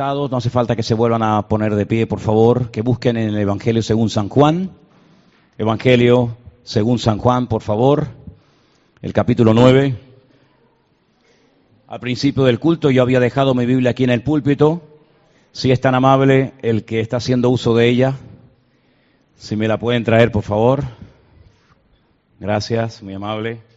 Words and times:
no 0.00 0.36
hace 0.38 0.48
falta 0.48 0.74
que 0.74 0.82
se 0.82 0.94
vuelvan 0.94 1.22
a 1.22 1.46
poner 1.46 1.74
de 1.74 1.84
pie, 1.84 2.06
por 2.06 2.20
favor, 2.20 2.70
que 2.70 2.80
busquen 2.80 3.18
en 3.18 3.28
el 3.28 3.38
Evangelio 3.38 3.82
según 3.82 4.08
San 4.08 4.30
Juan. 4.30 4.70
Evangelio 5.58 6.38
según 6.62 6.98
San 6.98 7.18
Juan, 7.18 7.48
por 7.48 7.60
favor, 7.60 8.08
el 9.02 9.12
capítulo 9.12 9.52
9. 9.52 9.94
Al 11.86 12.00
principio 12.00 12.44
del 12.44 12.58
culto 12.58 12.90
yo 12.90 13.02
había 13.02 13.20
dejado 13.20 13.54
mi 13.54 13.66
Biblia 13.66 13.90
aquí 13.90 14.04
en 14.04 14.10
el 14.10 14.22
púlpito. 14.22 14.80
Si 15.52 15.70
es 15.70 15.82
tan 15.82 15.94
amable 15.94 16.54
el 16.62 16.86
que 16.86 17.00
está 17.00 17.18
haciendo 17.18 17.50
uso 17.50 17.76
de 17.76 17.88
ella, 17.88 18.14
si 19.36 19.54
me 19.54 19.68
la 19.68 19.78
pueden 19.78 20.02
traer, 20.02 20.32
por 20.32 20.44
favor. 20.44 20.82
Gracias, 22.38 23.02
muy 23.02 23.12
amable. 23.12 23.69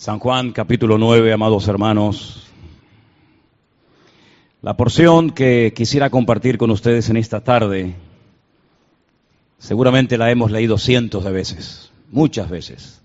San 0.00 0.18
Juan 0.18 0.52
capítulo 0.52 0.96
9, 0.96 1.30
amados 1.30 1.68
hermanos. 1.68 2.46
La 4.62 4.74
porción 4.74 5.28
que 5.28 5.74
quisiera 5.76 6.08
compartir 6.08 6.56
con 6.56 6.70
ustedes 6.70 7.10
en 7.10 7.18
esta 7.18 7.44
tarde, 7.44 7.96
seguramente 9.58 10.16
la 10.16 10.30
hemos 10.30 10.50
leído 10.50 10.78
cientos 10.78 11.24
de 11.24 11.32
veces, 11.32 11.92
muchas 12.10 12.48
veces. 12.48 13.02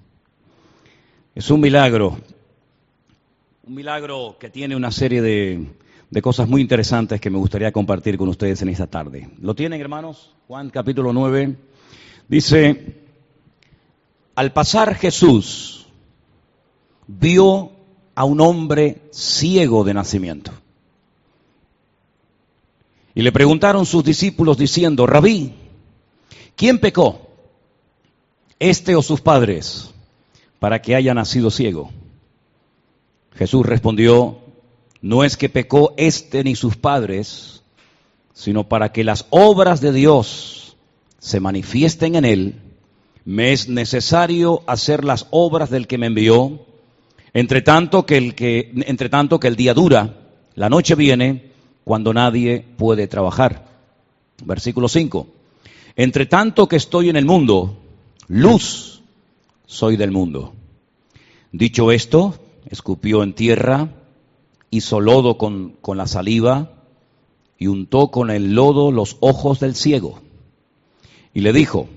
Es 1.35 1.51
un 1.51 1.59
milagro, 1.59 2.17
un 3.67 3.75
milagro 3.75 4.37
que 4.39 4.49
tiene 4.49 4.73
una 4.73 4.91
serie 4.91 5.21
de, 5.21 5.67
de 6.09 6.21
cosas 6.21 6.47
muy 6.47 6.61
interesantes 6.61 7.19
que 7.19 7.29
me 7.29 7.37
gustaría 7.37 7.73
compartir 7.73 8.17
con 8.17 8.29
ustedes 8.29 8.61
en 8.61 8.69
esta 8.69 8.87
tarde. 8.87 9.29
¿Lo 9.41 9.53
tienen, 9.53 9.81
hermanos? 9.81 10.33
Juan 10.47 10.69
capítulo 10.69 11.11
9 11.11 11.57
dice, 12.29 13.01
al 14.33 14.53
pasar 14.53 14.95
Jesús, 14.95 15.84
vio 17.07 17.71
a 18.15 18.23
un 18.23 18.41
hombre 18.41 19.01
ciego 19.11 19.83
de 19.83 19.93
nacimiento. 19.93 20.51
Y 23.13 23.21
le 23.21 23.31
preguntaron 23.31 23.85
sus 23.85 24.03
discípulos 24.03 24.57
diciendo, 24.57 25.07
Rabí, 25.07 25.53
¿quién 26.55 26.79
pecó? 26.79 27.29
¿Este 28.59 28.95
o 28.95 29.01
sus 29.01 29.21
padres 29.21 29.91
para 30.59 30.81
que 30.81 30.95
haya 30.95 31.13
nacido 31.13 31.49
ciego? 31.51 31.91
Jesús 33.35 33.65
respondió, 33.65 34.39
no 35.01 35.23
es 35.23 35.37
que 35.37 35.49
pecó 35.49 35.93
este 35.97 36.43
ni 36.43 36.55
sus 36.55 36.75
padres, 36.75 37.61
sino 38.33 38.67
para 38.67 38.91
que 38.91 39.03
las 39.03 39.27
obras 39.29 39.79
de 39.81 39.91
Dios 39.91 40.77
se 41.19 41.39
manifiesten 41.39 42.15
en 42.15 42.25
él, 42.25 42.61
me 43.23 43.51
es 43.53 43.69
necesario 43.69 44.61
hacer 44.67 45.03
las 45.03 45.27
obras 45.31 45.69
del 45.69 45.87
que 45.87 45.97
me 45.97 46.07
envió 46.07 46.65
entre 47.35 47.61
tanto 47.61 48.05
que 48.05 48.15
el, 48.15 49.55
día 49.57 49.73
dura, 49.73 50.31
la 50.55 50.69
noche 50.69 50.95
viene 50.95 51.51
cuando 51.83 52.13
nadie 52.13 52.65
puede 52.77 53.07
trabajar. 53.07 53.67
Versículo 54.45 54.87
5. 54.87 55.27
Entre 55.97 56.27
tanto 56.27 56.69
que 56.69 56.77
estoy 56.77 57.09
en 57.09 57.17
el 57.17 57.25
mundo, 57.25 57.77
luz 58.29 59.01
soy 59.65 59.97
del 59.97 60.11
mundo. 60.11 60.53
Dicho 61.51 61.91
esto, 61.91 62.35
escupió 62.69 63.21
en 63.21 63.33
tierra, 63.33 63.89
hizo 64.69 65.01
lodo 65.01 65.37
con, 65.37 65.75
con 65.81 65.97
la 65.97 66.07
saliva 66.07 66.71
y 67.57 67.67
untó 67.67 68.11
con 68.11 68.31
el 68.31 68.55
lodo 68.55 68.93
los 68.93 69.17
ojos 69.19 69.59
del 69.59 69.75
ciego. 69.75 70.21
Y 71.33 71.41
le 71.41 71.51
dijo, 71.51 71.89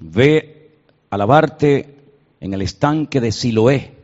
ve 0.00 0.72
a 1.10 1.16
lavarte 1.16 1.94
en 2.40 2.54
el 2.54 2.62
estanque 2.62 3.20
de 3.20 3.30
Siloé 3.30 3.99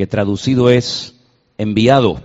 que 0.00 0.06
traducido 0.06 0.70
es 0.70 1.16
enviado. 1.58 2.22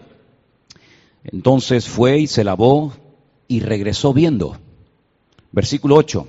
Entonces 1.25 1.89
fue 1.89 2.19
y 2.19 2.27
se 2.27 2.45
lavó 2.45 2.93
y 3.49 3.59
regresó 3.59 4.13
viendo. 4.13 4.57
Versículo 5.51 5.97
8. 5.97 6.25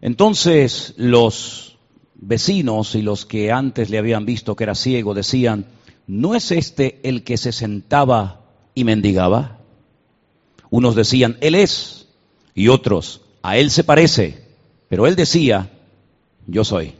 Entonces 0.00 0.94
los 0.96 1.76
vecinos 2.14 2.94
y 2.94 3.02
los 3.02 3.26
que 3.26 3.52
antes 3.52 3.90
le 3.90 3.98
habían 3.98 4.24
visto 4.24 4.56
que 4.56 4.64
era 4.64 4.74
ciego 4.74 5.12
decían, 5.12 5.66
¿no 6.06 6.34
es 6.34 6.50
este 6.50 7.00
el 7.02 7.22
que 7.22 7.36
se 7.36 7.52
sentaba 7.52 8.46
y 8.74 8.84
mendigaba? 8.84 9.58
Unos 10.70 10.94
decían, 10.94 11.36
Él 11.42 11.54
es, 11.54 12.08
y 12.54 12.68
otros, 12.68 13.20
a 13.42 13.58
Él 13.58 13.70
se 13.70 13.84
parece, 13.84 14.42
pero 14.88 15.06
Él 15.06 15.16
decía, 15.16 15.70
yo 16.46 16.64
soy. 16.64 16.94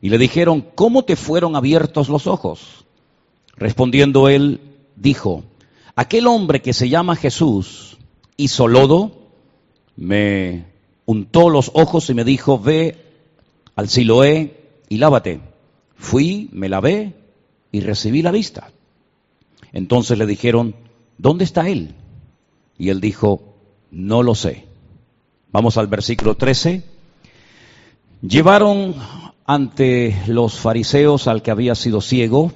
Y 0.00 0.10
le 0.10 0.18
dijeron, 0.18 0.64
¿cómo 0.74 1.04
te 1.04 1.16
fueron 1.16 1.56
abiertos 1.56 2.08
los 2.08 2.26
ojos? 2.26 2.84
Respondiendo 3.56 4.28
él, 4.28 4.60
dijo, 4.96 5.44
aquel 5.96 6.26
hombre 6.26 6.62
que 6.62 6.72
se 6.72 6.88
llama 6.88 7.16
Jesús 7.16 7.98
hizo 8.36 8.68
lodo, 8.68 9.12
me 9.96 10.66
untó 11.06 11.50
los 11.50 11.72
ojos 11.74 12.08
y 12.10 12.14
me 12.14 12.24
dijo, 12.24 12.58
ve 12.58 13.04
al 13.74 13.88
Siloé 13.88 14.60
y 14.88 14.98
lávate. 14.98 15.40
Fui, 15.96 16.48
me 16.52 16.68
lavé 16.68 17.14
y 17.72 17.80
recibí 17.80 18.22
la 18.22 18.30
vista. 18.30 18.70
Entonces 19.72 20.16
le 20.16 20.26
dijeron, 20.26 20.76
¿dónde 21.18 21.44
está 21.44 21.68
él? 21.68 21.94
Y 22.78 22.90
él 22.90 23.00
dijo, 23.00 23.56
no 23.90 24.22
lo 24.22 24.34
sé. 24.34 24.66
Vamos 25.50 25.76
al 25.76 25.88
versículo 25.88 26.36
13. 26.36 26.82
Llevaron 28.22 28.94
ante 29.48 30.14
los 30.26 30.58
fariseos 30.58 31.26
al 31.26 31.40
que 31.40 31.50
había 31.50 31.74
sido 31.74 32.02
ciego. 32.02 32.52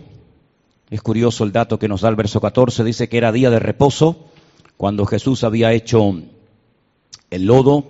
Es 0.90 1.00
curioso 1.00 1.42
el 1.42 1.50
dato 1.50 1.78
que 1.78 1.88
nos 1.88 2.02
da 2.02 2.10
el 2.10 2.16
verso 2.16 2.38
14, 2.38 2.84
dice 2.84 3.08
que 3.08 3.16
era 3.16 3.32
día 3.32 3.48
de 3.48 3.58
reposo, 3.58 4.26
cuando 4.76 5.06
Jesús 5.06 5.42
había 5.42 5.72
hecho 5.72 6.20
el 7.30 7.46
lodo 7.46 7.86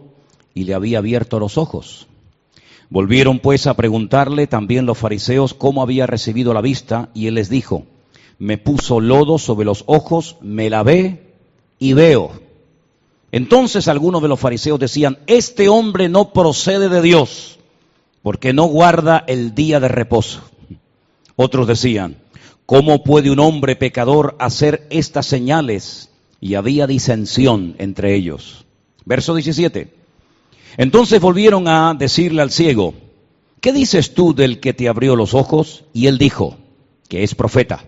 y 0.55 0.63
le 0.65 0.75
había 0.75 0.99
abierto 0.99 1.41
los 1.41 1.59
ojos. 1.59 2.07
Volvieron 2.91 3.41
pues 3.41 3.67
a 3.67 3.75
preguntarle 3.75 4.47
también 4.47 4.87
los 4.87 4.99
fariseos 4.99 5.53
cómo 5.53 5.83
había 5.83 6.07
recibido 6.07 6.55
la 6.55 6.61
vista, 6.61 7.09
y 7.13 7.27
él 7.27 7.35
les 7.35 7.49
dijo, 7.49 7.87
me 8.39 8.57
puso 8.57 9.01
lodo 9.01 9.39
sobre 9.39 9.65
los 9.65 9.83
ojos, 9.89 10.37
me 10.43 10.71
lavé 10.71 11.35
y 11.81 11.95
veo. 11.95 12.31
Entonces 13.33 13.89
algunos 13.89 14.23
de 14.23 14.29
los 14.29 14.39
fariseos 14.39 14.79
decían, 14.79 15.19
este 15.27 15.69
hombre 15.69 16.09
no 16.09 16.33
procede 16.33 16.89
de 16.89 17.03
Dios 17.03 17.59
porque 18.23 18.53
no 18.53 18.65
guarda 18.65 19.25
el 19.27 19.55
día 19.55 19.81
de 19.81 19.89
reposo. 19.89 20.43
Otros 21.37 21.67
decían, 21.67 22.17
¿cómo 22.67 23.03
puede 23.03 23.31
un 23.31 23.41
hombre 23.41 23.77
pecador 23.77 24.37
hacer 24.39 24.87
estas 24.91 25.27
señales? 25.27 26.11
Y 26.41 26.55
había 26.55 26.87
disensión 26.87 27.77
entre 27.79 28.15
ellos. 28.15 28.65
Verso 29.05 29.35
17. 29.35 29.95
Entonces 30.77 31.21
volvieron 31.21 31.69
a 31.69 31.95
decirle 31.95 32.43
al 32.43 32.51
ciego, 32.51 32.95
¿qué 33.61 33.73
dices 33.73 34.15
tú 34.15 34.35
del 34.35 34.59
que 34.61 34.73
te 34.73 34.89
abrió 34.89 35.17
los 35.17 35.35
ojos? 35.35 35.85
Y 35.93 36.07
él 36.07 36.19
dijo, 36.19 36.57
que 37.09 37.23
es 37.23 37.35
profeta. 37.35 37.85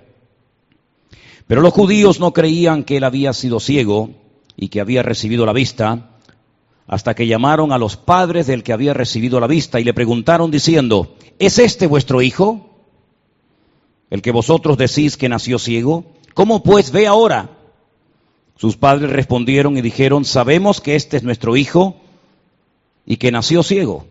Pero 1.46 1.60
los 1.60 1.72
judíos 1.72 2.20
no 2.20 2.32
creían 2.32 2.84
que 2.84 2.98
él 2.98 3.04
había 3.04 3.32
sido 3.32 3.60
ciego 3.60 4.10
y 4.56 4.68
que 4.68 4.80
había 4.80 5.02
recibido 5.02 5.46
la 5.46 5.52
vista, 5.52 6.13
hasta 6.86 7.14
que 7.14 7.26
llamaron 7.26 7.72
a 7.72 7.78
los 7.78 7.96
padres 7.96 8.46
del 8.46 8.62
que 8.62 8.72
había 8.72 8.94
recibido 8.94 9.40
la 9.40 9.46
vista 9.46 9.80
y 9.80 9.84
le 9.84 9.94
preguntaron 9.94 10.50
diciendo, 10.50 11.14
¿es 11.38 11.58
este 11.58 11.86
vuestro 11.86 12.20
hijo? 12.22 12.70
El 14.10 14.22
que 14.22 14.32
vosotros 14.32 14.76
decís 14.76 15.16
que 15.16 15.28
nació 15.28 15.58
ciego. 15.58 16.04
¿Cómo 16.34 16.62
pues 16.62 16.90
ve 16.90 17.06
ahora? 17.06 17.50
Sus 18.56 18.76
padres 18.76 19.10
respondieron 19.10 19.76
y 19.76 19.82
dijeron, 19.82 20.24
sabemos 20.24 20.80
que 20.80 20.94
este 20.94 21.16
es 21.16 21.22
nuestro 21.22 21.56
hijo 21.56 21.96
y 23.06 23.16
que 23.16 23.32
nació 23.32 23.62
ciego, 23.62 24.06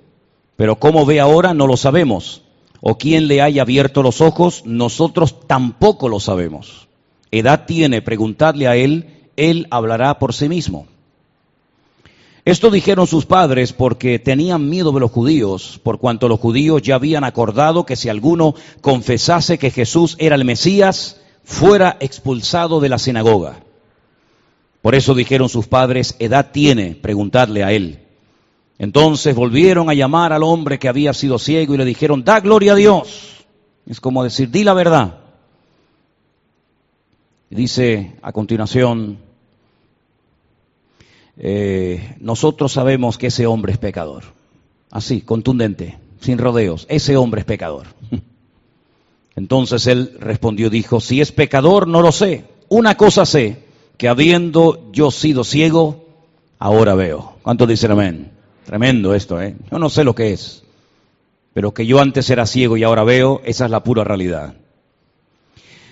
pero 0.55 0.79
cómo 0.79 1.05
ve 1.05 1.19
ahora 1.19 1.53
no 1.53 1.67
lo 1.67 1.77
sabemos. 1.77 2.41
O 2.81 2.97
quién 2.97 3.29
le 3.29 3.41
haya 3.41 3.61
abierto 3.61 4.03
los 4.03 4.19
ojos, 4.19 4.63
nosotros 4.65 5.47
tampoco 5.47 6.09
lo 6.09 6.19
sabemos. 6.19 6.89
Edad 7.31 7.65
tiene, 7.65 8.01
preguntadle 8.01 8.67
a 8.67 8.75
él, 8.75 9.29
él 9.37 9.67
hablará 9.71 10.19
por 10.19 10.33
sí 10.33 10.49
mismo. 10.49 10.87
Esto 12.45 12.69
dijeron 12.69 13.07
sus 13.07 13.25
padres 13.25 13.71
porque 13.71 14.19
tenían 14.19 14.69
miedo 14.69 14.91
de 14.91 14.99
los 14.99 15.11
judíos, 15.11 15.79
por 15.81 15.99
cuanto 15.99 16.27
los 16.27 16.41
judíos 16.41 16.81
ya 16.81 16.95
habían 16.95 17.23
acordado 17.23 17.85
que 17.85 17.95
si 17.95 18.09
alguno 18.09 18.53
confesase 18.81 19.57
que 19.57 19.71
Jesús 19.71 20.17
era 20.19 20.35
el 20.35 20.43
Mesías, 20.43 21.21
fuera 21.45 21.95
expulsado 22.01 22.81
de 22.81 22.89
la 22.89 22.99
sinagoga. 22.99 23.63
Por 24.81 24.93
eso 24.95 25.15
dijeron 25.15 25.47
sus 25.47 25.67
padres, 25.67 26.17
edad 26.19 26.51
tiene, 26.51 26.95
preguntarle 26.95 27.63
a 27.63 27.71
él. 27.71 27.99
Entonces 28.77 29.33
volvieron 29.33 29.89
a 29.89 29.93
llamar 29.93 30.33
al 30.33 30.43
hombre 30.43 30.79
que 30.79 30.89
había 30.89 31.13
sido 31.13 31.39
ciego 31.39 31.73
y 31.73 31.77
le 31.77 31.85
dijeron, 31.85 32.25
da 32.25 32.41
gloria 32.41 32.73
a 32.73 32.75
Dios. 32.75 33.45
Es 33.85 34.01
como 34.01 34.21
decir, 34.21 34.49
di 34.49 34.65
la 34.65 34.73
verdad. 34.73 35.19
Y 37.49 37.55
dice 37.55 38.15
a 38.21 38.33
continuación, 38.33 39.19
eh, 41.37 42.15
nosotros 42.19 42.71
sabemos 42.71 43.17
que 43.17 43.27
ese 43.27 43.45
hombre 43.47 43.73
es 43.73 43.77
pecador. 43.77 44.23
Así, 44.91 45.21
contundente. 45.21 45.97
sin 46.19 46.37
rodeos, 46.37 46.85
ese 46.89 47.17
hombre 47.17 47.41
es 47.41 47.45
pecador. 47.45 47.87
Entonces 49.35 49.87
él 49.87 50.15
respondió, 50.19 50.69
dijo, 50.69 51.01
si 51.01 51.19
es 51.19 51.31
pecador, 51.31 51.87
no 51.87 52.01
lo 52.01 52.11
sé. 52.11 52.45
Una 52.69 52.95
cosa 52.95 53.25
sé, 53.25 53.63
que 53.97 54.07
habiendo 54.07 54.89
yo 54.91 55.11
sido 55.11 55.43
ciego, 55.43 56.05
ahora 56.59 56.95
veo. 56.95 57.33
¿Cuántos 57.41 57.67
dicen 57.67 57.91
amén? 57.91 58.31
Tremendo 58.65 59.13
esto, 59.13 59.41
¿eh? 59.41 59.55
Yo 59.71 59.79
no 59.79 59.89
sé 59.89 60.03
lo 60.03 60.15
que 60.15 60.31
es, 60.31 60.63
pero 61.53 61.73
que 61.73 61.85
yo 61.85 61.99
antes 61.99 62.29
era 62.29 62.45
ciego 62.45 62.77
y 62.77 62.83
ahora 62.83 63.03
veo, 63.03 63.41
esa 63.43 63.65
es 63.65 63.71
la 63.71 63.83
pura 63.83 64.03
realidad. 64.03 64.55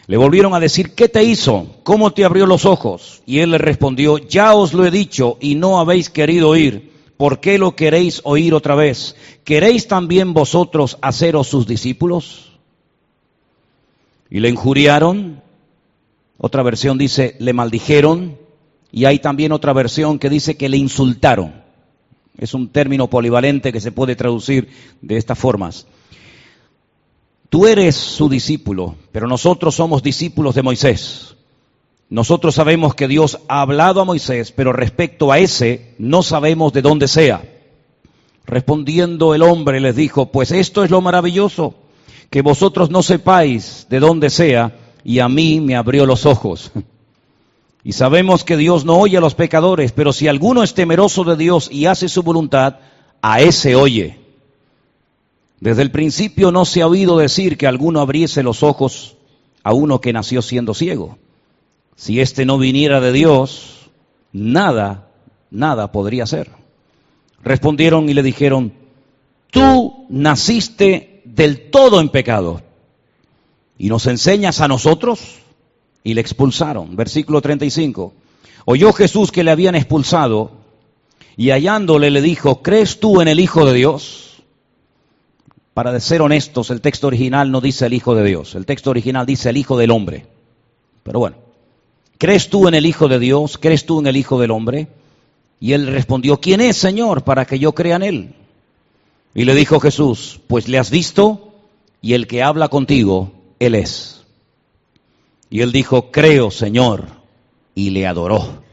Le 0.07 0.17
volvieron 0.17 0.53
a 0.53 0.59
decir, 0.59 0.93
¿qué 0.93 1.07
te 1.07 1.23
hizo? 1.23 1.67
¿Cómo 1.83 2.11
te 2.11 2.25
abrió 2.25 2.45
los 2.45 2.65
ojos? 2.65 3.21
Y 3.25 3.39
él 3.39 3.51
le 3.51 3.57
respondió, 3.57 4.17
ya 4.17 4.53
os 4.53 4.73
lo 4.73 4.85
he 4.85 4.91
dicho 4.91 5.37
y 5.39 5.55
no 5.55 5.79
habéis 5.79 6.09
querido 6.09 6.49
oír. 6.49 6.91
¿Por 7.17 7.39
qué 7.39 7.59
lo 7.59 7.75
queréis 7.75 8.21
oír 8.23 8.53
otra 8.53 8.73
vez? 8.73 9.15
¿Queréis 9.43 9.87
también 9.87 10.33
vosotros 10.33 10.97
haceros 11.01 11.47
sus 11.47 11.67
discípulos? 11.67 12.51
Y 14.29 14.39
le 14.39 14.49
injuriaron. 14.49 15.43
Otra 16.39 16.63
versión 16.63 16.97
dice, 16.97 17.35
le 17.37 17.53
maldijeron. 17.53 18.37
Y 18.91 19.05
hay 19.05 19.19
también 19.19 19.51
otra 19.51 19.71
versión 19.71 20.17
que 20.17 20.29
dice 20.29 20.57
que 20.57 20.67
le 20.67 20.77
insultaron. 20.77 21.61
Es 22.37 22.55
un 22.55 22.69
término 22.69 23.07
polivalente 23.07 23.71
que 23.71 23.81
se 23.81 23.91
puede 23.91 24.15
traducir 24.15 24.69
de 25.01 25.17
estas 25.17 25.37
formas. 25.37 25.85
Tú 27.51 27.67
eres 27.67 27.97
su 27.97 28.29
discípulo, 28.29 28.95
pero 29.11 29.27
nosotros 29.27 29.75
somos 29.75 30.01
discípulos 30.01 30.55
de 30.55 30.63
Moisés. 30.63 31.35
Nosotros 32.09 32.55
sabemos 32.55 32.95
que 32.95 33.09
Dios 33.09 33.39
ha 33.49 33.59
hablado 33.59 33.99
a 33.99 34.05
Moisés, 34.05 34.53
pero 34.53 34.71
respecto 34.71 35.33
a 35.33 35.37
ese 35.37 35.93
no 35.99 36.23
sabemos 36.23 36.71
de 36.71 36.81
dónde 36.81 37.09
sea. 37.09 37.43
Respondiendo 38.45 39.35
el 39.35 39.41
hombre 39.41 39.81
les 39.81 39.97
dijo, 39.97 40.31
pues 40.31 40.51
esto 40.51 40.85
es 40.85 40.91
lo 40.91 41.01
maravilloso, 41.01 41.75
que 42.29 42.41
vosotros 42.41 42.89
no 42.89 43.03
sepáis 43.03 43.85
de 43.89 43.99
dónde 43.99 44.29
sea, 44.29 44.73
y 45.03 45.19
a 45.19 45.27
mí 45.27 45.59
me 45.59 45.75
abrió 45.75 46.05
los 46.05 46.25
ojos. 46.25 46.71
Y 47.83 47.93
sabemos 47.93 48.43
que 48.43 48.57
Dios 48.57 48.85
no 48.85 48.95
oye 48.97 49.17
a 49.17 49.21
los 49.21 49.33
pecadores, 49.33 49.91
pero 49.91 50.13
si 50.13 50.27
alguno 50.27 50.61
es 50.61 50.75
temeroso 50.75 51.23
de 51.23 51.35
Dios 51.35 51.67
y 51.71 51.87
hace 51.87 52.09
su 52.09 52.21
voluntad, 52.21 52.75
a 53.23 53.41
ese 53.41 53.75
oye. 53.75 54.20
Desde 55.61 55.83
el 55.83 55.91
principio 55.91 56.51
no 56.51 56.65
se 56.65 56.81
ha 56.81 56.87
oído 56.87 57.19
decir 57.19 57.55
que 57.55 57.67
alguno 57.67 58.01
abriese 58.01 58.41
los 58.41 58.63
ojos 58.63 59.15
a 59.63 59.73
uno 59.73 60.01
que 60.01 60.11
nació 60.11 60.41
siendo 60.41 60.73
ciego. 60.73 61.19
Si 61.95 62.19
éste 62.19 62.47
no 62.47 62.57
viniera 62.57 62.99
de 62.99 63.11
Dios, 63.11 63.91
nada, 64.33 65.11
nada 65.51 65.91
podría 65.91 66.25
ser. 66.25 66.49
Respondieron 67.43 68.09
y 68.09 68.15
le 68.15 68.23
dijeron, 68.23 68.73
tú 69.51 70.07
naciste 70.09 71.21
del 71.25 71.69
todo 71.69 72.01
en 72.01 72.09
pecado 72.09 72.63
y 73.77 73.89
nos 73.89 74.07
enseñas 74.07 74.61
a 74.61 74.67
nosotros 74.67 75.19
y 76.03 76.15
le 76.15 76.21
expulsaron. 76.21 76.95
Versículo 76.95 77.39
35. 77.39 78.13
Oyó 78.65 78.93
Jesús 78.93 79.31
que 79.31 79.43
le 79.43 79.51
habían 79.51 79.75
expulsado 79.75 80.53
y 81.37 81.51
hallándole 81.51 82.09
le 82.09 82.23
dijo, 82.23 82.63
¿crees 82.63 82.99
tú 82.99 83.21
en 83.21 83.27
el 83.27 83.39
Hijo 83.39 83.63
de 83.63 83.75
Dios? 83.75 84.30
Para 85.73 85.97
ser 85.99 86.21
honestos, 86.21 86.69
el 86.69 86.81
texto 86.81 87.07
original 87.07 87.51
no 87.51 87.61
dice 87.61 87.85
el 87.85 87.93
Hijo 87.93 88.13
de 88.13 88.25
Dios, 88.25 88.55
el 88.55 88.65
texto 88.65 88.89
original 88.89 89.25
dice 89.25 89.49
el 89.49 89.57
Hijo 89.57 89.77
del 89.77 89.91
Hombre. 89.91 90.25
Pero 91.03 91.19
bueno, 91.19 91.37
¿crees 92.17 92.49
tú 92.49 92.67
en 92.67 92.73
el 92.73 92.85
Hijo 92.85 93.07
de 93.07 93.19
Dios? 93.19 93.57
¿Crees 93.57 93.85
tú 93.85 93.99
en 93.99 94.07
el 94.07 94.17
Hijo 94.17 94.39
del 94.39 94.51
Hombre? 94.51 94.89
Y 95.61 95.73
él 95.73 95.87
respondió, 95.87 96.41
¿quién 96.41 96.59
es, 96.59 96.75
Señor, 96.75 97.23
para 97.23 97.45
que 97.45 97.57
yo 97.57 97.73
crea 97.73 97.95
en 97.95 98.03
él? 98.03 98.35
Y 99.33 99.45
le 99.45 99.55
dijo 99.55 99.79
Jesús, 99.79 100.41
pues 100.47 100.67
le 100.67 100.77
has 100.77 100.91
visto 100.91 101.53
y 102.01 102.15
el 102.15 102.27
que 102.27 102.43
habla 102.43 102.67
contigo, 102.67 103.31
él 103.59 103.75
es. 103.75 104.25
Y 105.49 105.61
él 105.61 105.71
dijo, 105.71 106.11
creo, 106.11 106.51
Señor, 106.51 107.07
y 107.75 107.91
le 107.91 108.07
adoró. 108.07 108.63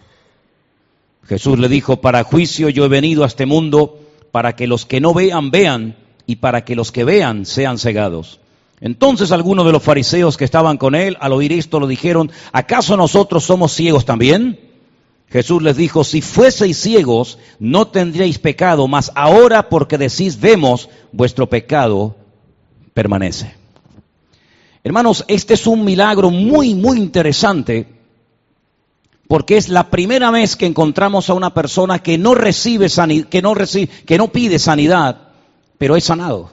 Jesús 1.27 1.59
le 1.59 1.69
dijo, 1.69 2.01
para 2.01 2.25
juicio 2.25 2.71
yo 2.71 2.87
he 2.87 2.89
venido 2.89 3.23
a 3.23 3.27
este 3.27 3.47
mundo, 3.47 4.01
para 4.33 4.56
que 4.56 4.67
los 4.67 4.87
que 4.87 5.01
no 5.01 5.12
vean, 5.12 5.51
vean 5.51 5.97
y 6.29 6.37
para 6.37 6.63
que 6.63 6.77
los 6.77 6.93
que 6.93 7.05
vean 7.05 7.47
sean 7.47 7.79
cegados. 7.79 8.39
Entonces 8.83 9.33
algunos 9.33 9.65
de 9.65 9.73
los 9.73 9.83
fariseos 9.83 10.37
que 10.37 10.45
estaban 10.45 10.77
con 10.77 10.95
él, 10.95 11.17
al 11.21 11.33
oír 11.33 11.55
esto, 11.55 11.81
lo 11.81 11.87
dijeron, 11.87 12.31
¿acaso 12.53 12.99
nosotros 12.99 13.45
somos 13.45 13.73
ciegos 13.73 14.05
también? 14.05 14.61
Jesús 15.31 15.63
les 15.63 15.79
dijo, 15.79 16.05
si 16.05 16.21
fueseis 16.21 16.79
ciegos, 16.79 17.39
no 17.59 17.89
tendríais 17.89 18.39
pecado, 18.39 18.87
mas 18.89 19.11
ahora 19.15 19.71
porque 19.71 19.97
decís 19.97 20.39
vemos, 20.39 20.91
vuestro 21.13 21.49
pecado 21.49 22.15
permanece. 22.93 23.55
Hermanos, 24.85 25.25
este 25.29 25.55
es 25.55 25.67
un 25.67 25.83
milagro 25.83 26.31
muy, 26.31 26.75
muy 26.75 26.99
interesante, 26.99 27.89
porque 29.27 29.57
es 29.57 29.71
la 29.71 29.89
primera 29.89 30.31
vez 30.31 30.57
que 30.57 30.67
encontramos 30.67 31.31
a 31.31 31.35
una 31.35 31.55
persona 31.55 32.01
que 32.01 32.19
no 32.19 32.35
recibe 32.35 32.89
que 33.31 33.41
no 33.41 33.55
recibe, 33.55 33.91
que 34.05 34.19
no 34.19 34.29
pide 34.29 34.59
sanidad, 34.59 35.28
pero 35.79 35.97
es 35.97 36.05
sanado. 36.05 36.51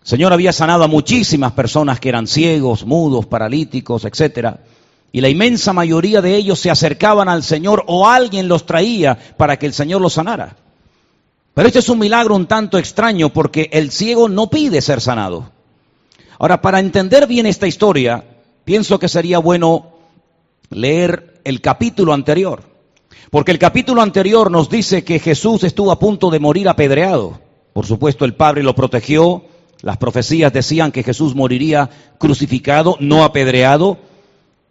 El 0.00 0.06
Señor 0.06 0.32
había 0.32 0.52
sanado 0.52 0.84
a 0.84 0.88
muchísimas 0.88 1.52
personas 1.52 2.00
que 2.00 2.08
eran 2.08 2.26
ciegos, 2.26 2.86
mudos, 2.86 3.26
paralíticos, 3.26 4.04
etcétera, 4.04 4.60
y 5.12 5.20
la 5.20 5.28
inmensa 5.28 5.72
mayoría 5.74 6.22
de 6.22 6.34
ellos 6.34 6.58
se 6.58 6.70
acercaban 6.70 7.28
al 7.28 7.42
Señor 7.42 7.84
o 7.86 8.08
alguien 8.08 8.48
los 8.48 8.64
traía 8.64 9.18
para 9.36 9.58
que 9.58 9.66
el 9.66 9.74
Señor 9.74 10.00
los 10.00 10.14
sanara. 10.14 10.56
Pero 11.54 11.68
este 11.68 11.80
es 11.80 11.88
un 11.90 11.98
milagro 11.98 12.34
un 12.34 12.46
tanto 12.46 12.78
extraño 12.78 13.28
porque 13.28 13.68
el 13.72 13.90
ciego 13.90 14.28
no 14.30 14.48
pide 14.48 14.80
ser 14.80 15.02
sanado. 15.02 15.50
Ahora, 16.38 16.62
para 16.62 16.80
entender 16.80 17.26
bien 17.26 17.44
esta 17.44 17.66
historia, 17.66 18.24
pienso 18.64 18.98
que 18.98 19.08
sería 19.08 19.38
bueno 19.38 19.92
leer 20.70 21.40
el 21.44 21.60
capítulo 21.60 22.14
anterior. 22.14 22.62
Porque 23.30 23.52
el 23.52 23.58
capítulo 23.58 24.00
anterior 24.00 24.50
nos 24.50 24.70
dice 24.70 25.04
que 25.04 25.18
Jesús 25.18 25.62
estuvo 25.62 25.92
a 25.92 25.98
punto 25.98 26.30
de 26.30 26.40
morir 26.40 26.70
apedreado. 26.70 27.38
Por 27.72 27.86
supuesto, 27.86 28.24
el 28.24 28.34
Padre 28.34 28.62
lo 28.62 28.74
protegió. 28.74 29.44
Las 29.80 29.96
profecías 29.96 30.52
decían 30.52 30.92
que 30.92 31.02
Jesús 31.02 31.34
moriría 31.34 31.90
crucificado, 32.18 32.96
no 33.00 33.24
apedreado. 33.24 33.98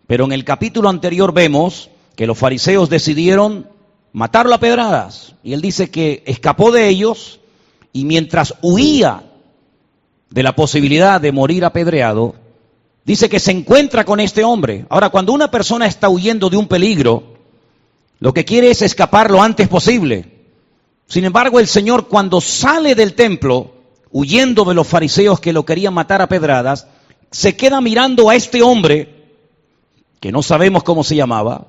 Pero 0.07 0.25
en 0.25 0.31
el 0.31 0.43
capítulo 0.43 0.89
anterior 0.89 1.33
vemos 1.33 1.89
que 2.15 2.27
los 2.27 2.37
fariseos 2.37 2.89
decidieron 2.89 3.67
matarlo 4.13 4.53
a 4.53 4.59
pedradas. 4.59 5.35
Y 5.43 5.53
él 5.53 5.61
dice 5.61 5.89
que 5.89 6.23
escapó 6.25 6.71
de 6.71 6.87
ellos 6.87 7.39
y 7.93 8.05
mientras 8.05 8.55
huía 8.61 9.23
de 10.29 10.43
la 10.43 10.55
posibilidad 10.55 11.19
de 11.19 11.31
morir 11.31 11.65
apedreado, 11.65 12.35
dice 13.03 13.29
que 13.29 13.39
se 13.39 13.51
encuentra 13.51 14.05
con 14.05 14.19
este 14.19 14.43
hombre. 14.43 14.85
Ahora, 14.89 15.09
cuando 15.09 15.33
una 15.33 15.51
persona 15.51 15.87
está 15.87 16.09
huyendo 16.09 16.49
de 16.49 16.57
un 16.57 16.67
peligro, 16.67 17.35
lo 18.19 18.33
que 18.33 18.45
quiere 18.45 18.71
es 18.71 18.81
escapar 18.81 19.31
lo 19.31 19.41
antes 19.41 19.67
posible. 19.67 20.40
Sin 21.11 21.25
embargo, 21.25 21.59
el 21.59 21.67
Señor 21.67 22.07
cuando 22.07 22.39
sale 22.39 22.95
del 22.95 23.15
templo, 23.15 23.73
huyendo 24.11 24.63
de 24.63 24.73
los 24.73 24.87
fariseos 24.87 25.41
que 25.41 25.51
lo 25.51 25.65
querían 25.65 25.93
matar 25.93 26.21
a 26.21 26.29
pedradas, 26.29 26.87
se 27.29 27.57
queda 27.57 27.81
mirando 27.81 28.29
a 28.29 28.35
este 28.35 28.61
hombre, 28.61 29.27
que 30.21 30.31
no 30.31 30.41
sabemos 30.41 30.83
cómo 30.83 31.03
se 31.03 31.17
llamaba, 31.17 31.67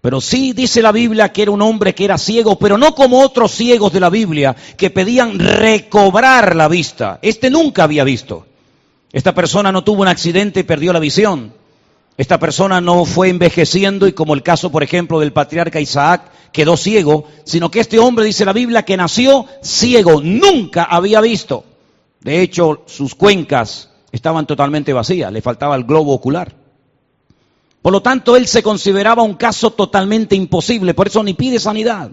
pero 0.00 0.20
sí 0.20 0.52
dice 0.52 0.82
la 0.82 0.92
Biblia 0.92 1.32
que 1.32 1.42
era 1.42 1.50
un 1.50 1.62
hombre 1.62 1.96
que 1.96 2.04
era 2.04 2.16
ciego, 2.16 2.60
pero 2.60 2.78
no 2.78 2.94
como 2.94 3.20
otros 3.22 3.50
ciegos 3.50 3.92
de 3.92 3.98
la 3.98 4.08
Biblia 4.08 4.54
que 4.76 4.90
pedían 4.90 5.36
recobrar 5.40 6.54
la 6.54 6.68
vista. 6.68 7.18
Este 7.22 7.50
nunca 7.50 7.82
había 7.82 8.04
visto. 8.04 8.46
Esta 9.10 9.34
persona 9.34 9.72
no 9.72 9.82
tuvo 9.82 10.02
un 10.02 10.08
accidente 10.08 10.60
y 10.60 10.62
perdió 10.62 10.92
la 10.92 11.00
visión. 11.00 11.54
Esta 12.20 12.38
persona 12.38 12.82
no 12.82 13.06
fue 13.06 13.30
envejeciendo 13.30 14.06
y 14.06 14.12
como 14.12 14.34
el 14.34 14.42
caso, 14.42 14.70
por 14.70 14.82
ejemplo, 14.82 15.20
del 15.20 15.32
patriarca 15.32 15.80
Isaac, 15.80 16.30
quedó 16.52 16.76
ciego, 16.76 17.24
sino 17.44 17.70
que 17.70 17.80
este 17.80 17.98
hombre, 17.98 18.26
dice 18.26 18.44
la 18.44 18.52
Biblia, 18.52 18.84
que 18.84 18.98
nació 18.98 19.46
ciego, 19.62 20.20
nunca 20.22 20.84
había 20.84 21.22
visto. 21.22 21.64
De 22.20 22.42
hecho, 22.42 22.82
sus 22.84 23.14
cuencas 23.14 23.88
estaban 24.12 24.46
totalmente 24.46 24.92
vacías, 24.92 25.32
le 25.32 25.40
faltaba 25.40 25.74
el 25.76 25.84
globo 25.84 26.12
ocular. 26.12 26.54
Por 27.80 27.90
lo 27.90 28.02
tanto, 28.02 28.36
él 28.36 28.46
se 28.46 28.62
consideraba 28.62 29.22
un 29.22 29.36
caso 29.36 29.70
totalmente 29.70 30.36
imposible, 30.36 30.92
por 30.92 31.06
eso 31.06 31.22
ni 31.22 31.32
pide 31.32 31.58
sanidad, 31.58 32.10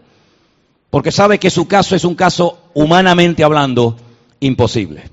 porque 0.89 1.11
sabe 1.11 1.37
que 1.37 1.49
su 1.49 1.67
caso 1.67 1.97
es 1.97 2.05
un 2.05 2.15
caso, 2.15 2.59
humanamente 2.75 3.43
hablando, 3.43 3.97
imposible. 4.39 5.03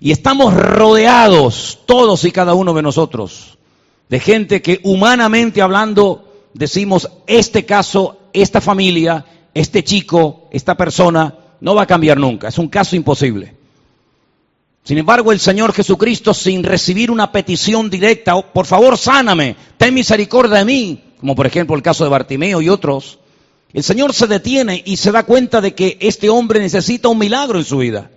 Y 0.00 0.12
estamos 0.12 0.54
rodeados, 0.54 1.80
todos 1.84 2.24
y 2.24 2.32
cada 2.32 2.54
uno 2.54 2.72
de 2.72 2.80
nosotros, 2.80 3.58
de 4.10 4.20
gente 4.20 4.60
que 4.60 4.80
humanamente 4.82 5.62
hablando 5.62 6.48
decimos, 6.52 7.08
este 7.28 7.64
caso 7.64 8.18
esta 8.32 8.60
familia, 8.60 9.24
este 9.54 9.84
chico, 9.84 10.48
esta 10.50 10.76
persona, 10.76 11.34
no 11.60 11.74
va 11.74 11.82
a 11.82 11.86
cambiar 11.86 12.18
nunca. 12.18 12.48
Es 12.48 12.58
un 12.58 12.68
caso 12.68 12.96
imposible. 12.96 13.54
Sin 14.82 14.98
embargo, 14.98 15.30
el 15.30 15.38
Señor 15.38 15.72
Jesucristo, 15.72 16.34
sin 16.34 16.64
recibir 16.64 17.10
una 17.10 17.30
petición 17.30 17.88
directa, 17.88 18.34
oh, 18.34 18.46
por 18.52 18.66
favor, 18.66 18.98
sáname, 18.98 19.54
ten 19.76 19.94
misericordia 19.94 20.58
de 20.58 20.64
mí, 20.64 21.04
como 21.20 21.36
por 21.36 21.46
ejemplo 21.46 21.76
el 21.76 21.82
caso 21.82 22.02
de 22.02 22.10
Bartimeo 22.10 22.60
y 22.60 22.68
otros, 22.68 23.18
el 23.72 23.84
Señor 23.84 24.12
se 24.12 24.26
detiene 24.26 24.82
y 24.84 24.96
se 24.96 25.12
da 25.12 25.22
cuenta 25.22 25.60
de 25.60 25.74
que 25.74 25.98
este 26.00 26.28
hombre 26.30 26.58
necesita 26.58 27.08
un 27.08 27.18
milagro 27.18 27.58
en 27.58 27.64
su 27.64 27.78
vida. 27.78 28.10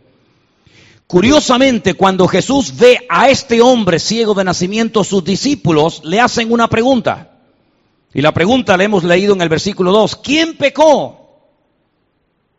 Curiosamente, 1.07 1.93
cuando 1.93 2.27
Jesús 2.27 2.75
ve 2.75 3.05
a 3.09 3.29
este 3.29 3.61
hombre 3.61 3.99
ciego 3.99 4.33
de 4.33 4.43
nacimiento, 4.43 5.03
sus 5.03 5.23
discípulos 5.23 6.01
le 6.03 6.19
hacen 6.19 6.51
una 6.51 6.67
pregunta. 6.67 7.29
Y 8.13 8.21
la 8.21 8.31
pregunta 8.31 8.77
la 8.77 8.83
hemos 8.83 9.03
leído 9.03 9.33
en 9.33 9.41
el 9.41 9.49
versículo 9.49 9.91
2. 9.91 10.17
¿Quién 10.17 10.55
pecó? 10.55 11.19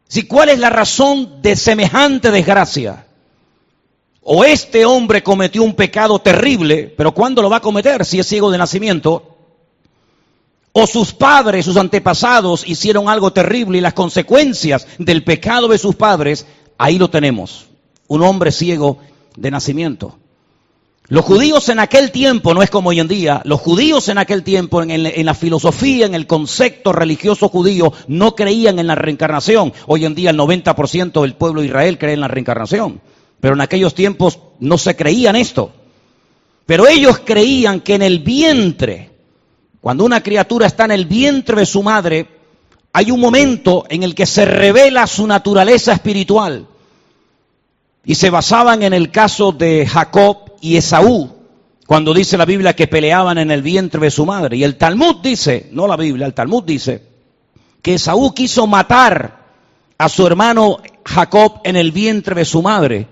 Si 0.08 0.26
cuál 0.26 0.50
es 0.50 0.58
la 0.58 0.70
razón 0.70 1.40
de 1.42 1.56
semejante 1.56 2.30
desgracia. 2.30 3.06
O 4.22 4.44
este 4.44 4.86
hombre 4.86 5.22
cometió 5.22 5.62
un 5.62 5.74
pecado 5.74 6.18
terrible, 6.18 6.92
pero 6.96 7.12
¿cuándo 7.12 7.42
lo 7.42 7.50
va 7.50 7.58
a 7.58 7.60
cometer 7.60 8.04
si 8.04 8.18
es 8.18 8.26
ciego 8.26 8.50
de 8.50 8.58
nacimiento? 8.58 9.36
O 10.72 10.86
sus 10.86 11.12
padres, 11.12 11.66
sus 11.66 11.76
antepasados 11.76 12.66
hicieron 12.66 13.08
algo 13.08 13.32
terrible 13.32 13.78
y 13.78 13.80
las 13.82 13.92
consecuencias 13.92 14.86
del 14.98 15.22
pecado 15.24 15.68
de 15.68 15.78
sus 15.78 15.94
padres, 15.94 16.46
ahí 16.78 16.98
lo 16.98 17.10
tenemos. 17.10 17.66
Un 18.08 18.22
hombre 18.22 18.52
ciego 18.52 18.98
de 19.36 19.50
nacimiento. 19.50 20.18
Los 21.08 21.26
judíos 21.26 21.68
en 21.68 21.80
aquel 21.80 22.10
tiempo, 22.10 22.54
no 22.54 22.62
es 22.62 22.70
como 22.70 22.88
hoy 22.88 22.98
en 22.98 23.08
día, 23.08 23.42
los 23.44 23.60
judíos 23.60 24.08
en 24.08 24.16
aquel 24.16 24.42
tiempo, 24.42 24.82
en, 24.82 25.26
la 25.26 25.34
filosofía, 25.34 26.06
en 26.06 26.14
el 26.14 26.26
concepto 26.26 26.92
religioso 26.92 27.50
judío, 27.50 27.92
no 28.08 28.34
creían 28.34 28.78
en 28.78 28.86
la 28.86 28.94
reencarnación. 28.94 29.74
Hoy 29.86 30.06
en 30.06 30.14
día 30.14 30.30
el 30.30 30.38
90% 30.38 31.20
del 31.20 31.34
pueblo 31.34 31.60
de 31.60 31.66
Israel 31.66 31.98
cree 31.98 32.14
en 32.14 32.20
la 32.20 32.28
reencarnación. 32.28 33.02
Pero 33.38 33.52
en 33.52 33.60
aquellos 33.60 33.94
tiempos 33.94 34.38
no 34.60 34.78
se 34.78 34.96
creían 34.96 35.36
esto. 35.36 35.72
Pero 36.64 36.88
ellos 36.88 37.20
creían 37.22 37.82
que 37.82 37.96
en 37.96 38.02
el 38.02 38.20
vientre, 38.20 39.10
cuando 39.82 40.06
una 40.06 40.22
criatura 40.22 40.66
está 40.66 40.86
en 40.86 40.92
el 40.92 41.04
vientre 41.04 41.56
de 41.56 41.66
su 41.66 41.82
madre, 41.82 42.28
hay 42.94 43.10
un 43.10 43.20
momento 43.20 43.84
en 43.90 44.04
el 44.04 44.14
que 44.14 44.24
se 44.24 44.46
revela 44.46 45.06
su 45.06 45.26
naturaleza 45.26 45.92
espiritual. 45.92 46.66
Y 48.04 48.14
se 48.14 48.30
basaban 48.30 48.82
en 48.82 48.92
el 48.92 49.10
caso 49.10 49.52
de 49.52 49.86
Jacob 49.86 50.52
y 50.60 50.76
Esaú, 50.76 51.30
cuando 51.86 52.14
dice 52.14 52.36
la 52.36 52.44
Biblia 52.44 52.74
que 52.74 52.86
peleaban 52.86 53.38
en 53.38 53.50
el 53.50 53.62
vientre 53.62 54.00
de 54.00 54.10
su 54.10 54.26
madre. 54.26 54.56
Y 54.56 54.64
el 54.64 54.76
Talmud 54.76 55.16
dice, 55.22 55.68
no 55.72 55.86
la 55.86 55.96
Biblia, 55.96 56.26
el 56.26 56.34
Talmud 56.34 56.64
dice, 56.64 57.02
que 57.82 57.94
Esaú 57.94 58.32
quiso 58.32 58.66
matar 58.66 59.44
a 59.98 60.08
su 60.08 60.26
hermano 60.26 60.78
Jacob 61.04 61.60
en 61.64 61.76
el 61.76 61.92
vientre 61.92 62.34
de 62.34 62.44
su 62.44 62.62
madre. 62.62 63.06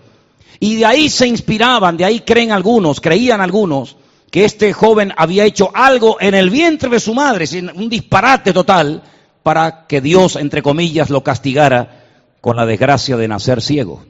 Y 0.60 0.76
de 0.76 0.86
ahí 0.86 1.08
se 1.08 1.26
inspiraban, 1.26 1.96
de 1.96 2.04
ahí 2.04 2.20
creen 2.20 2.52
algunos, 2.52 3.00
creían 3.00 3.40
algunos, 3.40 3.96
que 4.30 4.44
este 4.44 4.72
joven 4.72 5.12
había 5.16 5.44
hecho 5.44 5.70
algo 5.74 6.16
en 6.20 6.34
el 6.34 6.48
vientre 6.50 6.88
de 6.88 7.00
su 7.00 7.14
madre, 7.14 7.46
un 7.74 7.88
disparate 7.88 8.52
total, 8.52 9.02
para 9.42 9.86
que 9.86 10.00
Dios, 10.00 10.36
entre 10.36 10.62
comillas, 10.62 11.10
lo 11.10 11.22
castigara 11.22 12.04
con 12.40 12.56
la 12.56 12.64
desgracia 12.64 13.16
de 13.16 13.28
nacer 13.28 13.60
ciego. 13.60 14.04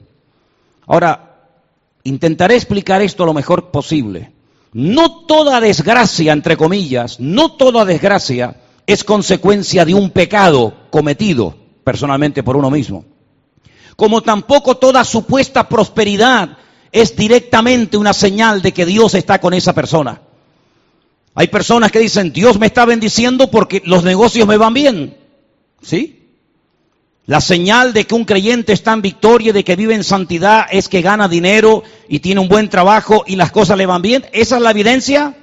Ahora, 0.87 1.33
Intentaré 2.05 2.57
explicar 2.57 3.01
esto 3.03 3.25
lo 3.25 3.35
mejor 3.35 3.71
posible. 3.71 4.33
No 4.73 5.25
toda 5.27 5.61
desgracia, 5.61 6.33
entre 6.33 6.57
comillas, 6.57 7.21
no 7.21 7.53
toda 7.53 7.85
desgracia 7.85 8.57
es 8.87 9.05
consecuencia 9.05 9.85
de 9.85 9.95
un 9.95 10.11
pecado 10.11 10.75
cometido 10.91 11.55
personalmente 11.85 12.43
por 12.43 12.57
uno 12.57 12.71
mismo. 12.71 13.05
Como 13.95 14.23
tampoco 14.23 14.79
toda 14.79 15.05
supuesta 15.05 15.69
prosperidad 15.69 16.57
es 16.91 17.15
directamente 17.15 17.97
una 17.97 18.13
señal 18.13 18.63
de 18.63 18.73
que 18.73 18.87
Dios 18.87 19.15
está 19.15 19.41
con 19.41 19.55
esa 19.55 19.75
persona. 19.75 20.23
Hay 21.35 21.49
personas 21.49 21.93
que 21.93 22.01
dicen, 22.01 22.33
Dios 22.33 22.59
me 22.59 22.67
está 22.67 22.85
bendiciendo 22.85 23.51
porque 23.51 23.83
los 23.85 24.03
negocios 24.03 24.49
me 24.49 24.57
van 24.57 24.75
bien. 24.75 25.17
¿Sí? 25.83 26.22
La 27.27 27.41
señal 27.41 27.93
de 27.93 28.05
que 28.05 28.17
un 28.17 28.25
creyente 28.25 28.73
está 28.73 28.93
en 28.93 29.03
victoria, 29.03 29.53
de 29.53 29.63
que 29.63 29.77
vive 29.77 29.95
en 29.95 30.03
santidad, 30.03 30.67
es 30.71 30.89
que 30.89 31.03
gana 31.03 31.29
dinero 31.29 31.85
y 32.09 32.19
tiene 32.19 32.41
un 32.41 32.49
buen 32.49 32.69
trabajo 32.69 33.23
y 33.27 33.37
las 33.37 33.53
cosas 33.53 33.79
le 33.79 33.87
van 33.87 34.03
bien. 34.03 34.27
¿Esa 34.33 34.57
es 34.57 34.63
la 34.63 34.73
evidencia? 34.73 35.37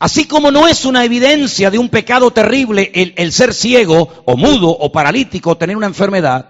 Así 0.00 0.26
como 0.26 0.50
no 0.50 0.66
es 0.66 0.84
una 0.84 1.04
evidencia 1.04 1.70
de 1.70 1.78
un 1.78 1.88
pecado 1.88 2.32
terrible 2.32 2.90
el, 2.92 3.32
ser 3.32 3.54
ciego 3.54 4.24
o 4.24 4.36
mudo 4.36 4.68
o 4.68 4.90
paralítico, 4.90 5.50
o 5.50 5.56
tener 5.56 5.76
una 5.76 5.86
enfermedad, 5.86 6.48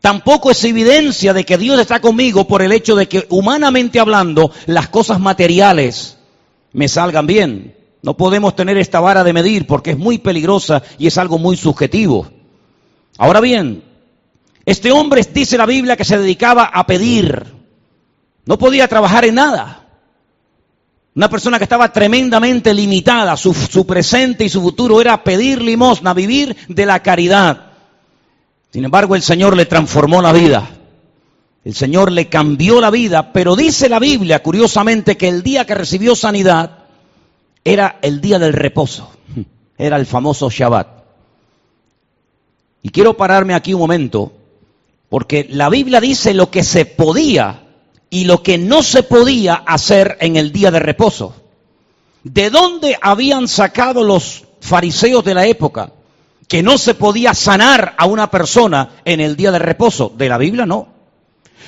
tampoco 0.00 0.52
es 0.52 0.62
evidencia 0.62 1.34
de 1.34 1.44
que 1.44 1.58
Dios 1.58 1.80
está 1.80 2.00
conmigo 2.00 2.46
por 2.46 2.62
el 2.62 2.70
hecho 2.70 2.94
de 2.94 3.08
que 3.08 3.26
humanamente 3.30 3.98
hablando 3.98 4.52
las 4.66 4.88
cosas 4.88 5.18
materiales 5.18 6.16
me 6.72 6.86
salgan 6.86 7.26
bien. 7.26 7.74
No 8.02 8.16
podemos 8.16 8.54
tener 8.54 8.78
esta 8.78 9.00
vara 9.00 9.24
de 9.24 9.32
medir 9.32 9.66
porque 9.66 9.90
es 9.90 9.98
muy 9.98 10.18
peligrosa 10.18 10.84
y 10.96 11.08
es 11.08 11.18
algo 11.18 11.38
muy 11.38 11.56
subjetivo. 11.56 12.37
Ahora 13.18 13.40
bien, 13.40 13.82
este 14.64 14.92
hombre 14.92 15.26
dice 15.34 15.58
la 15.58 15.66
Biblia 15.66 15.96
que 15.96 16.04
se 16.04 16.16
dedicaba 16.16 16.64
a 16.64 16.86
pedir. 16.86 17.44
No 18.46 18.58
podía 18.58 18.86
trabajar 18.88 19.24
en 19.24 19.34
nada. 19.34 19.84
Una 21.14 21.28
persona 21.28 21.58
que 21.58 21.64
estaba 21.64 21.92
tremendamente 21.92 22.72
limitada, 22.72 23.36
su, 23.36 23.86
presente 23.86 24.44
y 24.44 24.48
su 24.48 24.62
futuro 24.62 25.00
era 25.00 25.24
pedir 25.24 25.60
limosna, 25.60 26.14
vivir 26.14 26.56
de 26.68 26.86
la 26.86 27.02
caridad. 27.02 27.72
Sin 28.72 28.84
embargo, 28.84 29.16
el 29.16 29.22
Señor 29.22 29.56
le 29.56 29.66
transformó 29.66 30.22
la 30.22 30.32
vida. 30.32 30.68
El 31.64 31.74
Señor 31.74 32.12
le 32.12 32.28
cambió 32.28 32.80
la 32.80 32.90
vida, 32.90 33.32
pero 33.32 33.56
dice 33.56 33.88
la 33.88 33.98
Biblia, 33.98 34.44
curiosamente, 34.44 35.16
que 35.16 35.28
el 35.28 35.42
día 35.42 35.66
que 35.66 35.74
recibió 35.74 36.14
sanidad 36.14 36.84
era 37.64 37.98
el 38.00 38.20
día 38.20 38.38
del 38.38 38.52
reposo. 38.52 39.10
Era 39.76 39.96
el 39.96 40.06
famoso 40.06 40.50
Shabbat. 40.50 40.97
Y 42.82 42.90
quiero 42.90 43.16
pararme 43.16 43.54
aquí 43.54 43.74
un 43.74 43.80
momento, 43.80 44.32
porque 45.08 45.46
la 45.50 45.68
Biblia 45.68 46.00
dice 46.00 46.34
lo 46.34 46.50
que 46.50 46.62
se 46.62 46.84
podía 46.84 47.64
y 48.10 48.24
lo 48.24 48.42
que 48.42 48.58
no 48.58 48.82
se 48.82 49.02
podía 49.02 49.54
hacer 49.54 50.16
en 50.20 50.36
el 50.36 50.52
día 50.52 50.70
de 50.70 50.80
reposo. 50.80 51.34
¿De 52.22 52.50
dónde 52.50 52.98
habían 53.00 53.48
sacado 53.48 54.02
los 54.04 54.44
fariseos 54.60 55.24
de 55.24 55.34
la 55.34 55.46
época 55.46 55.92
que 56.46 56.62
no 56.62 56.78
se 56.78 56.94
podía 56.94 57.34
sanar 57.34 57.94
a 57.98 58.06
una 58.06 58.30
persona 58.30 59.00
en 59.04 59.20
el 59.20 59.36
día 59.36 59.50
de 59.50 59.58
reposo? 59.58 60.12
De 60.16 60.28
la 60.28 60.38
Biblia 60.38 60.66
no. 60.66 60.88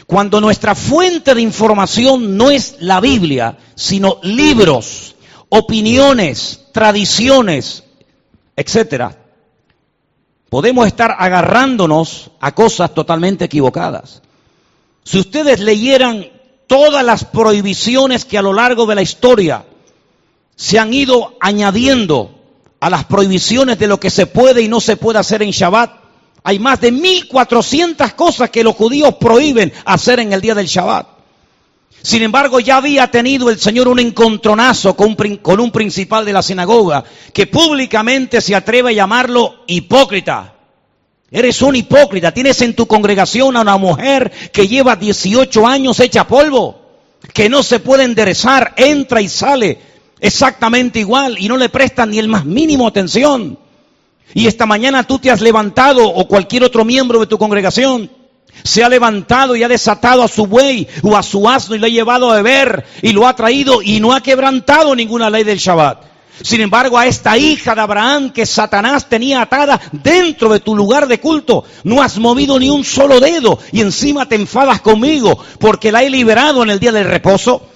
Cuando 0.07 0.41
nuestra 0.41 0.75
fuente 0.75 1.35
de 1.35 1.43
información 1.43 2.37
no 2.37 2.51
es 2.51 2.77
la 2.81 3.01
Biblia, 3.01 3.59
sino 3.75 4.19
libros, 4.23 5.15
opiniones, 5.49 6.67
tradiciones, 6.73 7.85
etcétera, 8.57 9.17
podemos 10.51 10.87
estar 10.87 11.17
agarrándonos 11.19 12.33
a 12.41 12.53
cosas 12.55 12.93
totalmente 12.93 13.47
equivocadas. 13.47 14.21
Si 15.05 15.19
ustedes 15.19 15.61
leyeran 15.61 16.27
todas 16.67 17.05
las 17.05 17.25
prohibiciones 17.25 18.25
que 18.25 18.37
a 18.37 18.43
lo 18.43 18.53
largo 18.53 18.85
de 18.85 18.97
la 18.97 19.03
historia 19.03 19.65
se 20.57 20.79
han 20.79 20.93
ido 20.93 21.37
añadiendo 21.41 22.35
a 22.81 22.91
las 22.91 23.05
prohibiciones 23.05 23.79
de 23.79 23.87
lo 23.87 23.99
que 23.99 24.11
se 24.11 24.27
puede 24.27 24.61
y 24.61 24.69
no 24.69 24.81
se 24.81 24.97
puede 24.97 25.21
hacer 25.21 25.43
en 25.43 25.53
Shabbat, 25.53 25.93
hay 26.43 26.59
más 26.59 26.81
de 26.81 26.93
1400 26.93 28.13
cosas 28.15 28.51
que 28.51 28.65
los 28.65 28.75
judíos 28.75 29.15
prohíben 29.21 29.73
hacer 29.85 30.19
en 30.21 30.33
el 30.33 30.41
día 30.41 30.55
del 30.55 30.67
Shabbat. 30.67 31.20
Sin 32.03 32.23
embargo, 32.23 32.61
ya 32.61 32.79
había 32.79 33.11
tenido 33.11 33.51
el 33.51 33.59
Señor 33.59 33.89
un 33.89 33.99
encontronazo 33.99 34.97
con 34.97 35.17
un, 35.61 35.71
principal 35.71 36.25
de 36.25 36.33
la 36.33 36.43
sinagoga 36.43 37.05
que 37.33 37.47
públicamente 37.47 38.41
se 38.41 38.55
atreve 38.55 38.91
a 38.91 38.95
llamarlo 38.95 39.65
hipócrita. 39.67 40.55
Eres 41.31 41.61
un 41.63 41.77
hipócrita, 41.77 42.33
tienes 42.33 42.61
en 42.63 42.75
tu 42.75 42.87
congregación 42.87 43.57
a 43.57 43.61
una 43.61 43.77
mujer 43.77 44.33
que 44.53 44.67
lleva 44.67 44.97
18 44.97 45.67
años 45.67 46.01
hecha 46.01 46.27
polvo, 46.27 46.81
que 47.35 47.49
no 47.49 47.63
se 47.63 47.81
puede 47.81 48.05
enderezar, 48.05 48.73
entra 48.77 49.21
y 49.21 49.29
sale 49.29 49.79
exactamente 50.21 51.01
igual 51.01 51.37
y 51.39 51.49
no 51.49 51.57
le 51.57 51.69
prestan 51.69 52.11
ni 52.11 52.19
el 52.19 52.29
más 52.29 52.47
mínimo 52.47 52.87
atención. 52.87 53.59
Y 54.33 54.47
esta 54.47 54.65
mañana 54.65 55.05
tú 55.05 55.19
te 55.19 55.31
has 55.31 55.41
levantado 55.41 56.09
o 56.09 56.27
cualquier 56.27 56.65
otro 56.65 56.85
miembro 56.85 57.21
de 57.21 57.27
tu 57.27 57.37
congregación 57.37 58.11
se 58.63 58.85
ha 58.85 58.89
levantado 58.89 59.57
y 59.57 59.63
ha 59.63 59.69
desatado 59.69 60.23
a 60.23 60.29
su 60.29 60.47
buey 60.47 60.87
o 61.03 61.17
a 61.17 61.23
su 61.23 61.49
asno 61.49 61.75
y 61.75 61.79
lo 61.79 61.87
ha 61.87 61.91
llevado 61.91 62.31
a 62.31 62.37
beber 62.37 62.85
y 63.03 63.13
lo 63.13 63.27
ha 63.27 63.35
traído 63.35 63.83
y 63.83 64.01
no 64.01 64.13
ha 64.13 64.23
quebrantado 64.23 64.95
ninguna 64.95 65.31
ley 65.31 65.45
del 65.45 65.59
Shabbat. 65.59 66.11
Sin 66.43 66.61
embargo, 66.63 66.97
a 66.97 67.07
esta 67.07 67.37
hija 67.37 67.75
de 67.75 67.81
Abraham 67.83 68.31
que 68.31 68.47
Satanás 68.47 69.09
tenía 69.09 69.43
atada 69.43 69.81
dentro 69.93 70.49
de 70.51 70.61
tu 70.61 70.75
lugar 70.75 71.07
de 71.07 71.21
culto, 71.21 71.65
no 71.85 72.03
has 72.03 72.19
movido 72.19 72.59
ni 72.59 72.71
un 72.71 72.85
solo 72.85 73.21
dedo 73.21 73.59
y 73.73 73.81
encima 73.81 74.27
te 74.27 74.37
enfadas 74.37 74.81
conmigo 74.81 75.39
porque 75.59 75.93
la 75.93 76.03
he 76.03 76.09
liberado 76.09 76.63
en 76.63 76.71
el 76.71 76.81
día 76.81 76.93
del 76.93 77.05
reposo. 77.05 77.67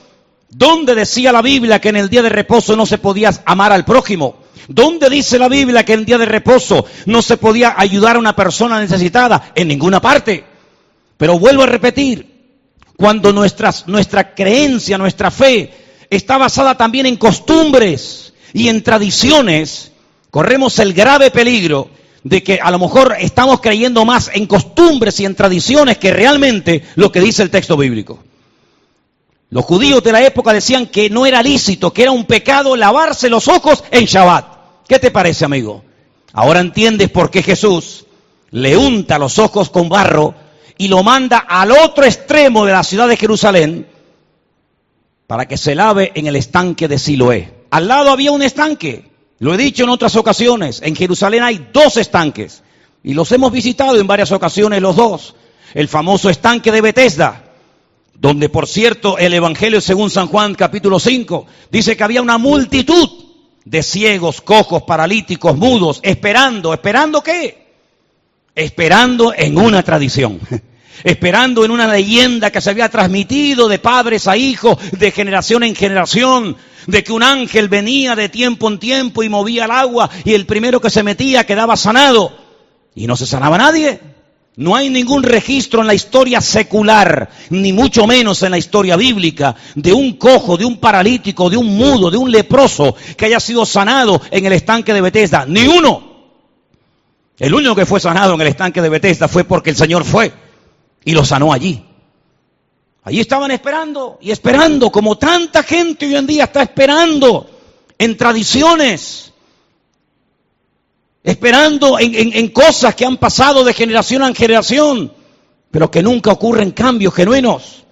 ¿Dónde 0.49 0.95
decía 0.95 1.33
la 1.33 1.43
Biblia 1.43 1.81
que 1.81 1.91
en 1.91 1.97
el 1.97 2.09
día 2.09 2.23
de 2.23 2.29
reposo 2.29 2.77
no 2.77 2.87
se 2.87 2.99
podía 2.99 3.31
amar 3.45 3.73
al 3.73 3.85
prójimo? 3.85 4.37
¿Dónde 4.69 5.11
dice 5.11 5.39
la 5.39 5.49
Biblia 5.49 5.85
que 5.85 5.93
en 5.93 6.01
el 6.01 6.07
día 6.07 6.19
de 6.19 6.25
reposo 6.25 6.87
no 7.07 7.21
se 7.21 7.37
podía 7.37 7.75
ayudar 7.77 8.17
a 8.17 8.21
una 8.21 8.37
persona 8.37 8.81
necesitada? 8.81 9.53
En 9.55 9.69
ninguna 9.69 10.01
parte. 10.01 10.54
Pero 11.17 11.39
vuelvo 11.39 11.63
a 11.63 11.67
repetir, 11.67 12.35
cuando 12.97 13.33
nuestra 13.33 14.35
creencia, 14.35 14.99
nuestra 14.99 15.31
fe 15.31 15.73
está 16.11 16.39
basada 16.39 16.77
también 16.77 17.07
en 17.07 17.17
costumbres 17.17 18.33
y 18.53 18.69
en 18.69 18.83
tradiciones, 18.83 19.93
corremos 20.31 20.79
el 20.79 20.93
grave 20.93 21.31
peligro 21.31 21.91
de 22.23 22.43
que 22.43 22.59
a 22.61 22.71
lo 22.71 22.79
mejor 22.79 23.17
estamos 23.19 23.61
creyendo 23.61 24.05
más 24.05 24.31
en 24.33 24.47
costumbres 24.47 25.21
y 25.21 25.25
en 25.25 25.35
tradiciones 25.35 25.99
que 25.99 26.13
realmente 26.13 26.83
lo 26.95 27.13
que 27.13 27.21
dice 27.21 27.43
el 27.43 27.51
texto 27.51 27.77
bíblico. 27.77 28.19
Los 29.51 29.65
judíos 29.65 30.03
de 30.03 30.13
la 30.13 30.23
época 30.25 30.53
decían 30.53 30.87
que 30.87 31.11
no 31.11 31.27
era 31.27 31.43
lícito, 31.43 31.93
que 31.93 32.03
era 32.03 32.11
un 32.11 32.25
pecado 32.25 32.75
lavarse 32.75 33.29
los 33.29 33.47
ojos 33.47 33.85
en 33.91 34.07
Shabbat. 34.07 34.47
¿Qué 34.89 34.99
te 34.99 35.11
parece, 35.11 35.45
amigo? 35.45 35.85
Ahora 36.33 36.61
entiendes 36.61 37.11
por 37.11 37.31
qué 37.31 37.43
Jesús 37.43 38.07
le 38.51 38.77
unta 38.77 39.19
los 39.19 39.39
ojos 39.39 39.71
con 39.71 39.89
barro 39.89 40.35
y 40.77 40.89
lo 40.89 41.03
manda 41.03 41.39
al 41.39 41.71
otro 41.73 42.05
extremo 42.05 42.65
de 42.65 42.73
la 42.73 42.83
ciudad 42.83 43.09
de 43.09 43.17
Jerusalén 43.17 43.87
para 45.27 45.47
que 45.47 45.57
se 45.57 45.75
lave 45.75 46.13
en 46.15 46.27
el 46.27 46.37
estanque 46.37 46.89
de 46.89 46.99
Siloé. 46.99 47.53
Al 47.71 47.89
lado 47.89 48.11
había 48.11 48.33
un 48.33 48.43
estanque. 48.43 49.11
Lo 49.39 49.55
he 49.55 49.57
dicho 49.57 49.85
en 49.85 49.91
otras 49.91 50.17
ocasiones. 50.17 50.81
En 50.83 50.95
Jerusalén 50.95 51.43
hay 51.43 51.69
dos 51.73 51.97
estanques. 51.97 52.63
Y 53.03 53.15
los 53.15 53.31
hemos 53.33 53.53
visitado 53.53 53.99
en 53.99 54.07
varias 54.07 54.33
ocasiones 54.33 54.81
los 54.81 54.97
dos. 54.97 55.35
El 55.75 55.89
famoso 55.89 56.31
estanque 56.31 56.71
de 56.71 56.81
Bethesda, 56.81 57.45
donde 58.15 58.49
por 58.49 58.69
cierto 58.69 59.19
el 59.19 59.35
Evangelio 59.35 59.81
según 59.81 60.09
San 60.09 60.29
Juan 60.29 60.55
capítulo 60.55 61.01
5 61.01 61.47
dice 61.71 61.97
que 61.97 62.05
había 62.05 62.23
una 62.23 62.39
multitud 62.39 63.09
de 63.65 63.83
ciegos, 63.83 64.41
cojos, 64.41 64.83
paralíticos, 64.83 65.57
mudos, 65.57 66.01
esperando. 66.03 66.73
¿Esperando 66.73 67.23
qué? 67.23 67.64
Esperando 68.55 69.33
en 69.37 69.59
una 69.59 69.83
tradición. 69.83 70.41
esperando 71.05 71.65
en 71.65 71.71
una 71.71 71.87
leyenda 71.87 72.51
que 72.51 72.61
se 72.61 72.71
había 72.71 72.89
transmitido 72.89 73.69
de 73.69 73.79
padres 73.79 74.27
a 74.27 74.37
hijos, 74.37 74.79
de 74.93 75.11
generación 75.11 75.63
en 75.63 75.75
generación, 75.75 76.57
de 76.87 77.03
que 77.05 77.13
un 77.13 77.23
ángel 77.23 77.69
venía 77.69 78.15
de 78.15 78.29
tiempo 78.29 78.69
en 78.69 78.79
tiempo 78.79 79.23
y 79.23 79.29
movía 79.29 79.65
el 79.65 79.71
agua 79.71 80.09
y 80.25 80.35
el 80.35 80.47
primero 80.47 80.81
que 80.81 80.91
se 80.91 81.03
metía 81.03 81.45
quedaba 81.45 81.77
sanado 81.77 82.33
y 82.95 83.07
no 83.07 83.17
se 83.17 83.27
sanaba 83.27 83.59
nadie. 83.59 84.01
No 84.57 84.77
hay 84.77 84.89
ningún 84.89 85.25
registro 85.25 85.81
en 85.81 85.89
la 85.89 85.95
historia 85.95 86.41
secular, 86.41 87.29
ni 87.51 87.73
mucho 87.73 88.07
menos 88.07 88.41
en 88.45 88.53
la 88.53 88.59
historia 88.59 88.95
bíblica, 88.95 89.57
de 89.75 89.93
un 89.93 90.13
cojo, 90.13 90.57
de 90.57 90.65
un 90.65 90.77
paralítico, 90.77 91.51
de 91.51 91.57
un 91.57 91.77
mudo, 91.77 92.09
de 92.09 92.17
un 92.17 92.31
leproso 92.31 92.95
que 93.17 93.27
haya 93.27 93.41
sido 93.41 93.67
sanado 93.67 94.23
en 94.31 94.47
el 94.47 94.53
estanque 94.53 94.95
de 94.95 95.01
Bethesda. 95.01 95.45
Ni 95.45 95.67
uno. 95.67 96.14
El 97.39 97.55
único 97.55 97.75
que 97.75 97.87
fue 97.87 98.01
sanado 98.01 98.35
en 98.35 98.41
el 98.41 98.47
estanque 98.49 98.81
de 98.81 98.89
Bethesda 98.89 99.29
fue 99.29 99.45
porque 99.45 99.71
el 99.71 99.77
Señor 99.77 100.05
fue 100.05 100.33
y 101.05 101.13
lo 101.13 101.25
sanó 101.25 101.53
allí. 101.53 101.85
Allí 103.03 103.21
estaban 103.21 103.51
esperando 103.51 104.19
y 104.21 104.31
esperando, 104.31 104.91
como 104.91 105.19
tanta 105.19 105.63
gente 105.63 106.07
hoy 106.07 106.17
en 106.17 106.27
día 106.27 106.45
está 106.45 106.63
esperando 106.63 107.51
en 107.99 108.17
tradiciones, 108.17 109.33
esperando 111.23 111.99
en, 111.99 112.49
cosas 112.49 112.95
que 112.95 113.05
han 113.05 113.19
pasado 113.19 113.63
de 113.63 113.75
generación 113.75 114.23
en 114.23 114.35
generación, 114.35 115.13
pero 115.71 115.91
que 115.91 116.03
nunca 116.03 116.33
ocurren 116.33 116.71
cambios 116.71 117.15
genuinos. 117.15 117.85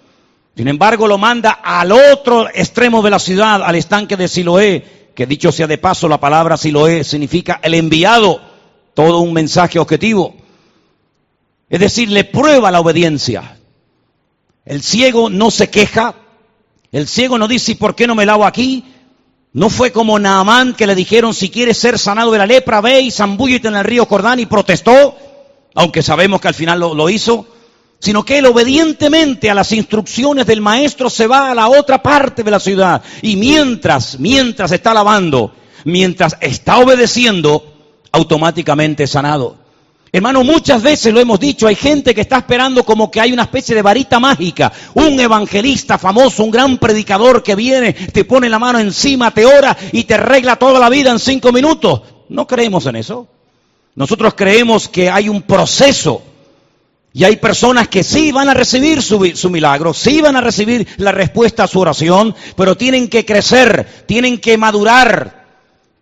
Sin 0.55 0.67
embargo, 0.67 1.07
lo 1.07 1.17
manda 1.17 1.59
al 1.63 1.91
otro 1.91 2.47
extremo 2.47 3.01
de 3.01 3.09
la 3.09 3.19
ciudad, 3.19 3.61
al 3.63 3.75
estanque 3.75 4.17
de 4.17 4.27
Siloé, 4.27 5.11
que 5.13 5.27
dicho 5.27 5.51
sea 5.51 5.67
de 5.67 5.77
paso, 5.77 6.07
la 6.07 6.19
palabra 6.19 6.57
Siloé 6.57 7.03
significa 7.03 7.59
el 7.61 7.75
enviado, 7.75 8.39
todo 8.93 9.19
un 9.19 9.33
mensaje 9.33 9.79
objetivo. 9.79 10.35
Es 11.69 11.79
decir, 11.79 12.09
le 12.09 12.23
prueba 12.23 12.71
la 12.71 12.79
obediencia. 12.79 13.57
El 14.65 14.83
ciego 14.83 15.29
no 15.29 15.51
se 15.51 15.69
queja. 15.69 16.15
El 16.91 17.07
ciego 17.07 17.37
no 17.37 17.47
dice, 17.47 17.75
¿por 17.75 17.95
qué 17.95 18.07
no 18.07 18.15
me 18.15 18.25
lavo 18.25 18.45
aquí? 18.45 18.85
No 19.53 19.69
fue 19.69 19.91
como 19.91 20.19
Naamán 20.19 20.73
que 20.73 20.87
le 20.87 20.95
dijeron, 20.95 21.33
si 21.33 21.49
quieres 21.49 21.77
ser 21.77 21.99
sanado 21.99 22.31
de 22.31 22.37
la 22.37 22.45
lepra, 22.45 22.81
ve 22.81 23.01
y 23.01 23.11
zambúllete 23.11 23.67
en 23.67 23.75
el 23.75 23.83
río 23.83 24.05
Jordán 24.05 24.39
y 24.39 24.45
protestó, 24.45 25.15
aunque 25.75 26.01
sabemos 26.01 26.41
que 26.41 26.47
al 26.47 26.53
final 26.53 26.79
lo, 26.79 26.93
lo 26.93 27.09
hizo, 27.09 27.47
sino 27.99 28.25
que 28.25 28.39
él 28.39 28.45
obedientemente 28.47 29.49
a 29.49 29.55
las 29.55 29.71
instrucciones 29.71 30.45
del 30.45 30.61
maestro 30.61 31.09
se 31.09 31.25
va 31.25 31.51
a 31.51 31.55
la 31.55 31.69
otra 31.69 32.01
parte 32.01 32.43
de 32.43 32.51
la 32.51 32.59
ciudad. 32.59 33.01
Y 33.21 33.35
mientras, 33.35 34.19
mientras 34.19 34.71
está 34.71 34.93
lavando, 34.93 35.53
mientras 35.85 36.35
está 36.41 36.79
obedeciendo, 36.79 37.72
automáticamente 38.13 39.05
sanado. 39.07 39.57
Hermano, 40.15 40.43
muchas 40.43 40.83
veces 40.83 41.11
lo 41.11 41.19
hemos 41.19 41.39
dicho, 41.39 41.67
hay 41.67 41.73
gente 41.73 42.13
que 42.13 42.21
está 42.21 42.37
esperando 42.37 42.85
como 42.85 43.09
que 43.09 43.19
hay 43.19 43.33
una 43.33 43.41
especie 43.41 43.73
de 43.73 43.81
varita 43.81 44.19
mágica, 44.19 44.71
un 44.93 45.19
evangelista 45.19 45.97
famoso, 45.97 46.43
un 46.43 46.51
gran 46.51 46.77
predicador 46.77 47.41
que 47.41 47.55
viene, 47.55 47.93
te 47.93 48.23
pone 48.23 48.47
la 48.47 48.59
mano 48.59 48.77
encima, 48.77 49.31
te 49.31 49.43
ora 49.43 49.75
y 49.91 50.03
te 50.03 50.13
arregla 50.13 50.55
toda 50.57 50.79
la 50.79 50.89
vida 50.89 51.09
en 51.09 51.17
cinco 51.17 51.51
minutos. 51.51 52.03
No 52.29 52.45
creemos 52.45 52.85
en 52.85 52.97
eso. 52.97 53.27
Nosotros 53.95 54.35
creemos 54.35 54.87
que 54.87 55.09
hay 55.09 55.29
un 55.29 55.41
proceso 55.41 56.21
y 57.11 57.23
hay 57.23 57.37
personas 57.37 57.87
que 57.87 58.03
sí 58.03 58.31
van 58.31 58.49
a 58.49 58.53
recibir 58.53 59.01
su, 59.01 59.31
su, 59.35 59.49
milagro, 59.49 59.95
sí 59.95 60.21
van 60.21 60.35
a 60.35 60.41
recibir 60.41 60.87
la 60.97 61.11
respuesta 61.11 61.63
a 61.63 61.67
su 61.67 61.79
oración, 61.79 62.35
pero 62.55 62.77
tienen 62.77 63.07
que 63.07 63.25
crecer, 63.25 64.05
tienen 64.05 64.39
que 64.39 64.59
madurar, 64.59 65.42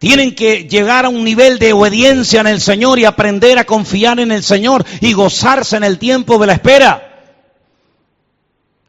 tienen 0.02 0.34
que 0.34 0.68
llegar 0.68 1.06
a 1.06 1.10
un 1.10 1.24
nivel 1.24 1.60
de 1.60 1.74
obediencia 1.74 2.42
en 2.42 2.48
el 2.48 2.60
Señor 2.60 2.98
y 2.98 3.06
aprender 3.06 3.60
a 3.60 3.66
confiar 3.66 4.20
en 4.20 4.32
el 4.32 4.42
Señor 4.42 4.84
y 5.00 5.14
gozarse 5.14 5.78
en 5.78 5.84
el 5.84 6.00
tiempo 6.00 6.40
de 6.40 6.48
la 6.48 6.54
espera. 6.54 7.36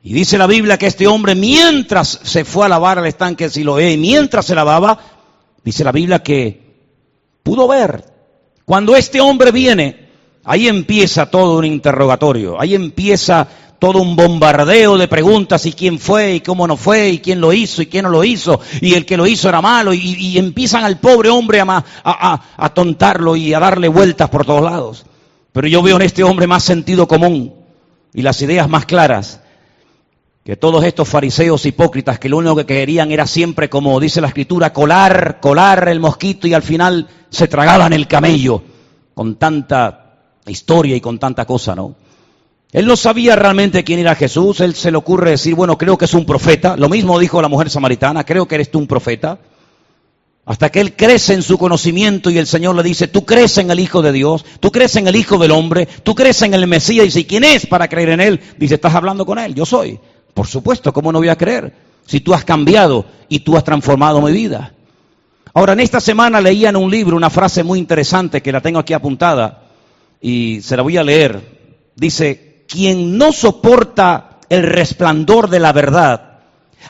Y 0.02 0.14
dice 0.14 0.38
la 0.38 0.46
Biblia 0.46 0.78
que 0.78 0.86
este 0.86 1.06
hombre, 1.06 1.34
mientras 1.34 2.18
se 2.22 2.46
fue 2.46 2.64
a 2.64 2.70
lavar 2.70 2.98
al 2.98 3.04
estanque 3.04 3.44
de 3.44 3.50
Siloé, 3.50 3.92
y 3.92 3.98
mientras 3.98 4.46
se 4.46 4.54
lavaba, 4.54 4.98
dice 5.62 5.84
la 5.84 5.92
Biblia 5.92 6.22
que 6.22 6.62
pudo 7.42 7.68
ver. 7.68 8.02
Cuando 8.64 8.96
este 8.96 9.20
hombre 9.20 9.52
viene, 9.52 10.08
ahí 10.44 10.66
empieza 10.66 11.26
todo 11.26 11.58
un 11.58 11.66
interrogatorio, 11.66 12.58
ahí 12.58 12.74
empieza 12.74 13.46
todo 13.82 14.00
un 14.00 14.14
bombardeo 14.14 14.96
de 14.96 15.08
preguntas 15.08 15.66
y 15.66 15.72
quién 15.72 15.98
fue 15.98 16.36
y 16.36 16.40
cómo 16.40 16.68
no 16.68 16.76
fue 16.76 17.08
y 17.08 17.18
quién 17.18 17.40
lo 17.40 17.52
hizo 17.52 17.82
y 17.82 17.86
quién 17.86 18.04
no 18.04 18.10
lo 18.10 18.22
hizo 18.22 18.60
y 18.80 18.94
el 18.94 19.04
que 19.04 19.16
lo 19.16 19.26
hizo 19.26 19.48
era 19.48 19.60
malo 19.60 19.92
y, 19.92 20.38
empiezan 20.38 20.84
al 20.84 21.00
pobre 21.00 21.30
hombre 21.30 21.58
a, 21.58 21.84
a, 22.04 22.68
tontarlo 22.74 23.34
y 23.34 23.52
a 23.52 23.58
darle 23.58 23.88
vueltas 23.88 24.30
por 24.30 24.46
todos 24.46 24.62
lados. 24.62 25.04
Pero 25.50 25.66
yo 25.66 25.82
veo 25.82 25.96
en 25.96 26.02
este 26.02 26.22
hombre 26.22 26.46
más 26.46 26.62
sentido 26.62 27.08
común 27.08 27.54
y 28.14 28.22
las 28.22 28.40
ideas 28.40 28.68
más 28.68 28.86
claras 28.86 29.40
que 30.44 30.54
todos 30.54 30.84
estos 30.84 31.08
fariseos 31.08 31.66
hipócritas 31.66 32.20
que 32.20 32.28
lo 32.28 32.36
único 32.36 32.54
que 32.54 32.66
querían 32.66 33.10
era 33.10 33.26
siempre, 33.26 33.68
como 33.68 33.98
dice 33.98 34.20
la 34.20 34.28
escritura, 34.28 34.72
colar, 34.72 35.40
colar 35.40 35.88
el 35.88 35.98
mosquito 35.98 36.46
y 36.46 36.54
al 36.54 36.62
final 36.62 37.08
se 37.30 37.48
tragaban 37.48 37.92
el 37.92 38.06
camello 38.06 38.62
con 39.12 39.34
tanta 39.34 40.20
historia 40.46 40.94
y 40.94 41.00
con 41.00 41.18
tanta 41.18 41.44
cosa, 41.44 41.74
¿no? 41.74 41.96
Él 42.72 42.86
no 42.86 42.96
sabía 42.96 43.36
realmente 43.36 43.84
quién 43.84 43.98
era 43.98 44.14
Jesús, 44.14 44.60
él 44.60 44.74
se 44.74 44.90
le 44.90 44.96
ocurre 44.96 45.30
decir, 45.30 45.54
bueno, 45.54 45.76
creo 45.76 45.98
que 45.98 46.06
es 46.06 46.14
un 46.14 46.24
profeta, 46.24 46.74
lo 46.74 46.88
mismo 46.88 47.18
dijo 47.18 47.42
la 47.42 47.48
mujer 47.48 47.68
samaritana, 47.68 48.24
creo 48.24 48.48
que 48.48 48.54
eres 48.54 48.70
tú 48.70 48.78
un 48.78 48.86
profeta, 48.86 49.38
hasta 50.46 50.70
que 50.70 50.80
él 50.80 50.96
crece 50.96 51.34
en 51.34 51.42
su 51.42 51.58
conocimiento 51.58 52.30
y 52.30 52.38
el 52.38 52.46
Señor 52.46 52.74
le 52.74 52.82
dice, 52.82 53.08
tú 53.08 53.26
crees 53.26 53.58
en 53.58 53.70
el 53.70 53.78
Hijo 53.78 54.00
de 54.00 54.10
Dios, 54.10 54.46
tú 54.58 54.72
crees 54.72 54.96
en 54.96 55.06
el 55.06 55.16
Hijo 55.16 55.36
del 55.36 55.50
Hombre, 55.50 55.86
tú 56.02 56.14
crees 56.14 56.40
en 56.40 56.54
el 56.54 56.66
Mesías, 56.66 57.04
y 57.04 57.08
dice, 57.08 57.26
¿quién 57.26 57.44
es 57.44 57.66
para 57.66 57.88
creer 57.88 58.08
en 58.08 58.20
él? 58.22 58.40
Dice, 58.56 58.76
estás 58.76 58.94
hablando 58.94 59.26
con 59.26 59.38
él, 59.38 59.54
yo 59.54 59.66
soy. 59.66 60.00
Por 60.32 60.46
supuesto, 60.46 60.94
¿cómo 60.94 61.12
no 61.12 61.18
voy 61.18 61.28
a 61.28 61.36
creer? 61.36 61.74
Si 62.06 62.20
tú 62.20 62.32
has 62.32 62.42
cambiado 62.42 63.04
y 63.28 63.40
tú 63.40 63.54
has 63.54 63.64
transformado 63.64 64.22
mi 64.22 64.32
vida. 64.32 64.72
Ahora, 65.52 65.74
en 65.74 65.80
esta 65.80 66.00
semana 66.00 66.40
leía 66.40 66.70
en 66.70 66.76
un 66.76 66.90
libro 66.90 67.18
una 67.18 67.28
frase 67.28 67.62
muy 67.62 67.78
interesante 67.78 68.40
que 68.40 68.50
la 68.50 68.62
tengo 68.62 68.78
aquí 68.78 68.94
apuntada 68.94 69.64
y 70.22 70.60
se 70.62 70.74
la 70.74 70.82
voy 70.82 70.96
a 70.96 71.04
leer. 71.04 71.38
Dice, 71.94 72.51
quien 72.66 73.18
no 73.18 73.32
soporta 73.32 74.38
el 74.48 74.62
resplandor 74.62 75.48
de 75.48 75.60
la 75.60 75.72
verdad, 75.72 76.40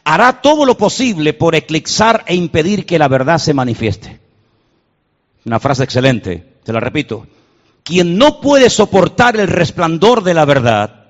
hará 0.04 0.40
todo 0.40 0.64
lo 0.64 0.76
posible 0.76 1.32
por 1.32 1.54
eclipsar 1.54 2.24
e 2.26 2.34
impedir 2.34 2.86
que 2.86 2.98
la 2.98 3.08
verdad 3.08 3.38
se 3.38 3.54
manifieste. 3.54 4.20
Una 5.44 5.60
frase 5.60 5.84
excelente, 5.84 6.54
te 6.64 6.72
la 6.72 6.80
repito. 6.80 7.26
Quien 7.82 8.16
no 8.16 8.40
puede 8.40 8.70
soportar 8.70 9.36
el 9.36 9.48
resplandor 9.48 10.22
de 10.22 10.34
la 10.34 10.44
verdad, 10.44 11.06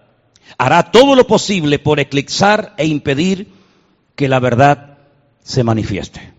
hará 0.59 0.91
todo 0.91 1.15
lo 1.15 1.27
posible 1.27 1.79
por 1.79 2.01
eclipsar 2.01 2.75
e 2.77 2.87
impedir 2.87 3.49
que 4.15 4.29
la 4.29 4.41
verdad 4.41 4.99
se 5.43 5.65
manifieste. 5.65 6.33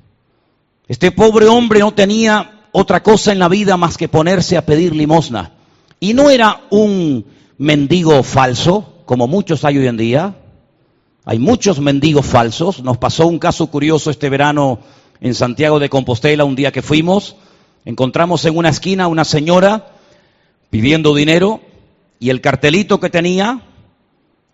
Este 0.87 1.11
pobre 1.11 1.47
hombre 1.47 1.79
no 1.79 1.93
tenía 1.93 2.67
otra 2.71 3.03
cosa 3.03 3.31
en 3.31 3.39
la 3.39 3.47
vida 3.47 3.77
más 3.77 3.97
que 3.97 4.09
ponerse 4.09 4.57
a 4.57 4.65
pedir 4.65 4.95
limosna. 4.95 5.51
Y 5.99 6.13
no 6.13 6.29
era 6.29 6.63
un 6.71 7.25
mendigo 7.63 8.23
falso, 8.23 9.03
como 9.05 9.25
muchos 9.25 9.63
hay 9.63 9.77
hoy 9.77 9.87
en 9.87 9.95
día. 9.95 10.35
Hay 11.23 11.39
muchos 11.39 11.79
mendigos 11.79 12.25
falsos. 12.25 12.83
Nos 12.83 12.97
pasó 12.97 13.25
un 13.25 13.39
caso 13.39 13.67
curioso 13.67 14.11
este 14.11 14.29
verano 14.29 14.79
en 15.21 15.33
Santiago 15.33 15.79
de 15.79 15.89
Compostela, 15.89 16.43
un 16.43 16.57
día 16.57 16.73
que 16.73 16.81
fuimos. 16.81 17.37
Encontramos 17.85 18.43
en 18.43 18.57
una 18.57 18.67
esquina 18.67 19.07
una 19.07 19.23
señora 19.23 19.93
pidiendo 20.69 21.15
dinero 21.15 21.61
y 22.19 22.31
el 22.31 22.41
cartelito 22.41 22.99
que 22.99 23.09
tenía 23.09 23.61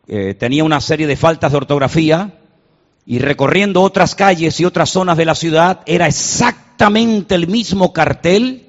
eh, 0.08 0.36
tenía 0.36 0.64
una 0.64 0.80
serie 0.80 1.08
de 1.08 1.16
faltas 1.16 1.52
de 1.52 1.58
ortografía 1.58 2.38
y 3.08 3.18
recorriendo 3.18 3.82
otras 3.82 4.14
calles 4.14 4.60
y 4.60 4.66
otras 4.66 4.92
zonas 4.92 5.18
de 5.18 5.26
la 5.26 5.34
ciudad 5.34 5.82
era 5.88 6.06
exactamente 6.06 7.34
el 7.34 7.48
mismo 7.48 7.92
cartel 7.92 8.68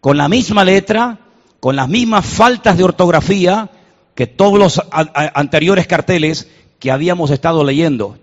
con 0.00 0.16
la 0.16 0.28
misma 0.28 0.64
letra, 0.64 1.27
con 1.60 1.76
las 1.76 1.88
mismas 1.88 2.24
faltas 2.24 2.76
de 2.76 2.84
ortografía 2.84 3.70
que 4.14 4.26
todos 4.26 4.58
los 4.58 4.82
anteriores 4.90 5.86
carteles 5.86 6.48
que 6.78 6.90
habíamos 6.90 7.30
estado 7.30 7.64
leyendo. 7.64 8.16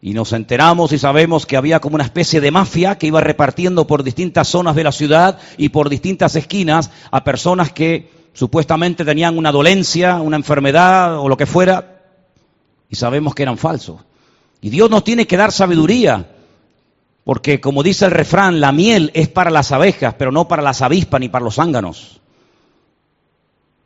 Y 0.00 0.12
nos 0.12 0.32
enteramos 0.32 0.92
y 0.92 0.98
sabemos 0.98 1.46
que 1.46 1.56
había 1.56 1.80
como 1.80 1.94
una 1.94 2.04
especie 2.04 2.40
de 2.40 2.50
mafia 2.50 2.98
que 2.98 3.06
iba 3.06 3.20
repartiendo 3.20 3.86
por 3.86 4.02
distintas 4.02 4.48
zonas 4.48 4.76
de 4.76 4.84
la 4.84 4.92
ciudad 4.92 5.38
y 5.56 5.70
por 5.70 5.88
distintas 5.88 6.36
esquinas 6.36 6.90
a 7.10 7.24
personas 7.24 7.72
que 7.72 8.10
supuestamente 8.32 9.04
tenían 9.04 9.38
una 9.38 9.50
dolencia, 9.50 10.16
una 10.16 10.36
enfermedad 10.36 11.18
o 11.18 11.28
lo 11.28 11.36
que 11.36 11.46
fuera, 11.46 12.02
y 12.88 12.96
sabemos 12.96 13.34
que 13.34 13.42
eran 13.42 13.56
falsos. 13.56 14.00
Y 14.60 14.70
Dios 14.70 14.90
nos 14.90 15.04
tiene 15.04 15.26
que 15.26 15.36
dar 15.36 15.52
sabiduría, 15.52 16.28
porque 17.24 17.60
como 17.60 17.82
dice 17.82 18.04
el 18.04 18.10
refrán, 18.10 18.60
la 18.60 18.72
miel 18.72 19.10
es 19.14 19.28
para 19.28 19.50
las 19.50 19.72
abejas, 19.72 20.14
pero 20.18 20.30
no 20.30 20.46
para 20.46 20.62
las 20.62 20.82
avispas 20.82 21.20
ni 21.20 21.28
para 21.28 21.44
los 21.44 21.54
zánganos. 21.54 22.20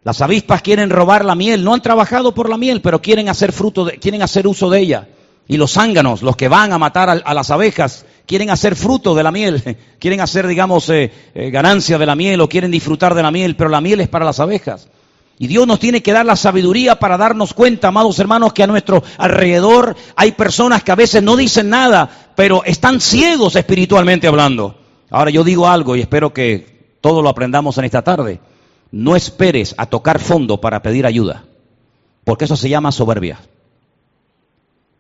Las 0.03 0.23
avispas 0.23 0.63
quieren 0.63 0.89
robar 0.89 1.25
la 1.25 1.35
miel, 1.35 1.63
no 1.63 1.75
han 1.75 1.83
trabajado 1.83 2.33
por 2.33 2.49
la 2.49 2.57
miel, 2.57 2.81
pero 2.81 3.03
quieren 3.03 3.29
hacer 3.29 3.53
fruto, 3.53 3.91
quieren 4.01 4.23
hacer 4.23 4.47
uso 4.47 4.71
de 4.71 4.81
ella. 4.81 5.09
Y 5.47 5.57
los 5.57 5.73
zánganos, 5.73 6.23
los 6.23 6.37
que 6.37 6.49
van 6.49 6.73
a 6.73 6.79
matar 6.79 7.11
a, 7.11 7.35
las 7.35 7.51
abejas, 7.51 8.07
quieren 8.25 8.51
hacer 8.51 8.77
fruto 8.77 9.15
de 9.15 9.23
la 9.23 9.31
miel, 9.31 9.77
quieren 9.99 10.21
hacer, 10.21 10.47
digamos, 10.47 10.89
eh, 10.89 11.13
eh, 11.35 11.51
ganancia 11.51 11.99
de 11.99 12.07
la 12.07 12.15
miel 12.15 12.41
o 12.41 12.49
quieren 12.49 12.71
disfrutar 12.71 13.15
de 13.15 13.23
la 13.23 13.31
miel, 13.31 13.57
pero 13.57 13.69
la 13.69 13.81
miel 13.81 14.01
es 14.01 14.09
para 14.09 14.25
las 14.25 14.41
abejas. 14.41 14.89
Y 15.39 15.47
Dios 15.47 15.67
nos 15.67 15.81
tiene 15.81 16.03
que 16.03 16.13
dar 16.13 16.25
la 16.25 16.37
sabiduría 16.37 16.99
para 16.99 17.17
darnos 17.17 17.53
cuenta, 17.53 17.89
amados 17.89 18.19
hermanos, 18.19 18.53
que 18.53 18.63
a 18.63 18.67
nuestro 18.67 19.03
alrededor 19.19 19.97
hay 20.15 20.33
personas 20.33 20.83
que 20.83 20.93
a 20.93 20.97
veces 20.97 21.23
no 21.23 21.37
dicen 21.37 21.69
nada, 21.69 22.09
pero 22.37 22.63
están 22.65 23.01
ciegos 23.01 23.57
espiritualmente 23.57 24.29
hablando. 24.29 24.79
Ahora 25.11 25.31
yo 25.31 25.43
digo 25.43 25.67
algo 25.67 25.97
y 25.97 26.01
espero 26.01 26.33
que 26.33 26.97
todo 27.01 27.23
lo 27.23 27.29
aprendamos 27.29 27.77
en 27.79 27.87
esta 27.87 28.03
tarde. 28.03 28.39
No 28.93 29.17
esperes 29.17 29.75
a 29.79 29.87
tocar 29.87 30.19
fondo 30.19 30.61
para 30.61 30.83
pedir 30.83 31.07
ayuda, 31.07 31.45
porque 32.25 32.45
eso 32.45 32.57
se 32.57 32.69
llama 32.69 32.93
soberbia. 32.93 33.41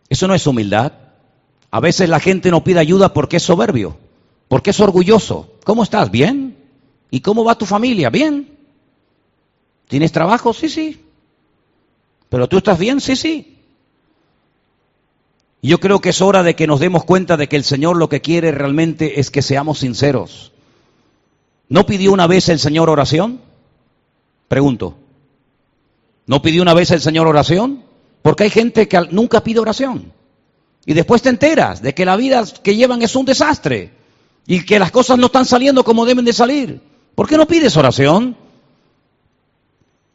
Eso 0.09 0.29
no 0.29 0.35
es 0.35 0.46
humildad. 0.46 0.92
A 1.70 1.81
veces 1.81 2.09
la 2.09 2.20
gente 2.20 2.50
no 2.50 2.64
pide 2.64 2.81
ayuda 2.81 3.12
porque 3.12 3.37
es 3.38 3.42
soberbio, 3.42 3.96
porque 4.48 4.70
es 4.70 4.81
orgulloso. 4.81 5.55
¿Cómo 5.64 5.83
estás? 5.83 6.11
¿Bien? 6.11 6.57
¿Y 7.11 7.20
cómo 7.20 7.44
va 7.44 7.59
tu 7.59 7.66
familia? 7.66 8.11
¿Bien? 8.11 8.57
¿Tienes 9.88 10.12
trabajo? 10.12 10.53
Sí, 10.53 10.68
sí. 10.68 11.05
¿Pero 12.29 12.48
tú 12.48 12.59
estás 12.59 12.79
bien? 12.79 13.00
Sí, 13.00 13.16
sí. 13.16 13.59
Yo 15.62 15.79
creo 15.79 16.00
que 16.00 16.11
es 16.11 16.22
hora 16.22 16.42
de 16.42 16.55
que 16.55 16.66
nos 16.66 16.81
demos 16.81 17.05
cuenta 17.05 17.37
de 17.37 17.48
que 17.48 17.57
el 17.57 17.64
Señor 17.64 17.96
lo 17.96 18.09
que 18.09 18.20
quiere 18.20 18.50
realmente 18.53 19.20
es 19.20 19.31
que 19.31 19.42
seamos 19.42 19.81
sinceros. 19.81 20.53
¿No 21.68 21.87
pidió 21.87 22.12
una 22.12 22.26
vez 22.26 22.48
el 22.48 22.59
Señor 22.59 22.88
oración? 22.88 23.40
Pregunto. 24.51 24.97
¿No 26.27 26.43
pidió 26.43 26.63
una 26.63 26.75
vez 26.75 26.91
el 26.91 27.01
Señor 27.01 27.29
oración? 27.29 27.85
Porque 28.21 28.43
hay 28.43 28.51
gente 28.51 28.89
que 28.89 29.01
nunca 29.13 29.45
pide 29.45 29.61
oración. 29.61 30.13
Y 30.85 30.93
después 30.93 31.23
te 31.23 31.29
enteras 31.29 31.81
de 31.83 31.95
que 31.95 32.05
la 32.05 32.17
vida 32.17 32.45
que 32.61 32.75
llevan 32.75 33.01
es 33.01 33.15
un 33.15 33.25
desastre. 33.25 33.93
Y 34.49 34.65
que 34.65 34.81
las 34.81 34.91
cosas 34.91 35.19
no 35.19 35.27
están 35.27 35.45
saliendo 35.45 35.85
como 35.85 36.05
deben 36.05 36.25
de 36.25 36.33
salir. 36.33 36.81
¿Por 37.15 37.29
qué 37.29 37.37
no 37.37 37.47
pides 37.47 37.77
oración? 37.77 38.37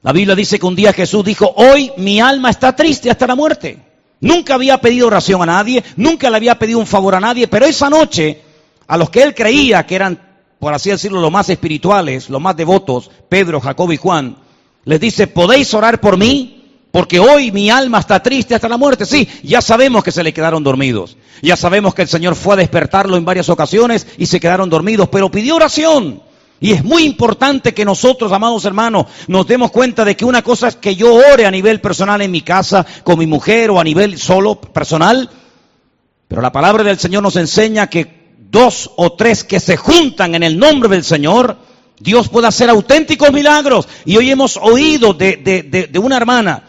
La 0.02 0.12
Biblia 0.12 0.36
dice 0.36 0.60
que 0.60 0.66
un 0.66 0.76
día 0.76 0.92
Jesús 0.92 1.24
dijo, 1.24 1.54
hoy 1.56 1.94
mi 1.96 2.20
alma 2.20 2.50
está 2.50 2.76
triste 2.76 3.10
hasta 3.10 3.28
la 3.28 3.36
muerte. 3.36 3.80
Nunca 4.20 4.56
había 4.56 4.82
pedido 4.82 5.08
oración 5.08 5.44
a 5.44 5.46
nadie, 5.46 5.82
nunca 5.96 6.30
le 6.30 6.36
había 6.36 6.60
pedido 6.60 6.80
un 6.80 6.88
favor 6.88 7.16
a 7.16 7.22
nadie, 7.22 7.48
pero 7.48 7.66
esa 7.66 7.90
noche, 7.90 8.42
a 8.86 8.98
los 8.98 9.10
que 9.10 9.24
él 9.24 9.34
creía 9.34 9.86
que 9.86 9.96
eran, 9.96 10.20
por 10.66 10.74
así 10.74 10.90
decirlo, 10.90 11.22
los 11.22 11.32
más 11.32 11.48
espirituales, 11.48 12.28
los 12.28 12.42
más 12.42 12.58
devotos, 12.58 13.12
Pedro, 13.30 13.62
Jacob 13.62 13.92
y 13.92 13.98
Juan, 13.98 14.36
les 14.84 15.00
dice, 15.00 15.28
¿podéis 15.28 15.72
orar 15.76 16.02
por 16.02 16.18
mí? 16.18 16.80
Porque 16.90 17.20
hoy 17.20 17.52
mi 17.52 17.70
alma 17.70 18.00
está 18.00 18.24
triste 18.24 18.56
hasta 18.56 18.68
la 18.68 18.76
muerte. 18.76 19.06
Sí, 19.06 19.30
ya 19.44 19.62
sabemos 19.62 20.04
que 20.04 20.12
se 20.12 20.24
le 20.24 20.34
quedaron 20.34 20.64
dormidos. 20.64 21.18
Ya 21.44 21.56
sabemos 21.56 21.94
que 21.94 22.02
el 22.02 22.08
Señor 22.08 22.34
fue 22.34 22.56
a 22.56 22.58
despertarlo 22.58 23.16
en 23.16 23.24
varias 23.24 23.48
ocasiones 23.50 24.08
y 24.18 24.26
se 24.26 24.40
quedaron 24.40 24.68
dormidos, 24.68 25.08
pero 25.10 25.30
pidió 25.30 25.56
oración. 25.58 26.24
Y 26.60 26.72
es 26.72 26.84
muy 26.84 27.04
importante 27.04 27.76
que 27.76 27.86
nosotros, 27.86 28.32
amados 28.32 28.66
hermanos, 28.66 29.06
nos 29.28 29.46
demos 29.46 29.70
cuenta 29.70 30.04
de 30.04 30.18
que 30.18 30.26
una 30.26 30.42
cosa 30.42 30.70
es 30.70 30.78
que 30.78 30.96
yo 30.96 31.14
ore 31.14 31.46
a 31.46 31.52
nivel 31.52 31.80
personal 31.80 32.24
en 32.24 32.32
mi 32.32 32.42
casa, 32.42 32.84
con 33.04 33.20
mi 33.20 33.28
mujer 33.28 33.70
o 33.70 33.80
a 33.80 33.84
nivel 33.84 34.18
solo 34.18 34.60
personal, 34.60 35.30
pero 36.28 36.42
la 36.42 36.52
palabra 36.52 36.84
del 36.84 36.98
Señor 36.98 37.22
nos 37.22 37.36
enseña 37.36 37.86
que 37.86 38.25
dos 38.56 38.90
o 38.96 39.12
tres 39.12 39.44
que 39.44 39.60
se 39.60 39.76
juntan 39.76 40.34
en 40.34 40.42
el 40.42 40.58
nombre 40.58 40.88
del 40.88 41.04
Señor, 41.04 41.58
Dios 42.00 42.30
puede 42.30 42.48
hacer 42.48 42.70
auténticos 42.70 43.34
milagros. 43.34 43.86
Y 44.06 44.16
hoy 44.16 44.32
hemos 44.32 44.56
oído 44.56 45.14
de, 45.14 45.36
de, 45.36 45.88
de 45.88 46.00
una 46.00 46.16
hermana 46.16 46.64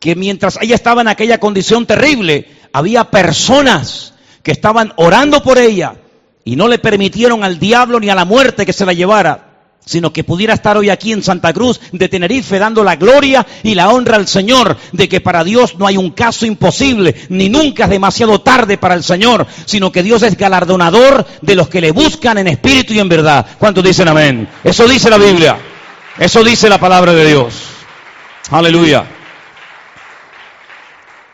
que 0.00 0.14
mientras 0.14 0.58
ella 0.62 0.74
estaba 0.74 1.02
en 1.02 1.08
aquella 1.08 1.38
condición 1.38 1.84
terrible, 1.84 2.48
había 2.72 3.10
personas 3.10 4.14
que 4.42 4.52
estaban 4.52 4.94
orando 4.96 5.42
por 5.42 5.58
ella 5.58 5.96
y 6.42 6.56
no 6.56 6.68
le 6.68 6.78
permitieron 6.78 7.44
al 7.44 7.58
diablo 7.58 8.00
ni 8.00 8.08
a 8.08 8.14
la 8.14 8.24
muerte 8.24 8.64
que 8.64 8.72
se 8.72 8.86
la 8.86 8.94
llevara, 8.94 9.45
sino 9.86 10.12
que 10.12 10.24
pudiera 10.24 10.52
estar 10.52 10.76
hoy 10.76 10.90
aquí 10.90 11.12
en 11.12 11.22
Santa 11.22 11.52
Cruz 11.52 11.80
de 11.92 12.08
Tenerife 12.08 12.58
dando 12.58 12.84
la 12.84 12.96
gloria 12.96 13.46
y 13.62 13.74
la 13.74 13.88
honra 13.88 14.16
al 14.16 14.26
Señor, 14.26 14.76
de 14.92 15.08
que 15.08 15.20
para 15.20 15.44
Dios 15.44 15.76
no 15.78 15.86
hay 15.86 15.96
un 15.96 16.10
caso 16.10 16.44
imposible, 16.44 17.14
ni 17.28 17.48
nunca 17.48 17.84
es 17.84 17.90
demasiado 17.90 18.40
tarde 18.40 18.76
para 18.76 18.94
el 18.94 19.04
Señor, 19.04 19.46
sino 19.64 19.92
que 19.92 20.02
Dios 20.02 20.22
es 20.22 20.36
galardonador 20.36 21.24
de 21.40 21.54
los 21.54 21.68
que 21.68 21.80
le 21.80 21.92
buscan 21.92 22.36
en 22.38 22.48
espíritu 22.48 22.92
y 22.92 22.98
en 22.98 23.08
verdad. 23.08 23.46
¿Cuántos 23.58 23.84
dicen 23.84 24.08
amén? 24.08 24.48
Eso 24.64 24.88
dice 24.88 25.08
la 25.08 25.18
Biblia, 25.18 25.56
eso 26.18 26.42
dice 26.42 26.68
la 26.68 26.78
palabra 26.78 27.12
de 27.12 27.26
Dios. 27.26 27.54
Aleluya. 28.50 29.15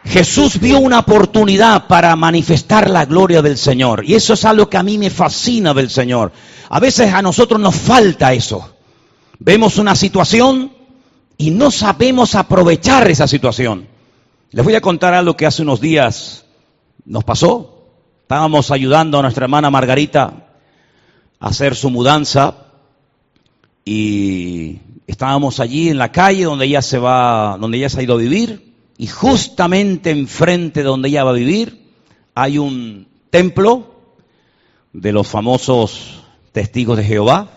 Jesús 0.05 0.59
vio 0.59 0.81
una 0.81 1.01
oportunidad 1.01 1.87
para 1.87 2.15
manifestar 2.17 2.91
la 2.91 3.05
gloria 3.05 3.41
del 3.41 3.57
Señor. 3.57 4.05
Y 4.05 4.15
eso 4.15 4.35
es 4.35 4.45
algo 4.45 4.69
que 4.69 4.77
a 4.77 4.83
mí 4.83 4.99
me 4.99 5.11
fascina 5.11 5.73
del 5.75 5.91
Señor. 5.91 6.33
A 6.69 6.81
veces 6.81 7.13
a 7.13 7.23
nosotros 7.23 7.61
nos 7.61 7.77
falta 7.77 8.33
eso. 8.33 8.75
Vemos 9.39 9.79
una 9.79 9.95
situación 9.95 10.73
y 11.37 11.51
no 11.51 11.71
sabemos 11.71 12.35
aprovechar 12.35 13.09
esa 13.11 13.29
situación. 13.29 13.87
Les 14.51 14.65
voy 14.65 14.75
a 14.75 14.81
contar 14.81 15.15
algo 15.15 15.37
que 15.37 15.47
hace 15.47 15.63
unos 15.63 15.81
días 15.81 16.45
nos 17.05 17.25
pasó. 17.25 17.87
Estábamos 18.23 18.71
ayudando 18.71 19.19
a 19.19 19.23
nuestra 19.23 19.45
hermana 19.45 19.71
Margarita 19.71 20.49
a 21.39 21.47
hacer 21.49 21.77
su 21.77 21.91
mudanza 21.91 22.57
y 23.85 24.81
estábamos 25.07 25.61
allí 25.61 25.91
en 25.91 25.99
la 25.99 26.11
calle 26.11 26.45
donde 26.45 26.67
ella 26.67 26.83
se 26.83 26.99
va, 26.99 27.57
donde 27.59 27.79
ella 27.79 27.89
se 27.89 28.01
ha 28.01 28.03
ido 28.03 28.15
a 28.15 28.19
vivir 28.19 28.72
y 28.99 29.07
justamente 29.07 30.11
enfrente 30.11 30.81
de 30.81 30.87
donde 30.87 31.09
ella 31.09 31.25
va 31.25 31.31
a 31.31 31.35
vivir 31.35 31.83
hay 32.35 32.59
un 32.59 33.09
templo 33.31 33.95
de 34.93 35.13
los 35.13 35.27
famosos 35.27 36.23
testigos 36.53 36.97
de 36.97 37.05
Jehová, 37.05 37.49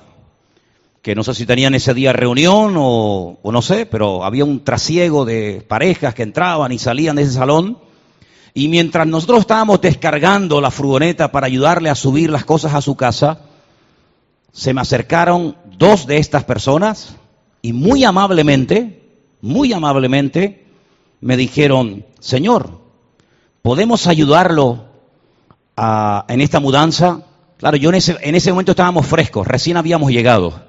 que 1.02 1.16
no 1.16 1.24
sé 1.24 1.34
si 1.34 1.46
tenían 1.46 1.76
ese 1.76 1.94
día 1.94 2.14
reunión 2.14 2.76
o, 2.78 3.40
o, 3.42 3.52
no 3.52 3.62
sé, 3.62 3.86
pero 3.86 4.24
había 4.24 4.44
un 4.44 4.64
trasiego 4.64 5.24
de 5.24 5.64
parejas 5.68 6.14
que 6.14 6.24
entraban 6.24 6.72
y 6.72 6.80
salían 6.80 7.16
de 7.16 7.24
ese 7.24 7.34
salón. 7.34 7.78
Y 8.54 8.70
mientras 8.70 9.06
nosotros 9.06 9.42
estábamos 9.42 9.82
descargando 9.82 10.62
la 10.62 10.72
furgoneta 10.72 11.32
para 11.32 11.46
ayudarle 11.46 11.90
a 11.90 11.96
subir 11.96 12.30
las 12.30 12.46
cosas 12.46 12.74
a 12.74 12.82
su 12.82 12.96
casa, 12.96 13.42
se 14.52 14.74
me 14.74 14.82
acercaron 14.82 15.58
dos 15.78 16.08
de 16.08 16.18
estas 16.18 16.46
personas 16.46 17.16
y 17.62 17.74
muy 17.74 18.04
amablemente, 18.04 19.04
muy 19.42 19.74
amablemente, 19.74 20.65
me 21.22 21.38
dijeron, 21.38 22.06
Señor, 22.20 22.82
¿podemos 23.62 24.08
ayudarlo 24.08 24.86
en 26.28 26.42
esta 26.42 26.60
mudanza? 26.60 27.22
Claro, 27.58 27.78
yo 27.78 27.90
en 27.90 27.96
ese, 27.96 28.18
en 28.22 28.36
ese 28.36 28.52
momento 28.52 28.72
estábamos 28.72 29.06
frescos, 29.06 29.48
recién 29.48 29.78
habíamos 29.78 30.12
llegado. 30.12 30.66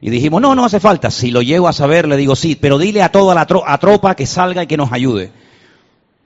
Y 0.00 0.10
dijimos, 0.10 0.40
no, 0.40 0.54
no 0.54 0.64
hace 0.64 0.80
falta. 0.80 1.10
Si 1.10 1.30
lo 1.30 1.42
llego 1.42 1.68
a 1.68 1.72
saber, 1.72 2.08
le 2.08 2.16
digo 2.16 2.34
sí, 2.34 2.56
pero 2.56 2.78
dile 2.78 3.02
a 3.02 3.12
toda 3.12 3.34
la 3.34 3.46
tropa 3.46 4.14
que 4.14 4.26
salga 4.26 4.62
y 4.62 4.66
que 4.66 4.78
nos 4.78 4.92
ayude. 4.92 5.30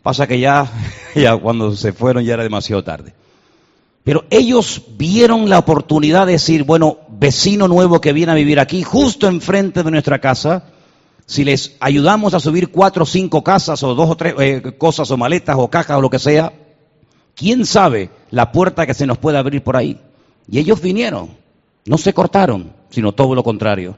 Pasa 0.02 0.26
que 0.26 0.38
ya, 0.38 0.68
ya 1.14 1.37
cuando 1.37 1.74
se 1.74 1.92
fueron 1.92 2.24
ya 2.24 2.35
era 2.35 2.42
demasiado 2.42 2.85
tarde. 2.85 3.14
Pero 4.04 4.26
ellos 4.28 4.83
vieron 4.98 5.48
la 5.48 5.59
oportunidad 5.59 6.26
de 6.26 6.33
decir, 6.33 6.64
bueno, 6.64 6.98
vecino 7.09 7.68
nuevo 7.68 8.02
que 8.02 8.12
viene 8.12 8.33
a 8.33 8.35
vivir 8.35 8.61
aquí, 8.61 8.83
justo 8.83 9.26
enfrente 9.28 9.83
de 9.83 9.90
nuestra 9.90 10.20
casa, 10.20 10.66
si 11.26 11.44
les 11.44 11.76
ayudamos 11.80 12.34
a 12.34 12.40
subir 12.40 12.70
cuatro 12.70 13.04
o 13.04 13.06
cinco 13.06 13.42
casas 13.42 13.82
o 13.82 13.94
dos 13.94 14.10
o 14.10 14.16
tres 14.16 14.34
eh, 14.38 14.62
cosas 14.76 15.10
o 15.10 15.16
maletas 15.16 15.56
o 15.58 15.68
cajas 15.68 15.96
o 15.96 16.00
lo 16.00 16.10
que 16.10 16.18
sea, 16.18 16.52
¿quién 17.34 17.64
sabe 17.64 18.10
la 18.30 18.52
puerta 18.52 18.87
que 18.87 18.94
se 18.94 19.06
nos 19.06 19.18
puede 19.18 19.38
abrir 19.38 19.62
por 19.62 19.76
ahí? 19.76 19.98
Y 20.48 20.58
ellos 20.58 20.80
vinieron, 20.80 21.30
no 21.87 21.98
se 21.98 22.12
cortaron, 22.12 22.72
sino 22.90 23.12
todo 23.12 23.34
lo 23.34 23.42
contrario. 23.42 23.96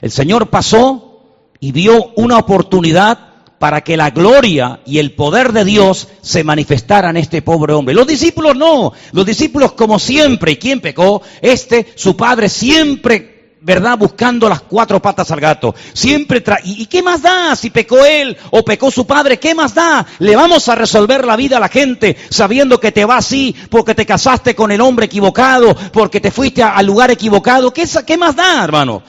El 0.00 0.10
Señor 0.10 0.48
pasó 0.48 1.22
y 1.60 1.72
vio 1.72 2.12
una 2.16 2.38
oportunidad 2.38 3.34
para 3.58 3.82
que 3.82 3.96
la 3.96 4.10
gloria 4.10 4.80
y 4.84 4.98
el 4.98 5.12
poder 5.12 5.52
de 5.52 5.64
Dios 5.64 6.08
se 6.20 6.44
manifestaran 6.44 7.16
en 7.16 7.22
este 7.22 7.42
pobre 7.42 7.72
hombre. 7.72 7.94
Los 7.94 8.06
discípulos 8.06 8.56
no, 8.56 8.92
los 9.12 9.24
discípulos 9.24 9.72
como 9.72 9.98
siempre, 9.98 10.52
¿y 10.52 10.56
quién 10.56 10.80
pecó? 10.80 11.22
Este, 11.40 11.86
su 11.94 12.16
padre 12.16 12.48
siempre 12.48 13.33
¿verdad? 13.64 13.96
Buscando 13.96 14.46
las 14.46 14.60
cuatro 14.60 15.00
patas 15.00 15.30
al 15.30 15.40
gato. 15.40 15.74
Siempre 15.94 16.42
tra 16.42 16.58
¿Y, 16.62 16.82
¿Y 16.82 16.86
qué 16.86 17.02
más 17.02 17.22
da? 17.22 17.56
Si 17.56 17.70
pecó 17.70 18.04
él 18.04 18.36
o 18.50 18.62
pecó 18.62 18.90
su 18.90 19.06
padre, 19.06 19.38
¿qué 19.38 19.54
más 19.54 19.74
da? 19.74 20.04
Le 20.18 20.36
vamos 20.36 20.68
a 20.68 20.74
resolver 20.74 21.24
la 21.24 21.34
vida 21.34 21.56
a 21.56 21.60
la 21.60 21.70
gente 21.70 22.14
sabiendo 22.28 22.78
que 22.78 22.92
te 22.92 23.06
va 23.06 23.16
así 23.16 23.56
porque 23.70 23.94
te 23.94 24.04
casaste 24.04 24.54
con 24.54 24.70
el 24.70 24.82
hombre 24.82 25.06
equivocado, 25.06 25.74
porque 25.92 26.20
te 26.20 26.30
fuiste 26.30 26.62
al 26.62 26.84
lugar 26.84 27.10
equivocado. 27.10 27.72
¿Qué, 27.72 27.88
qué 28.06 28.18
más 28.18 28.36
da, 28.36 28.62
hermano? 28.62 29.02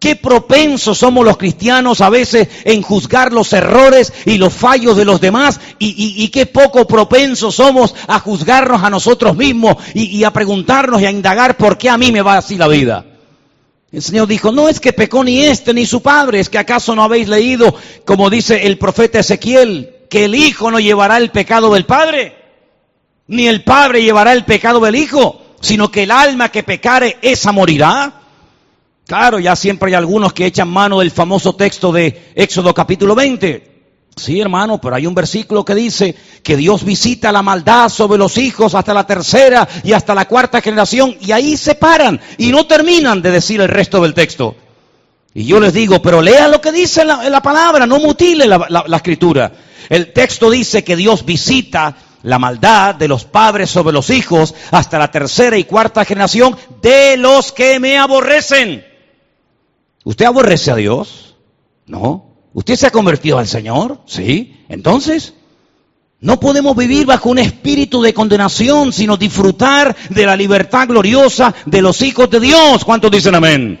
Qué 0.00 0.16
propensos 0.16 0.98
somos 0.98 1.24
los 1.24 1.36
cristianos 1.36 2.00
a 2.00 2.10
veces 2.10 2.48
en 2.64 2.82
juzgar 2.82 3.32
los 3.32 3.52
errores 3.52 4.12
y 4.24 4.38
los 4.38 4.52
fallos 4.52 4.96
de 4.96 5.04
los 5.04 5.20
demás 5.20 5.60
y, 5.78 5.88
y, 5.88 6.24
y 6.24 6.28
qué 6.28 6.46
poco 6.46 6.86
propensos 6.86 7.54
somos 7.54 7.94
a 8.08 8.18
juzgarnos 8.18 8.82
a 8.82 8.90
nosotros 8.90 9.36
mismos 9.36 9.76
y, 9.94 10.04
y, 10.06 10.24
a 10.24 10.32
preguntarnos 10.32 11.00
y 11.00 11.06
a 11.06 11.10
indagar 11.10 11.56
por 11.56 11.78
qué 11.78 11.90
a 11.90 11.98
mí 11.98 12.10
me 12.10 12.22
va 12.22 12.38
así 12.38 12.56
la 12.56 12.66
vida. 12.66 13.09
El 13.92 14.02
Señor 14.02 14.28
dijo, 14.28 14.52
no 14.52 14.68
es 14.68 14.78
que 14.78 14.92
pecó 14.92 15.24
ni 15.24 15.40
este 15.40 15.74
ni 15.74 15.84
su 15.84 16.00
padre, 16.00 16.38
es 16.38 16.48
que 16.48 16.58
acaso 16.58 16.94
no 16.94 17.02
habéis 17.02 17.28
leído, 17.28 17.74
como 18.04 18.30
dice 18.30 18.66
el 18.66 18.78
profeta 18.78 19.18
Ezequiel, 19.18 19.96
que 20.08 20.26
el 20.26 20.34
Hijo 20.34 20.70
no 20.70 20.78
llevará 20.78 21.16
el 21.16 21.30
pecado 21.30 21.74
del 21.74 21.86
Padre, 21.86 22.36
ni 23.26 23.48
el 23.48 23.64
Padre 23.64 24.02
llevará 24.02 24.32
el 24.32 24.44
pecado 24.44 24.80
del 24.80 24.94
Hijo, 24.94 25.40
sino 25.60 25.90
que 25.90 26.04
el 26.04 26.10
alma 26.10 26.50
que 26.50 26.62
pecare, 26.62 27.18
esa 27.20 27.52
morirá. 27.52 28.20
Claro, 29.06 29.40
ya 29.40 29.56
siempre 29.56 29.88
hay 29.88 29.94
algunos 29.94 30.32
que 30.32 30.46
echan 30.46 30.68
mano 30.68 31.00
del 31.00 31.10
famoso 31.10 31.56
texto 31.56 31.90
de 31.90 32.32
Éxodo 32.36 32.72
capítulo 32.72 33.16
20. 33.16 33.79
Sí, 34.16 34.40
hermano, 34.40 34.80
pero 34.80 34.96
hay 34.96 35.06
un 35.06 35.14
versículo 35.14 35.64
que 35.64 35.74
dice 35.74 36.14
que 36.42 36.56
Dios 36.56 36.84
visita 36.84 37.32
la 37.32 37.42
maldad 37.42 37.88
sobre 37.88 38.18
los 38.18 38.36
hijos 38.36 38.74
hasta 38.74 38.92
la 38.92 39.06
tercera 39.06 39.66
y 39.82 39.92
hasta 39.92 40.14
la 40.14 40.26
cuarta 40.26 40.60
generación 40.60 41.16
y 41.20 41.32
ahí 41.32 41.56
se 41.56 41.74
paran 41.74 42.20
y 42.36 42.50
no 42.50 42.66
terminan 42.66 43.22
de 43.22 43.30
decir 43.30 43.60
el 43.60 43.68
resto 43.68 44.02
del 44.02 44.14
texto. 44.14 44.56
Y 45.32 45.44
yo 45.44 45.60
les 45.60 45.72
digo, 45.72 46.02
pero 46.02 46.20
lea 46.20 46.48
lo 46.48 46.60
que 46.60 46.72
dice 46.72 47.04
la, 47.04 47.28
la 47.28 47.40
palabra, 47.40 47.86
no 47.86 47.98
mutile 47.98 48.46
la, 48.46 48.84
escritura. 48.96 49.52
El 49.88 50.12
texto 50.12 50.50
dice 50.50 50.82
que 50.82 50.96
Dios 50.96 51.24
visita 51.24 51.96
la 52.22 52.38
maldad 52.38 52.96
de 52.96 53.08
los 53.08 53.24
padres 53.24 53.70
sobre 53.70 53.92
los 53.92 54.10
hijos 54.10 54.54
hasta 54.72 54.98
la 54.98 55.10
tercera 55.10 55.56
y 55.56 55.64
cuarta 55.64 56.04
generación 56.04 56.56
de 56.82 57.16
los 57.16 57.52
que 57.52 57.78
me 57.78 57.96
aborrecen. 57.96 58.84
¿Usted 60.04 60.24
aborrece 60.24 60.72
a 60.72 60.76
Dios? 60.76 61.36
No. 61.86 62.29
¿Usted 62.52 62.76
se 62.76 62.86
ha 62.86 62.90
convertido 62.90 63.38
al 63.38 63.46
Señor? 63.46 64.00
Sí. 64.06 64.64
Entonces, 64.68 65.34
no 66.20 66.38
podemos 66.38 66.76
vivir 66.76 67.06
bajo 67.06 67.30
un 67.30 67.38
espíritu 67.38 68.02
de 68.02 68.12
condenación, 68.12 68.92
sino 68.92 69.16
disfrutar 69.16 69.96
de 70.10 70.26
la 70.26 70.36
libertad 70.36 70.86
gloriosa 70.86 71.54
de 71.64 71.80
los 71.80 72.02
hijos 72.02 72.28
de 72.28 72.40
Dios. 72.40 72.84
¿Cuántos 72.84 73.10
dicen 73.10 73.34
amén? 73.34 73.80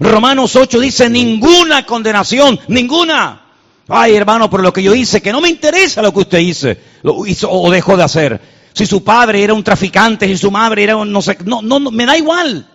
Romanos 0.00 0.56
8 0.56 0.80
dice 0.80 1.08
ninguna 1.08 1.84
condenación, 1.84 2.58
ninguna. 2.68 3.42
Ay, 3.88 4.16
hermano, 4.16 4.50
por 4.50 4.62
lo 4.62 4.72
que 4.72 4.82
yo 4.82 4.94
hice, 4.94 5.22
que 5.22 5.32
no 5.32 5.40
me 5.40 5.48
interesa 5.48 6.02
lo 6.02 6.12
que 6.12 6.20
usted 6.20 6.38
hice, 6.38 6.80
lo 7.02 7.24
hizo 7.26 7.50
o 7.50 7.70
dejó 7.70 7.96
de 7.96 8.02
hacer. 8.02 8.40
Si 8.72 8.86
su 8.86 9.02
padre 9.02 9.42
era 9.42 9.54
un 9.54 9.64
traficante, 9.64 10.26
si 10.26 10.36
su 10.36 10.50
madre 10.50 10.84
era 10.84 10.96
un 10.96 11.10
no 11.10 11.22
sé, 11.22 11.38
no, 11.44 11.62
no, 11.62 11.78
no 11.78 11.90
me 11.90 12.06
da 12.06 12.16
igual. 12.16 12.66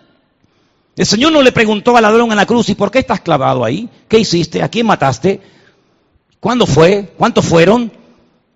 El 0.96 1.06
Señor 1.06 1.32
no 1.32 1.42
le 1.42 1.52
preguntó 1.52 1.96
al 1.96 2.02
ladrón 2.02 2.30
en 2.30 2.36
la 2.36 2.46
cruz, 2.46 2.68
¿y 2.68 2.74
por 2.74 2.90
qué 2.90 3.00
estás 3.00 3.20
clavado 3.20 3.64
ahí? 3.64 3.88
¿Qué 4.08 4.18
hiciste? 4.18 4.62
¿A 4.62 4.68
quién 4.68 4.86
mataste? 4.86 5.40
¿Cuándo 6.38 6.66
fue? 6.66 7.12
¿Cuántos 7.16 7.44
fueron? 7.44 7.90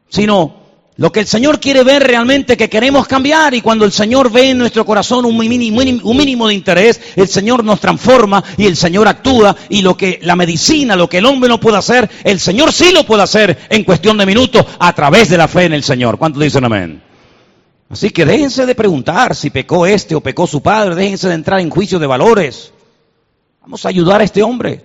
Sino 0.08 0.58
lo 0.98 1.12
que 1.12 1.20
el 1.20 1.26
Señor 1.26 1.60
quiere 1.60 1.84
ver 1.84 2.02
realmente 2.02 2.56
que 2.56 2.68
queremos 2.68 3.06
cambiar 3.06 3.54
y 3.54 3.60
cuando 3.60 3.84
el 3.84 3.92
Señor 3.92 4.30
ve 4.30 4.50
en 4.50 4.58
nuestro 4.58 4.84
corazón 4.84 5.24
un 5.24 5.38
mínimo, 5.38 6.48
de 6.48 6.54
interés, 6.54 7.00
el 7.16 7.28
Señor 7.28 7.64
nos 7.64 7.80
transforma 7.80 8.42
y 8.56 8.66
el 8.66 8.76
Señor 8.76 9.06
actúa 9.06 9.54
y 9.68 9.82
lo 9.82 9.96
que 9.96 10.18
la 10.22 10.36
medicina, 10.36 10.96
lo 10.96 11.08
que 11.08 11.18
el 11.18 11.26
hombre 11.26 11.48
no 11.48 11.60
puede 11.60 11.78
hacer, 11.78 12.10
el 12.24 12.40
Señor 12.40 12.72
sí 12.72 12.92
lo 12.92 13.04
puede 13.04 13.22
hacer 13.22 13.58
en 13.70 13.84
cuestión 13.84 14.18
de 14.18 14.26
minutos 14.26 14.64
a 14.78 14.92
través 14.92 15.28
de 15.28 15.38
la 15.38 15.48
fe 15.48 15.64
en 15.64 15.72
el 15.72 15.84
Señor. 15.84 16.18
¿Cuántos 16.18 16.42
dicen 16.42 16.64
amén? 16.64 17.07
Así 17.90 18.10
que 18.10 18.26
déjense 18.26 18.66
de 18.66 18.74
preguntar 18.74 19.34
si 19.34 19.50
pecó 19.50 19.86
este 19.86 20.14
o 20.14 20.20
pecó 20.20 20.46
su 20.46 20.62
padre, 20.62 20.94
déjense 20.94 21.28
de 21.28 21.34
entrar 21.34 21.60
en 21.60 21.70
juicio 21.70 21.98
de 21.98 22.06
valores. 22.06 22.72
Vamos 23.62 23.84
a 23.84 23.88
ayudar 23.88 24.20
a 24.20 24.24
este 24.24 24.42
hombre. 24.42 24.84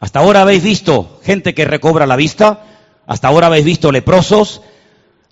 Hasta 0.00 0.18
ahora 0.18 0.42
habéis 0.42 0.62
visto 0.62 1.20
gente 1.22 1.54
que 1.54 1.64
recobra 1.64 2.06
la 2.06 2.16
vista, 2.16 2.66
hasta 3.06 3.28
ahora 3.28 3.46
habéis 3.46 3.64
visto 3.64 3.92
leprosos, 3.92 4.60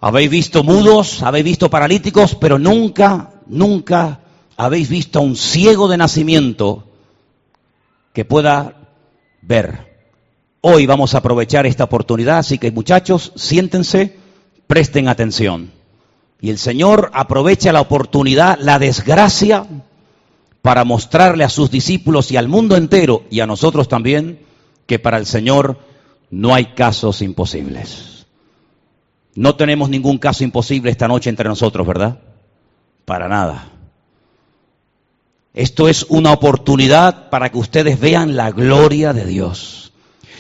habéis 0.01 0.31
visto 0.31 0.63
mudos, 0.63 1.23
habéis 1.23 1.45
visto 1.45 1.69
paralíticos, 1.69 2.35
pero 2.35 2.59
nunca, 2.59 3.33
nunca 3.47 4.21
habéis 4.57 4.89
visto 4.89 5.19
a 5.19 5.23
un 5.23 5.37
ciego 5.37 5.89
de 5.89 5.99
nacimiento 5.99 6.85
que 8.13 8.25
pueda 8.25 8.77
ver. 9.43 9.91
Hoy 10.63 10.87
vamos 10.87 11.15
a 11.15 11.19
aprovechar 11.19 11.67
esta 11.67 11.85
oportunidad, 11.85 12.39
así 12.39 12.59
que 12.59 12.71
muchachos, 12.71 13.33
siéntense, 13.37 14.17
presten 14.67 15.09
atención. 15.09 15.80
Y 16.41 16.51
el 16.51 16.59
Señor 16.59 17.11
aprovecha 17.13 17.73
la 17.73 17.81
oportunidad, 17.81 18.59
la 18.61 18.79
desgracia, 18.79 19.67
para 20.63 20.85
mostrarle 20.85 21.45
a 21.45 21.49
sus 21.49 21.71
discípulos 21.71 22.31
y 22.31 22.37
al 22.37 22.49
mundo 22.49 22.77
entero 22.77 23.25
y 23.31 23.41
a 23.41 23.47
nosotros 23.47 23.89
también 23.89 24.41
que 24.87 24.99
para 24.99 25.17
el 25.17 25.27
Señor 25.27 25.79
no 26.31 26.55
hay 26.55 26.75
casos 26.75 27.23
imposibles. 27.23 28.27
No 29.35 29.55
tenemos 29.57 29.89
ningún 29.89 30.19
caso 30.19 30.45
imposible 30.45 30.91
esta 30.91 31.09
noche 31.09 31.31
entre 31.31 31.49
nosotros, 31.49 31.87
¿verdad? 31.87 32.19
Para 33.05 33.29
nada. 33.29 33.71
Esto 35.55 35.89
es 35.89 36.05
una 36.09 36.33
oportunidad 36.33 37.31
para 37.31 37.51
que 37.51 37.59
ustedes 37.59 37.99
vean 37.99 38.37
la 38.37 38.51
gloria 38.51 39.13
de 39.13 39.25
Dios. 39.25 39.93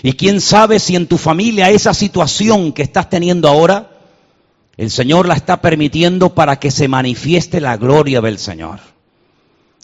Y 0.02 0.12
quién 0.14 0.40
sabe 0.40 0.78
si 0.78 0.96
en 0.96 1.06
tu 1.06 1.18
familia 1.18 1.70
esa 1.70 1.94
situación 1.94 2.72
que 2.72 2.82
estás 2.82 3.10
teniendo 3.10 3.48
ahora, 3.48 3.89
el 4.80 4.90
Señor 4.90 5.28
la 5.28 5.34
está 5.34 5.60
permitiendo 5.60 6.34
para 6.34 6.58
que 6.58 6.70
se 6.70 6.88
manifieste 6.88 7.60
la 7.60 7.76
gloria 7.76 8.22
del 8.22 8.38
Señor. 8.38 8.78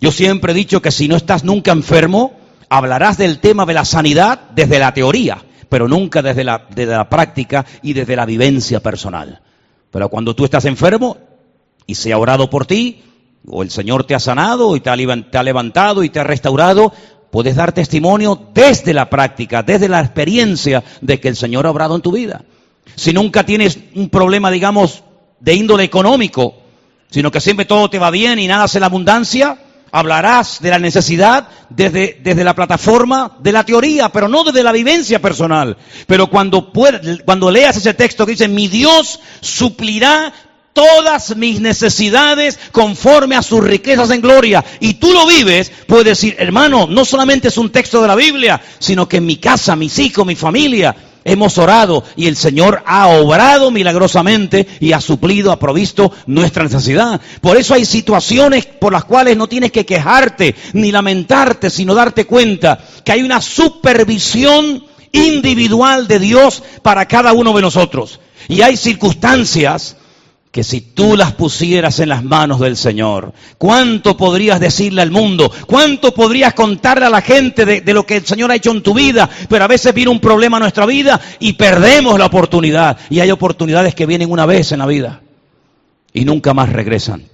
Yo 0.00 0.10
siempre 0.10 0.52
he 0.52 0.54
dicho 0.54 0.80
que 0.80 0.90
si 0.90 1.06
no 1.06 1.16
estás 1.16 1.44
nunca 1.44 1.70
enfermo, 1.70 2.32
hablarás 2.70 3.18
del 3.18 3.38
tema 3.40 3.66
de 3.66 3.74
la 3.74 3.84
sanidad 3.84 4.40
desde 4.54 4.78
la 4.78 4.94
teoría, 4.94 5.44
pero 5.68 5.86
nunca 5.86 6.22
desde 6.22 6.44
la, 6.44 6.66
la 6.74 7.10
práctica 7.10 7.66
y 7.82 7.92
desde 7.92 8.16
la 8.16 8.24
vivencia 8.24 8.80
personal. 8.80 9.42
Pero 9.90 10.08
cuando 10.08 10.34
tú 10.34 10.46
estás 10.46 10.64
enfermo 10.64 11.18
y 11.86 11.94
se 11.94 12.14
ha 12.14 12.18
orado 12.18 12.48
por 12.48 12.64
ti, 12.64 13.02
o 13.46 13.62
el 13.62 13.68
Señor 13.68 14.04
te 14.04 14.14
ha 14.14 14.18
sanado 14.18 14.76
y 14.76 14.80
te 14.80 14.88
ha, 14.88 14.96
te 14.96 15.36
ha 15.36 15.42
levantado 15.42 16.04
y 16.04 16.08
te 16.08 16.20
ha 16.20 16.24
restaurado, 16.24 16.90
puedes 17.30 17.54
dar 17.54 17.72
testimonio 17.72 18.48
desde 18.54 18.94
la 18.94 19.10
práctica, 19.10 19.62
desde 19.62 19.90
la 19.90 20.00
experiencia 20.00 20.82
de 21.02 21.20
que 21.20 21.28
el 21.28 21.36
Señor 21.36 21.66
ha 21.66 21.70
obrado 21.70 21.96
en 21.96 22.00
tu 22.00 22.12
vida 22.12 22.46
si 22.94 23.12
nunca 23.12 23.44
tienes 23.44 23.78
un 23.94 24.08
problema, 24.08 24.50
digamos, 24.50 25.02
de 25.40 25.54
índole 25.54 25.84
económico, 25.84 26.54
sino 27.10 27.30
que 27.30 27.40
siempre 27.40 27.66
todo 27.66 27.90
te 27.90 27.98
va 27.98 28.10
bien 28.10 28.38
y 28.38 28.46
nada 28.46 28.64
es 28.66 28.74
la 28.74 28.86
abundancia, 28.86 29.58
hablarás 29.92 30.60
de 30.60 30.70
la 30.70 30.78
necesidad 30.78 31.48
desde, 31.70 32.18
desde, 32.22 32.44
la 32.44 32.54
plataforma 32.54 33.36
de 33.38 33.52
la 33.52 33.64
teoría, 33.64 34.10
pero 34.10 34.28
no 34.28 34.44
desde 34.44 34.62
la 34.62 34.72
vivencia 34.72 35.20
personal. 35.20 35.76
Pero 36.06 36.28
cuando, 36.28 36.70
cuando 37.24 37.50
leas 37.50 37.76
ese 37.76 37.94
texto 37.94 38.26
que 38.26 38.32
dice, 38.32 38.48
mi 38.48 38.68
Dios 38.68 39.20
suplirá 39.40 40.32
todas 40.72 41.34
mis 41.36 41.60
necesidades 41.60 42.58
conforme 42.70 43.34
a 43.34 43.42
sus 43.42 43.64
riquezas 43.64 44.10
en 44.10 44.20
gloria. 44.20 44.62
Y 44.80 44.94
tú 44.94 45.12
lo 45.12 45.26
vives, 45.26 45.72
puedes 45.86 46.04
decir, 46.04 46.36
hermano, 46.38 46.86
no 46.86 47.06
solamente 47.06 47.48
es 47.48 47.56
un 47.56 47.70
texto 47.70 48.02
de 48.02 48.08
la 48.08 48.14
Biblia, 48.14 48.60
sino 48.78 49.08
que 49.08 49.16
en 49.16 49.26
mi 49.26 49.36
casa, 49.36 49.74
mis 49.74 49.98
hijos, 49.98 50.26
mi 50.26 50.36
familia, 50.36 50.94
hemos 51.26 51.58
orado 51.58 52.04
y 52.14 52.28
el 52.28 52.36
Señor 52.36 52.82
ha 52.86 53.08
obrado 53.08 53.70
milagrosamente 53.70 54.66
y 54.80 54.92
ha 54.92 55.00
suplido, 55.00 55.52
ha 55.52 55.58
provisto 55.58 56.12
nuestra 56.26 56.62
necesidad. 56.62 57.20
Por 57.40 57.56
eso 57.56 57.74
hay 57.74 57.84
situaciones 57.84 58.64
por 58.64 58.92
las 58.92 59.04
cuales 59.04 59.36
no 59.36 59.48
tienes 59.48 59.72
que 59.72 59.84
quejarte 59.84 60.54
ni 60.72 60.92
lamentarte, 60.92 61.68
sino 61.68 61.94
darte 61.94 62.24
cuenta 62.24 62.78
que 63.04 63.12
hay 63.12 63.22
una 63.22 63.40
supervisión 63.40 64.84
individual 65.12 66.06
de 66.06 66.20
Dios 66.20 66.62
para 66.82 67.06
cada 67.06 67.32
uno 67.32 67.52
de 67.52 67.62
nosotros. 67.62 68.20
Y 68.48 68.62
hay 68.62 68.76
circunstancias 68.76 69.96
que 70.56 70.64
si 70.64 70.80
tú 70.80 71.18
las 71.18 71.32
pusieras 71.32 72.00
en 72.00 72.08
las 72.08 72.24
manos 72.24 72.60
del 72.60 72.78
Señor, 72.78 73.34
¿cuánto 73.58 74.16
podrías 74.16 74.58
decirle 74.58 75.02
al 75.02 75.10
mundo? 75.10 75.52
¿Cuánto 75.66 76.14
podrías 76.14 76.54
contarle 76.54 77.04
a 77.04 77.10
la 77.10 77.20
gente 77.20 77.66
de, 77.66 77.92
lo 77.92 78.06
que 78.06 78.16
el 78.16 78.24
Señor 78.24 78.50
ha 78.50 78.54
hecho 78.54 78.70
en 78.70 78.82
tu 78.82 78.94
vida? 78.94 79.28
Pero 79.50 79.64
a 79.64 79.68
veces 79.68 79.92
viene 79.92 80.10
un 80.10 80.18
problema 80.18 80.56
a 80.56 80.60
nuestra 80.60 80.86
vida 80.86 81.20
y 81.40 81.52
perdemos 81.52 82.18
la 82.18 82.24
oportunidad. 82.24 82.96
Y 83.10 83.20
hay 83.20 83.30
oportunidades 83.30 83.94
que 83.94 84.06
vienen 84.06 84.30
una 84.30 84.46
vez 84.46 84.72
en 84.72 84.78
la 84.78 84.86
vida 84.86 85.20
y 86.14 86.24
nunca 86.24 86.54
más 86.54 86.72
regresan. 86.72 87.24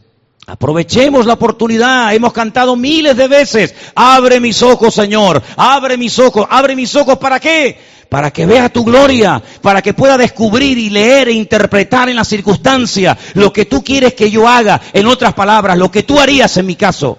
Aprovechemos 0.44 1.24
la 1.24 1.35
oportunidad. 1.35 2.12
Hemos 2.12 2.32
cantado 2.32 2.74
miles 2.74 3.16
de 3.16 3.28
veces. 3.28 3.72
Abre 3.94 4.40
mis 4.40 4.61
ojos, 4.64 4.92
Señor. 4.92 5.40
Abre 5.56 5.96
mis 5.96 6.18
ojos. 6.18 6.44
Abre 6.50 6.74
mis 6.74 6.96
ojos. 6.96 7.18
¿Para 7.18 7.38
qué? 7.38 7.78
Para 8.12 8.31
que 8.31 8.44
vea 8.44 8.68
tu 8.68 8.85
gloria. 8.85 9.42
Para 9.62 9.81
que 9.81 9.94
pueda 9.94 10.18
descubrir 10.18 10.77
y 10.77 10.90
leer 10.90 11.29
e 11.29 11.33
interpretar 11.33 12.11
en 12.11 12.16
la 12.16 12.27
circunstancia 12.27 13.16
lo 13.33 13.55
que 13.55 13.64
tú 13.64 13.83
quieres 13.83 14.12
que 14.12 14.31
yo 14.31 14.46
haga. 14.46 14.83
En 14.92 15.07
otras 15.07 15.33
palabras, 15.33 15.79
lo 15.79 15.90
que 15.90 16.03
tú 16.03 16.20
harías 16.20 16.55
en 16.59 16.66
mi 16.66 16.77
caso. 16.77 17.16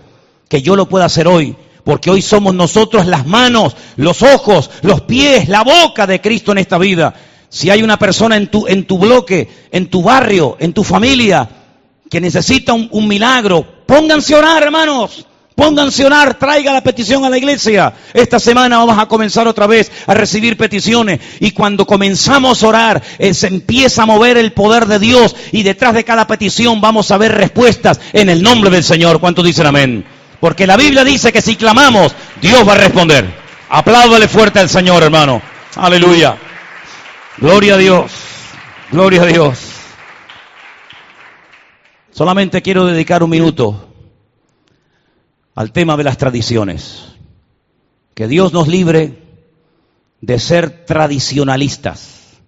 Que 0.47 0.62
yo 0.62 0.75
lo 0.75 0.88
pueda 0.88 1.06
hacer 1.06 1.27
hoy. 1.27 1.56
porque 1.84 2.12
hoy 2.12 2.21
somos 2.21 2.53
nosotros 2.53 3.08
las 3.08 3.25
manos, 3.25 3.75
los 3.95 4.21
ojos, 4.21 4.69
los 4.84 5.01
pies, 5.01 5.49
la 5.49 5.63
boca 5.63 6.06
de 6.06 6.21
Cristo 6.21 6.51
en 6.51 6.60
esta 6.60 6.77
vida. 6.77 7.15
Si 7.49 7.71
hay 7.71 7.82
una 7.82 7.97
persona 7.97 8.38
en 8.38 8.51
tu, 8.51 8.67
en 8.67 8.86
tu 8.86 8.99
bloque, 8.99 9.49
en 9.71 9.88
tu 9.88 10.03
barrio, 10.03 10.58
en 10.60 10.73
tu 10.73 10.84
familia, 10.84 11.49
que 12.08 12.21
necesita 12.21 12.73
un, 12.73 12.88
un 12.91 13.08
milagro, 13.08 13.65
pónganse 13.88 14.36
a 14.36 14.38
orar, 14.38 14.62
hermanos. 14.62 15.25
Pónganse 15.55 16.03
a 16.03 16.07
orar, 16.07 16.33
traiga 16.39 16.73
la 16.73 16.81
petición 16.81 17.25
a 17.25 17.29
la 17.29 17.37
iglesia. 17.37 17.93
Esta 18.13 18.39
semana 18.39 18.77
vamos 18.79 18.97
a 18.97 19.05
comenzar 19.05 19.47
otra 19.47 19.67
vez 19.67 19.91
a 20.07 20.13
recibir 20.15 20.57
peticiones. 20.57 21.19
Y 21.39 21.51
cuando 21.51 21.85
comenzamos 21.85 22.63
a 22.63 22.67
orar, 22.67 23.03
eh, 23.19 23.33
se 23.35 23.47
empieza 23.47 24.03
a 24.03 24.05
mover 24.07 24.37
el 24.37 24.53
poder 24.53 24.87
de 24.87 24.97
Dios. 24.97 25.35
Y 25.51 25.61
detrás 25.61 25.93
de 25.93 26.03
cada 26.03 26.25
petición 26.25 26.81
vamos 26.81 27.11
a 27.11 27.17
ver 27.17 27.33
respuestas 27.33 27.99
en 28.13 28.29
el 28.29 28.41
nombre 28.41 28.71
del 28.71 28.83
Señor. 28.83 29.19
¿Cuántos 29.19 29.45
dicen 29.45 29.67
amén? 29.67 30.03
Porque 30.39 30.65
la 30.65 30.75
Biblia 30.75 31.03
dice 31.03 31.31
que 31.31 31.41
si 31.41 31.55
clamamos, 31.55 32.15
Dios 32.41 32.67
va 32.67 32.73
a 32.73 32.77
responder. 32.77 33.25
Apláudale 33.69 34.27
fuerte 34.27 34.59
al 34.59 34.69
Señor, 34.69 35.03
hermano. 35.03 35.39
Aleluya. 35.75 36.35
Gloria 37.37 37.75
a 37.75 37.77
Dios. 37.77 38.11
Gloria 38.91 39.21
a 39.21 39.25
Dios. 39.25 39.59
Solamente 42.11 42.61
quiero 42.61 42.85
dedicar 42.85 43.23
un 43.23 43.29
minuto 43.29 43.92
al 45.55 45.71
tema 45.71 45.97
de 45.97 46.03
las 46.03 46.17
tradiciones. 46.17 47.05
Que 48.13 48.27
Dios 48.27 48.53
nos 48.53 48.67
libre 48.67 49.19
de 50.21 50.39
ser 50.39 50.85
tradicionalistas. 50.85 52.39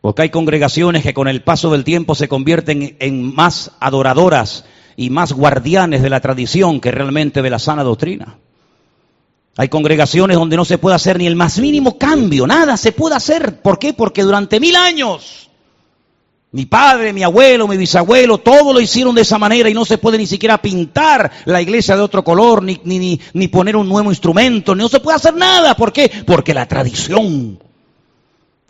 Porque 0.00 0.22
hay 0.22 0.30
congregaciones 0.30 1.02
que 1.02 1.14
con 1.14 1.28
el 1.28 1.42
paso 1.42 1.70
del 1.70 1.84
tiempo 1.84 2.14
se 2.14 2.28
convierten 2.28 2.96
en 2.98 3.34
más 3.34 3.70
adoradoras 3.78 4.64
y 4.96 5.10
más 5.10 5.32
guardianes 5.32 6.02
de 6.02 6.10
la 6.10 6.20
tradición 6.20 6.80
que 6.80 6.90
realmente 6.90 7.40
de 7.40 7.50
la 7.50 7.58
sana 7.58 7.84
doctrina. 7.84 8.38
Hay 9.56 9.68
congregaciones 9.68 10.36
donde 10.36 10.56
no 10.56 10.64
se 10.64 10.78
puede 10.78 10.96
hacer 10.96 11.18
ni 11.18 11.26
el 11.26 11.36
más 11.36 11.58
mínimo 11.58 11.98
cambio, 11.98 12.46
nada 12.46 12.76
se 12.76 12.92
puede 12.92 13.14
hacer. 13.14 13.60
¿Por 13.60 13.78
qué? 13.78 13.92
Porque 13.92 14.22
durante 14.22 14.58
mil 14.58 14.74
años 14.74 15.50
mi 16.52 16.66
padre, 16.66 17.14
mi 17.14 17.22
abuelo, 17.22 17.66
mi 17.66 17.78
bisabuelo, 17.78 18.36
todo 18.36 18.74
lo 18.74 18.80
hicieron 18.80 19.14
de 19.14 19.22
esa 19.22 19.38
manera 19.38 19.70
y 19.70 19.74
no 19.74 19.86
se 19.86 19.96
puede 19.96 20.18
ni 20.18 20.26
siquiera 20.26 20.60
pintar 20.60 21.32
la 21.46 21.62
iglesia 21.62 21.96
de 21.96 22.02
otro 22.02 22.22
color, 22.22 22.62
ni, 22.62 22.78
ni, 22.84 23.18
ni, 23.32 23.48
poner 23.48 23.74
un 23.74 23.88
nuevo 23.88 24.10
instrumento, 24.10 24.74
no 24.74 24.88
se 24.90 25.00
puede 25.00 25.16
hacer 25.16 25.34
nada. 25.34 25.74
¿Por 25.74 25.94
qué? 25.94 26.10
Porque 26.26 26.52
la 26.52 26.68
tradición. 26.68 27.58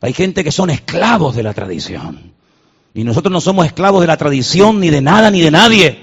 Hay 0.00 0.12
gente 0.12 0.44
que 0.44 0.52
son 0.52 0.70
esclavos 0.70 1.34
de 1.34 1.42
la 1.42 1.54
tradición. 1.54 2.32
Y 2.94 3.02
nosotros 3.02 3.32
no 3.32 3.40
somos 3.40 3.66
esclavos 3.66 4.00
de 4.00 4.06
la 4.06 4.16
tradición, 4.16 4.78
ni 4.78 4.90
de 4.90 5.00
nada, 5.00 5.30
ni 5.32 5.40
de 5.40 5.50
nadie. 5.50 5.98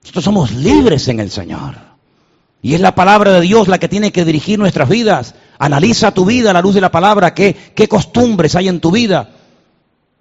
Nosotros 0.00 0.24
somos 0.24 0.52
libres 0.52 1.06
en 1.08 1.20
el 1.20 1.30
Señor. 1.30 1.76
Y 2.62 2.74
es 2.74 2.80
la 2.80 2.94
palabra 2.94 3.32
de 3.32 3.40
Dios 3.42 3.68
la 3.68 3.78
que 3.78 3.88
tiene 3.88 4.10
que 4.10 4.24
dirigir 4.24 4.58
nuestras 4.58 4.88
vidas. 4.88 5.34
Analiza 5.58 6.14
tu 6.14 6.24
vida 6.24 6.50
a 6.50 6.54
la 6.54 6.62
luz 6.62 6.74
de 6.74 6.80
la 6.80 6.90
palabra, 6.90 7.34
qué, 7.34 7.54
qué 7.74 7.88
costumbres 7.88 8.54
hay 8.54 8.68
en 8.68 8.80
tu 8.80 8.90
vida. 8.90 9.28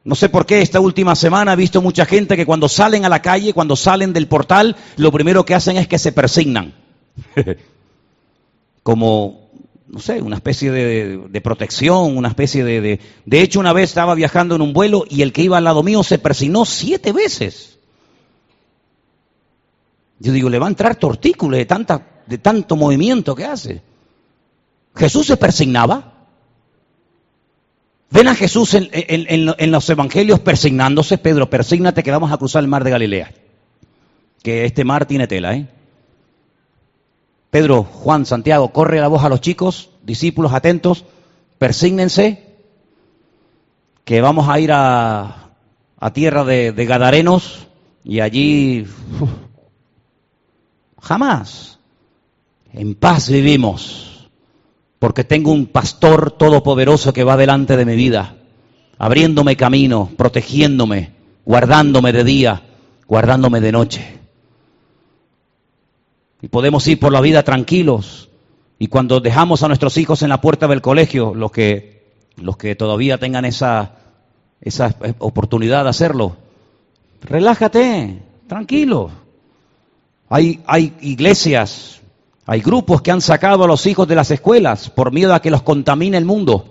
No 0.04 0.16
sé 0.16 0.30
por 0.30 0.46
qué 0.46 0.62
esta 0.62 0.80
última 0.80 1.16
semana 1.16 1.54
he 1.54 1.56
visto 1.56 1.82
mucha 1.82 2.06
gente 2.06 2.36
que 2.36 2.46
cuando 2.46 2.68
salen 2.68 3.06
a 3.06 3.10
la 3.10 3.22
calle, 3.22 3.54
cuando 3.54 3.76
salen 3.76 4.14
del 4.14 4.28
portal, 4.28 4.76
lo 4.98 5.12
primero 5.12 5.46
que 5.46 5.54
hacen 5.54 5.78
es 5.78 5.88
que 5.88 6.00
se 6.00 6.12
persignan. 6.12 6.74
Como, 8.84 9.52
no 9.88 10.00
sé, 10.00 10.22
una 10.22 10.38
especie 10.38 10.72
de, 10.72 11.42
protección, 11.42 12.18
una 12.18 12.30
especie 12.30 12.64
de, 12.64 13.00
de, 13.26 13.42
hecho, 13.42 13.60
una 13.60 13.74
vez 13.74 13.92
estaba 13.92 14.16
viajando 14.16 14.56
en 14.56 14.62
un 14.62 14.74
vuelo 14.74 15.06
y 15.08 15.22
el 15.22 15.34
que 15.34 15.44
iba 15.44 15.58
al 15.58 15.66
lado 15.66 15.84
mío 15.84 16.02
se 16.02 16.18
persignó 16.18 16.66
siete 16.66 17.12
veces. 17.12 17.78
Yo 20.18 20.32
digo, 20.32 20.50
le 20.50 20.58
va 20.58 20.66
a 20.66 20.70
entrar 20.70 20.96
tortículos 20.96 21.58
de, 21.58 21.66
tanta, 21.66 22.24
de 22.26 22.40
tanto 22.40 22.76
movimiento 22.76 23.36
que 23.36 23.46
hace. 23.46 23.82
Jesús 24.96 25.28
se 25.28 25.38
persignaba. 25.38 26.11
Ven 28.12 28.28
a 28.28 28.36
Jesús 28.36 28.74
en, 28.74 29.72
los 29.72 29.90
evangelios 29.90 30.42
persignándose. 30.42 31.18
Pedro, 31.18 31.50
persígnate 31.50 32.04
que 32.04 32.12
vamos 32.12 32.32
a 32.32 32.38
cruzar 32.38 32.62
el 32.62 32.70
mar 32.70 32.84
de 32.84 32.92
Galilea. 32.92 33.32
Que 34.44 34.66
este 34.66 34.84
mar 34.84 35.06
tiene 35.06 35.28
tela, 35.28 35.56
¿eh? 35.56 35.68
Pedro, 37.50 37.84
Juan, 37.84 38.26
Santiago, 38.26 38.72
corre 38.72 39.00
la 39.00 39.08
voz 39.08 39.24
a 39.24 39.30
los 39.30 39.42
chicos, 39.42 39.90
discípulos 40.04 40.54
atentos, 40.54 41.06
persígnense, 41.58 42.52
que 44.06 44.22
vamos 44.22 44.50
a 44.50 44.60
ir 44.60 44.72
a, 44.74 45.52
tierra 46.14 46.44
de, 46.44 46.86
Gadarenos 46.86 47.68
y 48.04 48.22
allí 48.22 48.88
jamás 51.02 51.80
en 52.74 52.96
paz 52.96 53.30
vivimos 53.30 54.11
porque 55.02 55.24
tengo 55.24 55.52
un 55.52 55.66
pastor 55.66 56.30
todopoderoso 56.30 57.12
que 57.12 57.24
va 57.24 57.36
delante 57.36 57.76
de 57.76 57.86
mi 57.86 57.96
vida, 57.96 58.36
abriéndome 59.00 59.56
camino, 59.56 60.12
protegiéndome, 60.16 61.10
guardándome 61.44 62.14
de 62.14 62.24
día, 62.24 62.62
guardándome 63.08 63.62
de 63.62 63.72
noche. 63.72 64.20
Y 66.44 66.50
podemos 66.50 66.88
ir 66.88 67.00
por 67.00 67.12
la 67.12 67.20
vida 67.20 67.42
tranquilos. 67.42 68.30
Y 68.78 68.90
cuando 68.90 69.20
dejamos 69.20 69.64
a 69.64 69.68
nuestros 69.70 69.98
hijos 69.98 70.22
en 70.22 70.30
la 70.30 70.40
puerta 70.40 70.68
del 70.68 70.84
colegio, 70.84 71.34
los 71.34 71.52
que, 71.52 72.14
los 72.36 72.56
que 72.56 72.76
todavía 72.76 73.18
tengan 73.18 73.46
esa, 73.46 73.96
esa 74.62 74.96
oportunidad 75.18 75.86
de 75.86 75.90
hacerlo, 75.90 76.38
relájate, 77.24 78.22
tranquilo. 78.46 79.10
Hay, 80.30 80.62
hay 80.68 80.94
iglesias 81.02 82.01
hay 82.46 82.62
grupos 82.62 83.02
que 83.02 83.12
han 83.12 83.22
sacado 83.22 83.64
a 83.64 83.68
los 83.68 83.86
hijos 83.86 84.08
de 84.08 84.16
las 84.16 84.32
escuelas 84.32 84.90
por 84.90 85.12
miedo 85.12 85.34
a 85.34 85.42
que 85.42 85.52
los 85.52 85.62
contamine 85.62 86.18
el 86.18 86.26
mundo. 86.26 86.66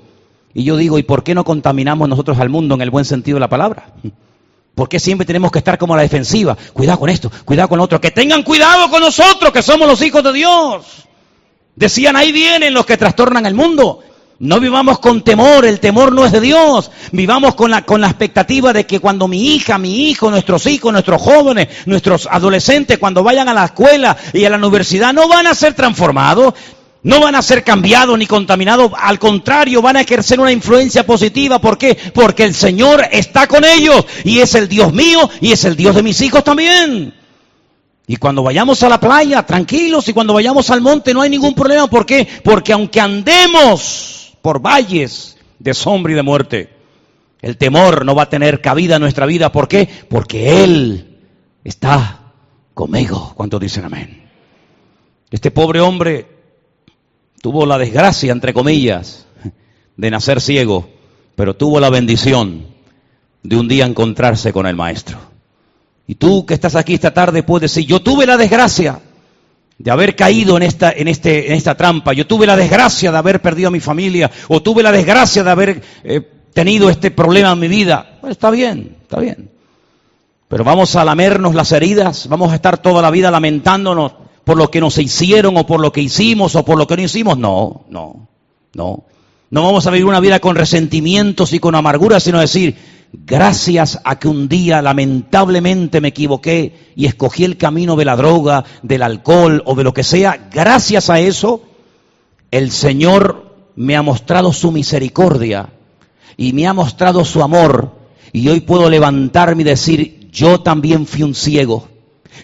Y 0.52 0.64
yo 0.64 0.76
digo, 0.76 0.98
¿y 0.98 1.02
por 1.04 1.22
qué 1.22 1.34
no 1.34 1.44
contaminamos 1.44 2.08
nosotros 2.08 2.38
al 2.38 2.48
mundo 2.48 2.74
en 2.74 2.80
el 2.82 2.90
buen 2.90 3.04
sentido 3.04 3.36
de 3.36 3.40
la 3.40 3.48
palabra? 3.48 3.92
¿Por 4.74 4.88
qué 4.88 4.98
siempre 4.98 5.26
tenemos 5.26 5.52
que 5.52 5.58
estar 5.58 5.78
como 5.78 5.94
a 5.94 5.96
la 5.96 6.02
defensiva? 6.02 6.56
Cuidado 6.72 6.98
con 6.98 7.08
esto, 7.08 7.30
cuidado 7.44 7.68
con 7.68 7.78
lo 7.78 7.84
otro. 7.84 8.00
Que 8.00 8.10
tengan 8.10 8.42
cuidado 8.42 8.90
con 8.90 9.00
nosotros, 9.00 9.52
que 9.52 9.62
somos 9.62 9.86
los 9.86 10.02
hijos 10.02 10.24
de 10.24 10.32
Dios. 10.32 11.06
Decían, 11.76 12.16
ahí 12.16 12.32
vienen 12.32 12.74
los 12.74 12.84
que 12.84 12.96
trastornan 12.96 13.46
el 13.46 13.54
mundo. 13.54 14.02
No 14.40 14.58
vivamos 14.58 15.00
con 15.00 15.20
temor, 15.20 15.66
el 15.66 15.80
temor 15.80 16.12
no 16.12 16.24
es 16.24 16.32
de 16.32 16.40
Dios. 16.40 16.90
Vivamos 17.12 17.54
con 17.54 17.70
la, 17.70 17.82
con 17.82 18.00
la 18.00 18.06
expectativa 18.06 18.72
de 18.72 18.86
que 18.86 18.98
cuando 18.98 19.28
mi 19.28 19.54
hija, 19.54 19.76
mi 19.76 20.08
hijo, 20.08 20.30
nuestros 20.30 20.64
hijos, 20.64 20.90
nuestros 20.90 21.20
jóvenes, 21.20 21.68
nuestros 21.84 22.26
adolescentes, 22.26 22.96
cuando 22.96 23.22
vayan 23.22 23.50
a 23.50 23.54
la 23.54 23.66
escuela 23.66 24.16
y 24.32 24.46
a 24.46 24.50
la 24.50 24.56
universidad, 24.56 25.12
no 25.12 25.28
van 25.28 25.46
a 25.46 25.54
ser 25.54 25.74
transformados, 25.74 26.54
no 27.02 27.20
van 27.20 27.34
a 27.34 27.42
ser 27.42 27.62
cambiados 27.62 28.18
ni 28.18 28.26
contaminados. 28.26 28.92
Al 28.98 29.18
contrario, 29.18 29.82
van 29.82 29.98
a 29.98 30.00
ejercer 30.00 30.40
una 30.40 30.52
influencia 30.52 31.04
positiva. 31.04 31.60
¿Por 31.60 31.76
qué? 31.76 31.98
Porque 32.14 32.44
el 32.44 32.54
Señor 32.54 33.06
está 33.12 33.46
con 33.46 33.62
ellos 33.62 34.06
y 34.24 34.38
es 34.38 34.54
el 34.54 34.68
Dios 34.68 34.90
mío 34.94 35.28
y 35.42 35.52
es 35.52 35.66
el 35.66 35.76
Dios 35.76 35.94
de 35.94 36.02
mis 36.02 36.18
hijos 36.22 36.42
también. 36.42 37.12
Y 38.06 38.16
cuando 38.16 38.42
vayamos 38.42 38.82
a 38.82 38.88
la 38.88 38.98
playa, 38.98 39.42
tranquilos, 39.42 40.08
y 40.08 40.14
cuando 40.14 40.32
vayamos 40.32 40.70
al 40.70 40.80
monte 40.80 41.12
no 41.12 41.20
hay 41.20 41.28
ningún 41.28 41.54
problema. 41.54 41.88
¿Por 41.88 42.06
qué? 42.06 42.26
Porque 42.42 42.72
aunque 42.72 43.02
andemos 43.02 44.19
por 44.42 44.60
valles 44.60 45.36
de 45.58 45.74
sombra 45.74 46.12
y 46.12 46.16
de 46.16 46.22
muerte. 46.22 46.70
El 47.40 47.56
temor 47.56 48.04
no 48.04 48.14
va 48.14 48.24
a 48.24 48.28
tener 48.28 48.60
cabida 48.60 48.96
en 48.96 49.02
nuestra 49.02 49.26
vida. 49.26 49.52
¿Por 49.52 49.68
qué? 49.68 49.88
Porque 50.08 50.62
Él 50.64 51.18
está 51.64 52.32
conmigo. 52.74 53.32
¿Cuántos 53.36 53.60
dicen 53.60 53.84
amén? 53.84 54.28
Este 55.30 55.50
pobre 55.50 55.80
hombre 55.80 56.26
tuvo 57.40 57.64
la 57.66 57.78
desgracia, 57.78 58.32
entre 58.32 58.52
comillas, 58.52 59.26
de 59.96 60.10
nacer 60.10 60.40
ciego, 60.40 60.88
pero 61.34 61.56
tuvo 61.56 61.80
la 61.80 61.90
bendición 61.90 62.66
de 63.42 63.56
un 63.56 63.68
día 63.68 63.86
encontrarse 63.86 64.52
con 64.52 64.66
el 64.66 64.76
Maestro. 64.76 65.18
Y 66.06 66.16
tú 66.16 66.44
que 66.44 66.54
estás 66.54 66.74
aquí 66.74 66.94
esta 66.94 67.14
tarde 67.14 67.42
puedes 67.42 67.72
decir, 67.72 67.88
yo 67.88 68.00
tuve 68.00 68.26
la 68.26 68.36
desgracia 68.36 69.00
de 69.80 69.90
haber 69.90 70.14
caído 70.14 70.58
en 70.58 70.62
esta, 70.62 70.92
en, 70.92 71.08
este, 71.08 71.48
en 71.48 71.54
esta 71.54 71.74
trampa. 71.74 72.12
Yo 72.12 72.26
tuve 72.26 72.46
la 72.46 72.54
desgracia 72.54 73.10
de 73.10 73.16
haber 73.16 73.40
perdido 73.40 73.68
a 73.68 73.70
mi 73.70 73.80
familia 73.80 74.30
o 74.48 74.60
tuve 74.60 74.82
la 74.82 74.92
desgracia 74.92 75.42
de 75.42 75.50
haber 75.50 75.82
eh, 76.04 76.20
tenido 76.52 76.90
este 76.90 77.10
problema 77.10 77.52
en 77.52 77.58
mi 77.60 77.68
vida. 77.68 78.18
Pues 78.20 78.32
está 78.32 78.50
bien, 78.50 78.98
está 79.00 79.18
bien. 79.20 79.50
Pero 80.48 80.64
vamos 80.64 80.96
a 80.96 81.04
lamernos 81.04 81.54
las 81.54 81.72
heridas, 81.72 82.28
vamos 82.28 82.52
a 82.52 82.56
estar 82.56 82.76
toda 82.76 83.00
la 83.00 83.10
vida 83.10 83.30
lamentándonos 83.30 84.12
por 84.44 84.58
lo 84.58 84.70
que 84.70 84.82
nos 84.82 84.98
hicieron 84.98 85.56
o 85.56 85.66
por 85.66 85.80
lo 85.80 85.90
que 85.92 86.02
hicimos 86.02 86.56
o 86.56 86.64
por 86.64 86.76
lo 86.76 86.86
que 86.86 86.98
no 86.98 87.02
hicimos. 87.02 87.38
No, 87.38 87.86
no, 87.88 88.28
no. 88.74 89.04
No 89.48 89.62
vamos 89.62 89.86
a 89.86 89.90
vivir 89.90 90.04
una 90.04 90.20
vida 90.20 90.40
con 90.40 90.56
resentimientos 90.56 91.54
y 91.54 91.58
con 91.58 91.74
amargura, 91.74 92.20
sino 92.20 92.38
decir, 92.38 92.76
gracias 93.12 94.00
a 94.04 94.18
que 94.18 94.28
un 94.28 94.48
día 94.48 94.82
lamentablemente 94.82 96.00
me 96.00 96.08
equivoqué 96.08 96.92
y 96.94 97.06
escogí 97.06 97.44
el 97.44 97.56
camino 97.56 97.96
de 97.96 98.04
la 98.04 98.16
droga, 98.16 98.64
del 98.82 99.02
alcohol 99.02 99.62
o 99.66 99.74
de 99.74 99.84
lo 99.84 99.94
que 99.94 100.04
sea, 100.04 100.48
gracias 100.52 101.10
a 101.10 101.20
eso, 101.20 101.62
el 102.50 102.70
Señor 102.70 103.70
me 103.76 103.96
ha 103.96 104.02
mostrado 104.02 104.52
su 104.52 104.72
misericordia 104.72 105.70
y 106.36 106.52
me 106.52 106.66
ha 106.66 106.72
mostrado 106.72 107.24
su 107.24 107.42
amor 107.42 107.96
y 108.32 108.48
hoy 108.48 108.60
puedo 108.60 108.88
levantarme 108.88 109.62
y 109.62 109.64
decir, 109.64 110.28
yo 110.30 110.60
también 110.60 111.06
fui 111.06 111.22
un 111.22 111.34
ciego, 111.34 111.88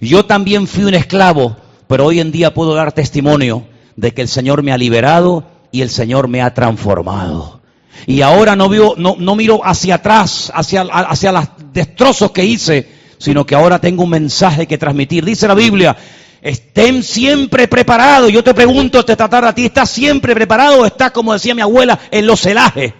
yo 0.00 0.24
también 0.24 0.66
fui 0.66 0.84
un 0.84 0.94
esclavo, 0.94 1.56
pero 1.86 2.06
hoy 2.06 2.20
en 2.20 2.32
día 2.32 2.54
puedo 2.54 2.74
dar 2.74 2.92
testimonio 2.92 3.66
de 3.94 4.12
que 4.12 4.22
el 4.22 4.28
Señor 4.28 4.62
me 4.62 4.72
ha 4.72 4.78
liberado 4.78 5.44
y 5.70 5.82
el 5.82 5.90
Señor 5.90 6.28
me 6.28 6.42
ha 6.42 6.52
transformado. 6.54 7.55
Y 8.06 8.20
ahora 8.20 8.54
no, 8.54 8.68
veo, 8.68 8.94
no, 8.96 9.16
no 9.18 9.34
miro 9.34 9.60
hacia 9.64 9.96
atrás, 9.96 10.52
hacia, 10.54 10.84
los 10.84 11.44
destrozos 11.72 12.30
que 12.30 12.44
hice, 12.44 12.88
sino 13.18 13.46
que 13.46 13.54
ahora 13.54 13.80
tengo 13.80 14.04
un 14.04 14.10
mensaje 14.10 14.66
que 14.66 14.78
transmitir. 14.78 15.24
Dice 15.24 15.48
la 15.48 15.54
Biblia, 15.54 15.96
estén 16.42 17.02
siempre 17.02 17.68
preparados. 17.68 18.30
Yo 18.30 18.44
te 18.44 18.54
pregunto, 18.54 19.04
te 19.04 19.16
tratar 19.16 19.44
a 19.44 19.54
ti, 19.54 19.66
¿estás 19.66 19.90
siempre 19.90 20.34
preparado 20.34 20.82
o 20.82 20.86
estás, 20.86 21.10
como 21.10 21.32
decía 21.32 21.54
mi 21.54 21.62
abuela, 21.62 21.98
en 22.10 22.26
los 22.26 22.40
celajes? 22.40 22.92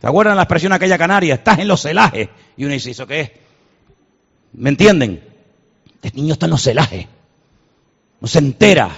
¿Se 0.00 0.06
acuerdan 0.06 0.36
la 0.36 0.42
expresión 0.42 0.72
aquella 0.72 0.98
canaria? 0.98 1.34
Estás 1.34 1.58
en 1.60 1.68
los 1.68 1.80
celajes. 1.80 2.28
Y 2.56 2.64
uno 2.64 2.74
dice, 2.74 2.90
¿eso 2.90 3.06
qué 3.06 3.20
es? 3.20 3.30
¿Me 4.52 4.68
entienden? 4.68 5.22
El 6.02 6.12
niño 6.14 6.34
está 6.34 6.46
en 6.46 6.50
los 6.50 6.62
celajes. 6.62 7.06
No 8.20 8.28
se 8.28 8.38
entera. 8.38 8.90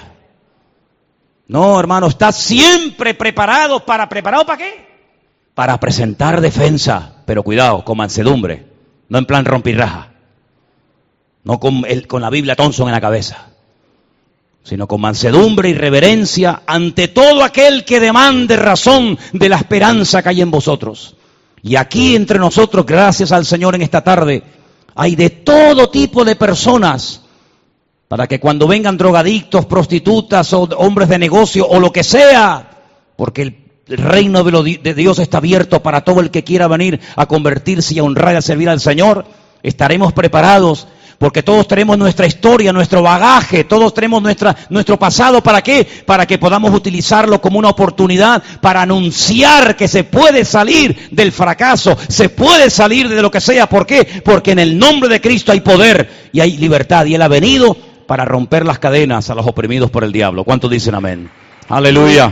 No, 1.48 1.78
hermano, 1.78 2.08
está 2.08 2.32
siempre 2.32 3.14
preparado 3.14 3.84
para, 3.84 4.08
¿preparado 4.08 4.44
para 4.44 4.58
qué? 4.58 4.95
Para 5.56 5.80
presentar 5.80 6.42
defensa. 6.42 7.14
Pero 7.24 7.42
cuidado, 7.42 7.82
con 7.82 7.96
mansedumbre. 7.96 8.66
No 9.08 9.16
en 9.16 9.24
plan 9.24 9.46
rompirraja. 9.46 10.12
No 11.44 11.58
con, 11.58 11.82
con 12.06 12.20
la 12.20 12.28
Biblia 12.28 12.54
Thompson 12.54 12.88
en 12.88 12.92
la 12.92 13.00
cabeza. 13.00 13.46
Sino 14.62 14.86
con 14.86 15.00
mansedumbre 15.00 15.70
y 15.70 15.74
reverencia 15.74 16.62
ante 16.66 17.08
todo 17.08 17.42
aquel 17.42 17.86
que 17.86 18.00
demande 18.00 18.56
razón 18.56 19.18
de 19.32 19.48
la 19.48 19.56
esperanza 19.56 20.22
que 20.22 20.28
hay 20.28 20.42
en 20.42 20.50
vosotros. 20.50 21.16
Y 21.62 21.76
aquí 21.76 22.14
entre 22.14 22.38
nosotros, 22.38 22.84
gracias 22.84 23.32
al 23.32 23.46
Señor 23.46 23.76
en 23.76 23.82
esta 23.82 24.04
tarde, 24.04 24.42
hay 24.94 25.16
de 25.16 25.30
todo 25.30 25.88
tipo 25.88 26.22
de 26.22 26.36
personas 26.36 27.22
para 28.08 28.26
que 28.26 28.38
cuando 28.38 28.68
vengan 28.68 28.98
drogadictos, 28.98 29.64
prostitutas 29.64 30.52
o 30.52 30.64
hombres 30.76 31.08
de 31.08 31.18
negocio 31.18 31.66
o 31.66 31.80
lo 31.80 31.90
que 31.90 32.04
sea, 32.04 32.70
porque 33.16 33.42
el, 33.42 33.65
reino 33.86 34.42
de, 34.42 34.94
Dios 34.94 35.18
está 35.18 35.38
abierto 35.38 35.82
para 35.82 36.02
todo 36.02 36.20
el 36.20 36.30
que 36.30 36.44
quiera 36.44 36.68
venir 36.68 37.00
a 37.14 37.26
convertirse 37.26 37.94
y 37.94 37.98
a 37.98 38.04
honrar 38.04 38.34
y 38.34 38.36
a 38.36 38.42
servir 38.42 38.68
al 38.68 38.80
Señor, 38.80 39.24
estaremos 39.62 40.12
preparados 40.12 40.88
porque 41.18 41.42
todos 41.42 41.66
tenemos 41.66 41.96
nuestra 41.96 42.26
historia, 42.26 42.72
nuestro 42.72 43.02
bagaje, 43.02 43.64
todos 43.64 43.94
tenemos 43.94 44.22
nuestro 44.68 44.98
pasado. 44.98 45.42
¿Para 45.42 45.62
qué? 45.62 45.86
Para 46.04 46.26
que 46.26 46.38
podamos 46.38 46.74
utilizarlo 46.74 47.40
como 47.40 47.58
una 47.58 47.70
oportunidad 47.70 48.42
para 48.60 48.82
anunciar 48.82 49.76
que 49.76 49.88
se 49.88 50.04
puede 50.04 50.44
salir 50.44 51.08
del 51.10 51.32
fracaso, 51.32 51.96
se 52.08 52.28
puede 52.28 52.68
salir 52.68 53.08
de 53.08 53.22
lo 53.22 53.30
que 53.30 53.40
sea. 53.40 53.66
¿Por 53.66 53.86
qué? 53.86 54.20
Porque 54.24 54.52
en 54.52 54.58
el 54.58 54.78
nombre 54.78 55.08
de 55.08 55.20
Cristo 55.20 55.52
hay 55.52 55.60
poder 55.60 56.28
y 56.32 56.40
hay 56.40 56.58
libertad 56.58 57.06
y 57.06 57.14
Él 57.14 57.22
ha 57.22 57.28
venido 57.28 57.76
para 58.06 58.24
romper 58.24 58.66
las 58.66 58.78
cadenas 58.78 59.30
a 59.30 59.34
los 59.34 59.46
oprimidos 59.46 59.90
por 59.90 60.04
el 60.04 60.12
diablo. 60.12 60.44
¿Cuántos 60.44 60.70
dicen 60.70 60.94
amén? 60.94 61.30
Aleluya. 61.68 62.30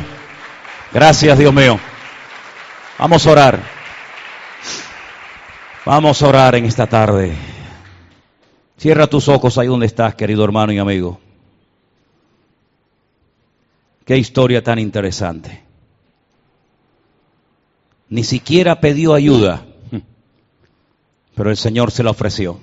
Gracias, 0.95 1.36
Dios 1.36 1.53
mío. 1.53 1.80
Vamos 3.01 3.26
a 3.26 3.32
orar. 3.32 3.61
Vamos 5.84 6.22
a 6.22 6.28
orar 6.28 6.55
en 6.55 6.66
esta 6.66 6.86
tarde. 6.86 7.34
Cierra 8.78 9.09
tus 9.09 9.28
ojos 9.28 9.59
ahí 9.59 9.66
donde 9.66 9.86
estás, 9.86 10.14
querido 10.14 10.45
hermano 10.45 10.72
y 10.72 10.78
amigo. 10.78 11.18
Qué 14.05 14.16
historia 14.16 14.62
tan 14.62 14.78
interesante. 14.78 15.64
Ni 18.09 18.22
siquiera 18.22 18.80
pidió 18.80 19.14
ayuda, 19.14 19.66
pero 21.34 21.51
el 21.51 21.57
Señor 21.57 21.90
se 21.90 22.05
la 22.05 22.11
ofreció. 22.11 22.61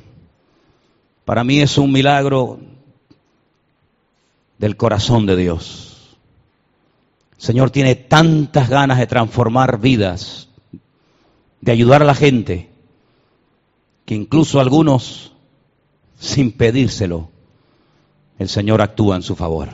Para 1.25 1.43
mí 1.43 1.59
es 1.59 1.77
un 1.77 1.91
milagro 1.91 2.61
del 4.57 4.77
corazón 4.77 5.25
de 5.25 5.36
Dios. 5.36 5.90
Señor 7.41 7.71
tiene 7.71 7.95
tantas 7.95 8.69
ganas 8.69 8.99
de 8.99 9.07
transformar 9.07 9.79
vidas, 9.79 10.47
de 11.59 11.71
ayudar 11.71 12.03
a 12.03 12.05
la 12.05 12.13
gente, 12.13 12.69
que 14.05 14.13
incluso 14.13 14.59
algunos, 14.59 15.33
sin 16.19 16.51
pedírselo, 16.51 17.31
el 18.37 18.47
Señor 18.47 18.79
actúa 18.79 19.15
en 19.15 19.23
su 19.23 19.35
favor. 19.35 19.69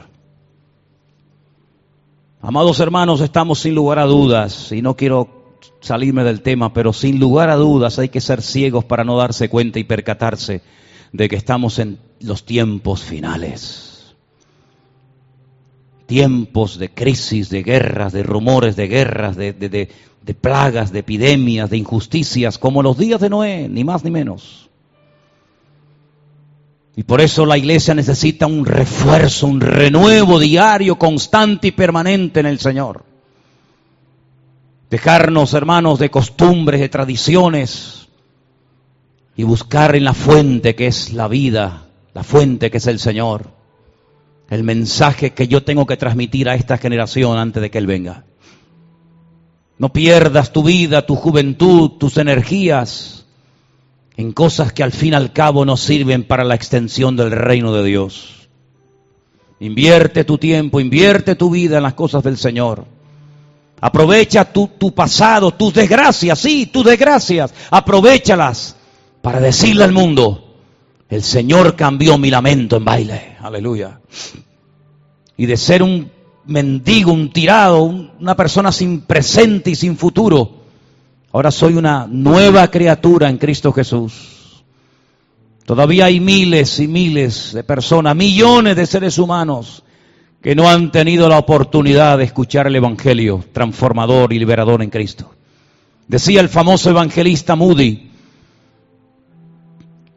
Amados 2.40 2.80
hermanos, 2.80 3.20
estamos 3.20 3.60
sin 3.60 3.76
lugar 3.76 4.00
a 4.00 4.06
dudas, 4.06 4.72
y 4.72 4.82
no 4.82 4.96
quiero 4.96 5.58
salirme 5.82 6.24
del 6.24 6.44
tema, 6.44 6.72
pero 6.72 6.94
sin 6.94 7.20
lugar 7.20 7.50
a 7.50 7.58
dudas 7.58 8.00
hay 8.00 8.08
que 8.08 8.22
ser 8.22 8.42
ciegos 8.42 8.86
para 8.86 9.04
no 9.04 9.18
darse 9.18 9.50
cuenta 9.50 9.78
y 9.78 9.84
percatarse 9.84 10.62
de 11.12 11.28
que 11.28 11.36
estamos 11.36 11.80
en 11.80 12.00
los 12.22 12.46
tiempos 12.46 13.02
finales 13.02 13.87
tiempos 16.08 16.80
de 16.80 16.90
crisis, 16.90 17.50
de 17.50 17.62
guerras, 17.62 18.14
de 18.14 18.24
rumores 18.24 18.76
de 18.76 18.88
guerras, 18.88 19.36
de, 19.36 19.54
de, 19.54 20.34
plagas, 20.34 20.92
de 20.92 21.00
epidemias, 21.00 21.70
de 21.70 21.78
injusticias, 21.78 22.58
como 22.58 22.82
los 22.82 22.98
días 22.98 23.22
de 23.22 23.30
Noé, 23.30 23.68
ni 23.70 23.84
más 23.84 24.04
ni 24.04 24.10
menos. 24.10 24.70
Y 26.96 27.04
por 27.04 27.22
eso 27.22 27.46
la 27.46 27.58
iglesia 27.58 27.94
necesita 27.94 28.48
un 28.48 28.66
refuerzo, 28.66 29.48
un 29.48 29.62
renuevo 29.62 30.40
diario, 30.40 30.98
constante 30.98 31.68
y 31.68 31.72
permanente 31.72 32.40
en 32.40 32.48
el 32.48 32.60
Señor. 32.60 33.06
Dejarnos, 34.90 35.54
hermanos, 35.54 36.00
de 36.00 36.10
costumbres, 36.10 36.80
de 36.80 36.90
tradiciones 36.90 38.08
y 39.36 39.44
buscar 39.44 39.96
en 39.96 40.06
la 40.06 40.14
fuente 40.14 40.74
que 40.74 40.88
es 40.88 41.14
la 41.14 41.28
vida, 41.28 41.88
la 42.14 42.24
fuente 42.24 42.72
que 42.72 42.78
es 42.78 42.88
el 42.88 42.98
Señor 42.98 43.57
el 44.50 44.64
mensaje 44.64 45.32
que 45.32 45.48
yo 45.48 45.64
tengo 45.64 45.86
que 45.86 45.98
transmitir 45.98 46.50
a 46.50 46.56
esta 46.56 46.78
generación 46.78 47.38
antes 47.38 47.62
de 47.62 47.70
que 47.70 47.78
Él 47.78 47.88
venga. 47.88 48.26
No 49.78 49.94
pierdas 49.94 50.52
tu 50.52 50.64
vida, 50.64 51.06
tu 51.06 51.16
juventud, 51.16 51.92
tus 52.00 52.18
energías 52.18 53.26
en 54.16 54.32
cosas 54.32 54.74
que 54.74 54.84
al 54.84 54.92
fin 54.92 55.14
y 55.14 55.16
al 55.16 55.32
cabo 55.32 55.64
no 55.64 55.78
sirven 55.78 56.24
para 56.24 56.44
la 56.44 56.56
extensión 56.56 57.16
del 57.16 57.32
reino 57.32 57.72
de 57.74 57.84
Dios. 57.84 58.50
Invierte 59.60 60.24
tu 60.24 60.38
tiempo, 60.38 60.80
invierte 60.80 61.36
tu 61.36 61.52
vida 61.52 61.78
en 61.78 61.84
las 61.84 61.94
cosas 61.94 62.24
del 62.24 62.38
Señor. 62.38 62.86
Aprovecha 63.80 64.46
tu, 64.46 64.70
pasado, 64.94 65.52
tus 65.52 65.74
desgracias, 65.74 66.40
sí, 66.40 66.66
tus 66.66 66.84
desgracias, 66.84 67.54
aprovechalas 67.70 68.76
para 69.22 69.40
decirle 69.40 69.84
al 69.84 69.92
mundo, 69.92 70.47
el 71.10 71.24
Señor 71.24 71.76
cambió 71.76 72.18
mi 72.18 72.30
lamento 72.30 72.78
en 72.78 72.86
baile. 72.86 73.38
Aleluya. 73.40 74.00
Y 75.38 75.46
de 75.46 75.58
ser 75.58 75.84
un 75.84 76.12
mendigo, 76.46 77.12
un 77.12 77.32
tirado, 77.32 77.84
una 77.84 78.36
persona 78.36 78.72
sin 78.72 79.02
presente 79.02 79.72
y 79.72 79.76
sin 79.76 79.98
futuro, 79.98 80.64
ahora 81.32 81.52
soy 81.52 81.76
una 81.76 82.08
nueva 82.10 82.70
criatura 82.70 83.30
en 83.30 83.38
Cristo 83.38 83.72
Jesús. 83.72 84.64
Todavía 85.66 86.06
hay 86.06 86.20
miles 86.20 86.80
y 86.80 86.88
miles 86.88 87.54
de 87.54 87.64
personas, 87.64 88.16
millones 88.16 88.76
de 88.76 88.86
seres 88.86 89.18
humanos 89.18 89.84
que 90.42 90.56
no 90.56 90.70
han 90.70 90.92
tenido 90.92 91.28
la 91.28 91.40
oportunidad 91.40 92.18
de 92.18 92.24
escuchar 92.24 92.68
el 92.68 92.76
Evangelio 92.76 93.44
transformador 93.52 94.32
y 94.32 94.40
liberador 94.40 94.82
en 94.82 94.90
Cristo. 94.90 95.34
Decía 96.08 96.40
el 96.40 96.48
famoso 96.48 96.90
evangelista 96.90 97.56
Moody, 97.56 98.12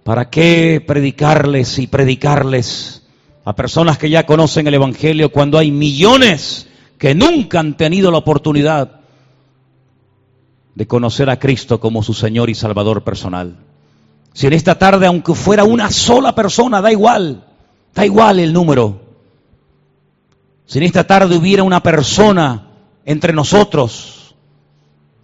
¿Para 0.04 0.30
qué 0.30 0.82
predicarles 0.86 1.78
y 1.78 1.86
predicarles 1.86 3.02
a 3.44 3.54
personas 3.54 3.98
que 3.98 4.10
ya 4.10 4.26
conocen 4.26 4.66
el 4.66 4.74
Evangelio 4.74 5.30
cuando 5.30 5.58
hay 5.58 5.70
millones 5.70 6.68
que 6.98 7.14
nunca 7.14 7.60
han 7.60 7.76
tenido 7.76 8.10
la 8.10 8.18
oportunidad 8.18 9.00
de 10.74 10.86
conocer 10.86 11.28
a 11.28 11.38
Cristo 11.38 11.80
como 11.80 12.02
su 12.02 12.14
Señor 12.14 12.48
y 12.48 12.54
Salvador 12.54 13.04
personal? 13.04 13.56
Si 14.32 14.46
en 14.46 14.52
esta 14.52 14.78
tarde, 14.78 15.06
aunque 15.06 15.34
fuera 15.34 15.64
una 15.64 15.90
sola 15.90 16.34
persona, 16.34 16.80
da 16.80 16.92
igual, 16.92 17.44
da 17.94 18.06
igual 18.06 18.38
el 18.38 18.52
número. 18.52 19.00
Si 20.66 20.78
en 20.78 20.84
esta 20.84 21.04
tarde 21.04 21.36
hubiera 21.36 21.62
una 21.62 21.82
persona 21.82 22.68
entre 23.04 23.32
nosotros 23.32 24.19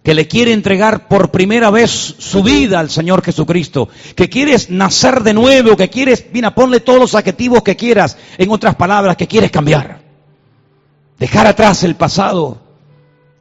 que 0.07 0.13
le 0.13 0.25
quiere 0.25 0.53
entregar 0.53 1.09
por 1.09 1.31
primera 1.31 1.69
vez 1.69 1.91
su 1.91 2.41
vida 2.41 2.79
al 2.79 2.89
Señor 2.89 3.21
Jesucristo, 3.21 3.89
que 4.15 4.29
quieres 4.29 4.69
nacer 4.69 5.21
de 5.21 5.33
nuevo, 5.33 5.75
que 5.75 5.89
quieres, 5.89 6.27
mira, 6.31 6.55
ponle 6.55 6.79
todos 6.79 6.97
los 6.97 7.13
adjetivos 7.13 7.61
que 7.61 7.75
quieras, 7.75 8.17
en 8.37 8.49
otras 8.49 8.75
palabras, 8.75 9.17
que 9.17 9.27
quieres 9.27 9.51
cambiar. 9.51 9.99
Dejar 11.19 11.45
atrás 11.45 11.83
el 11.83 11.95
pasado 11.95 12.57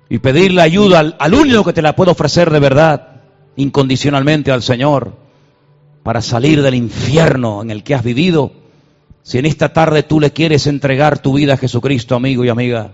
y 0.09 0.19
pedirle 0.19 0.61
ayuda 0.61 0.99
al, 0.99 1.17
al 1.21 1.35
único 1.35 1.63
que 1.63 1.73
te 1.73 1.83
la 1.83 1.95
puede 1.95 2.11
ofrecer 2.11 2.51
de 2.51 2.59
verdad, 2.59 3.21
incondicionalmente 3.55 4.51
al 4.51 4.65
Señor, 4.65 5.17
para 6.03 6.21
salir 6.21 6.63
del 6.63 6.75
infierno 6.75 7.63
en 7.63 7.71
el 7.71 7.85
que 7.85 7.95
has 7.95 8.03
vivido. 8.03 8.51
Si 9.23 9.39
en 9.39 9.47
esta 9.47 9.73
tarde 9.73 10.03
tú 10.03 10.19
le 10.19 10.33
quieres 10.33 10.67
entregar 10.67 11.21
tu 11.21 11.35
vida 11.35 11.55
a 11.55 11.59
Jesucristo, 11.59 12.17
amigo 12.17 12.45
y 12.45 12.49
amiga, 12.49 12.93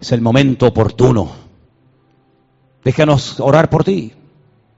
es 0.00 0.12
el 0.12 0.20
momento 0.20 0.68
oportuno 0.68 1.49
Déjanos 2.84 3.40
orar 3.40 3.70
por 3.70 3.84
ti. 3.84 4.12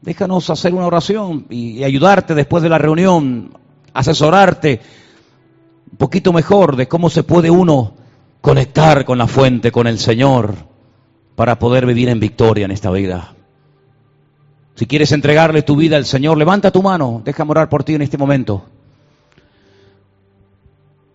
Déjanos 0.00 0.50
hacer 0.50 0.74
una 0.74 0.86
oración 0.86 1.46
y 1.48 1.84
ayudarte 1.84 2.34
después 2.34 2.62
de 2.62 2.68
la 2.68 2.78
reunión, 2.78 3.56
asesorarte 3.94 4.80
un 5.90 5.96
poquito 5.96 6.32
mejor 6.32 6.74
de 6.76 6.88
cómo 6.88 7.08
se 7.08 7.22
puede 7.22 7.50
uno 7.50 7.94
conectar 8.40 9.04
con 9.04 9.18
la 9.18 9.28
fuente, 9.28 9.70
con 9.70 9.86
el 9.86 9.98
Señor, 9.98 10.54
para 11.36 11.58
poder 11.58 11.86
vivir 11.86 12.08
en 12.08 12.18
victoria 12.18 12.64
en 12.64 12.72
esta 12.72 12.90
vida. 12.90 13.34
Si 14.74 14.86
quieres 14.86 15.12
entregarle 15.12 15.62
tu 15.62 15.76
vida 15.76 15.96
al 15.96 16.06
Señor, 16.06 16.36
levanta 16.36 16.70
tu 16.70 16.82
mano, 16.82 17.22
deja 17.24 17.44
orar 17.44 17.68
por 17.68 17.84
ti 17.84 17.94
en 17.94 18.02
este 18.02 18.18
momento. 18.18 18.64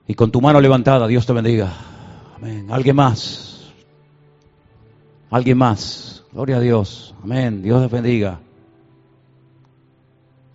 Y 0.07 0.13
con 0.13 0.31
tu 0.31 0.39
mano 0.39 0.61
levantada, 0.61 1.07
Dios 1.07 1.25
te 1.25 1.33
bendiga. 1.33 1.73
Amén. 2.37 2.67
Alguien 2.71 2.95
más. 2.95 3.73
Alguien 5.29 5.57
más. 5.57 6.16
Gloria 6.31 6.57
a 6.57 6.59
Dios. 6.59 7.15
Amén. 7.23 7.61
Dios 7.61 7.89
te 7.89 7.95
bendiga. 7.95 8.39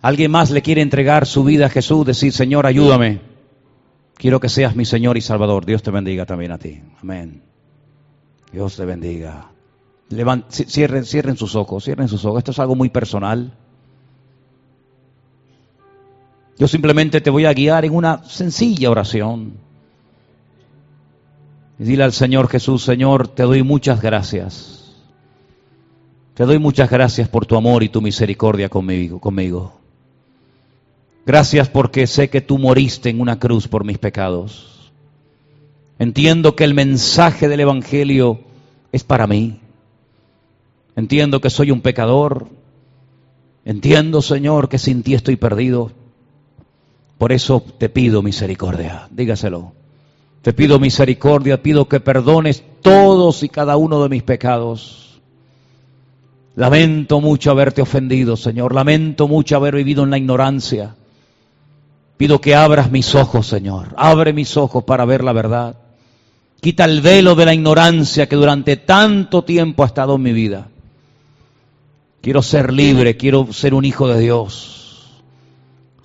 Alguien 0.01 0.31
más 0.31 0.51
le 0.51 0.61
quiere 0.61 0.81
entregar 0.81 1.25
su 1.25 1.43
vida 1.43 1.67
a 1.67 1.69
Jesús, 1.69 2.05
decir, 2.05 2.33
Señor, 2.33 2.65
ayúdame. 2.65 3.21
Quiero 4.15 4.39
que 4.39 4.49
seas 4.49 4.75
mi 4.75 4.85
Señor 4.85 5.17
y 5.17 5.21
Salvador. 5.21 5.65
Dios 5.65 5.81
te 5.81 5.91
bendiga 5.91 6.25
también 6.25 6.51
a 6.51 6.57
ti. 6.57 6.81
Amén. 7.01 7.41
Dios 8.51 8.75
te 8.75 8.85
bendiga. 8.85 9.49
cierren, 10.49 11.05
cierren 11.05 11.37
sus 11.37 11.55
ojos, 11.55 11.85
cierren 11.85 12.07
sus 12.07 12.23
ojos. 12.25 12.39
Esto 12.39 12.51
es 12.51 12.59
algo 12.59 12.75
muy 12.75 12.89
personal. 12.89 13.53
Yo 16.57 16.67
simplemente 16.67 17.21
te 17.21 17.29
voy 17.29 17.45
a 17.45 17.53
guiar 17.53 17.85
en 17.85 17.95
una 17.95 18.23
sencilla 18.25 18.91
oración. 18.91 19.53
Y 21.79 21.83
dile 21.83 22.03
al 22.03 22.13
Señor 22.13 22.49
Jesús, 22.49 22.83
Señor, 22.83 23.29
te 23.29 23.43
doy 23.43 23.63
muchas 23.63 24.01
gracias. 24.01 24.82
Te 26.33 26.45
doy 26.45 26.57
muchas 26.57 26.89
gracias 26.89 27.29
por 27.29 27.45
tu 27.45 27.55
amor 27.55 27.83
y 27.83 27.89
tu 27.89 28.01
misericordia 28.01 28.67
conmigo. 28.67 29.19
conmigo. 29.19 29.73
Gracias 31.25 31.69
porque 31.69 32.07
sé 32.07 32.29
que 32.29 32.41
tú 32.41 32.57
moriste 32.57 33.09
en 33.09 33.21
una 33.21 33.39
cruz 33.39 33.67
por 33.67 33.85
mis 33.85 33.97
pecados. 33.97 34.91
Entiendo 35.99 36.55
que 36.55 36.63
el 36.63 36.73
mensaje 36.73 37.47
del 37.47 37.61
Evangelio 37.61 38.39
es 38.91 39.03
para 39.03 39.27
mí. 39.27 39.59
Entiendo 40.95 41.39
que 41.39 41.51
soy 41.51 41.71
un 41.71 41.81
pecador. 41.81 42.47
Entiendo, 43.63 44.21
Señor, 44.21 44.69
que 44.69 44.79
sin 44.79 45.03
ti 45.03 45.13
estoy 45.13 45.35
perdido. 45.35 45.91
Por 47.19 47.31
eso 47.31 47.63
te 47.77 47.89
pido 47.89 48.23
misericordia. 48.23 49.07
Dígaselo. 49.11 49.71
Te 50.41 50.51
pido 50.51 50.79
misericordia, 50.79 51.61
pido 51.61 51.87
que 51.87 52.01
perdones 52.01 52.63
todos 52.81 53.43
y 53.43 53.49
cada 53.49 53.77
uno 53.77 54.01
de 54.03 54.09
mis 54.09 54.23
pecados. 54.23 55.02
Lamento 56.55 57.19
mucho 57.19 57.51
haberte 57.51 57.81
ofendido, 57.81 58.37
Señor. 58.37 58.75
Lamento 58.75 59.27
mucho 59.27 59.55
haber 59.55 59.75
vivido 59.75 60.03
en 60.03 60.11
la 60.11 60.17
ignorancia. 60.17 60.95
Pido 62.17 62.39
que 62.39 62.55
abras 62.55 62.91
mis 62.91 63.15
ojos, 63.15 63.47
Señor. 63.47 63.87
Abre 63.97 64.33
mis 64.33 64.55
ojos 64.55 64.83
para 64.83 65.05
ver 65.05 65.23
la 65.23 65.33
verdad. 65.33 65.75
Quita 66.61 66.85
el 66.85 67.01
velo 67.01 67.35
de 67.35 67.45
la 67.45 67.53
ignorancia 67.53 68.29
que 68.29 68.35
durante 68.35 68.77
tanto 68.77 69.43
tiempo 69.43 69.83
ha 69.83 69.87
estado 69.87 70.15
en 70.15 70.21
mi 70.21 70.31
vida. 70.31 70.67
Quiero 72.21 72.41
ser 72.41 72.71
libre, 72.71 73.17
quiero 73.17 73.51
ser 73.51 73.73
un 73.73 73.83
hijo 73.83 74.07
de 74.07 74.19
Dios. 74.21 75.11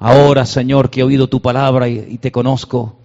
Ahora, 0.01 0.47
Señor, 0.47 0.91
que 0.91 1.01
he 1.01 1.05
oído 1.05 1.29
tu 1.29 1.41
palabra 1.41 1.89
y, 1.89 2.19
te 2.19 2.33
conozco, 2.33 2.97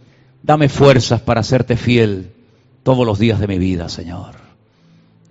dame 0.42 0.70
fuerzas 0.70 1.22
para 1.22 1.42
hacerte 1.42 1.78
fiel 1.78 2.32
todos 2.84 3.06
los 3.06 3.20
días 3.20 3.40
de 3.40 3.48
mi 3.48 3.60
vida, 3.60 3.90
Señor. 3.90 4.43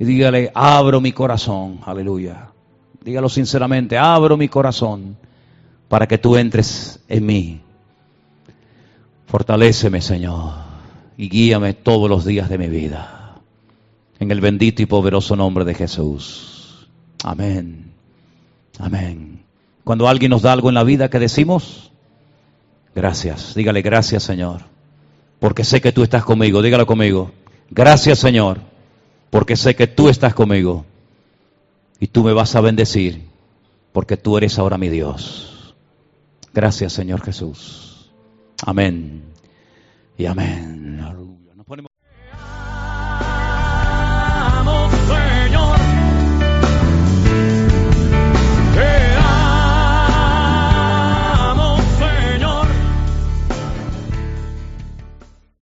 Y 0.02 0.04
dígale, 0.04 0.50
abro 0.52 1.00
mi 1.00 1.12
corazón, 1.12 1.78
aleluya. 1.86 2.48
Dígalo 3.04 3.28
sinceramente, 3.28 3.96
abro 3.96 4.36
mi 4.36 4.48
corazón 4.48 5.16
para 5.86 6.08
que 6.08 6.18
tú 6.18 6.36
entres 6.36 6.98
en 7.08 7.24
mí. 7.24 7.60
Fortaléceme, 9.26 10.00
Señor, 10.00 10.54
y 11.16 11.28
guíame 11.28 11.74
todos 11.74 12.10
los 12.10 12.24
días 12.24 12.48
de 12.48 12.58
mi 12.58 12.66
vida. 12.66 13.36
En 14.18 14.32
el 14.32 14.40
bendito 14.40 14.82
y 14.82 14.86
poderoso 14.86 15.36
nombre 15.36 15.64
de 15.64 15.74
Jesús. 15.74 16.88
Amén. 17.22 17.92
Amén. 18.80 19.44
Cuando 19.84 20.08
alguien 20.08 20.30
nos 20.30 20.42
da 20.42 20.52
algo 20.52 20.68
en 20.68 20.74
la 20.74 20.82
vida, 20.82 21.10
¿qué 21.10 21.20
decimos? 21.20 21.92
Gracias. 22.92 23.54
Dígale 23.54 23.82
gracias, 23.82 24.24
Señor, 24.24 24.62
porque 25.38 25.62
sé 25.62 25.80
que 25.80 25.92
tú 25.92 26.02
estás 26.02 26.24
conmigo. 26.24 26.60
Dígalo 26.60 26.86
conmigo. 26.86 27.30
Gracias, 27.70 28.18
Señor, 28.18 28.71
porque 29.32 29.56
sé 29.56 29.74
que 29.74 29.86
tú 29.86 30.10
estás 30.10 30.34
conmigo. 30.34 30.84
Y 31.98 32.08
tú 32.08 32.22
me 32.22 32.34
vas 32.34 32.54
a 32.54 32.60
bendecir, 32.60 33.22
porque 33.94 34.18
tú 34.18 34.36
eres 34.36 34.58
ahora 34.58 34.76
mi 34.76 34.90
Dios. 34.90 35.74
Gracias, 36.52 36.92
Señor 36.92 37.22
Jesús. 37.22 38.10
Amén 38.62 39.22
y 40.18 40.26
amén. 40.26 40.81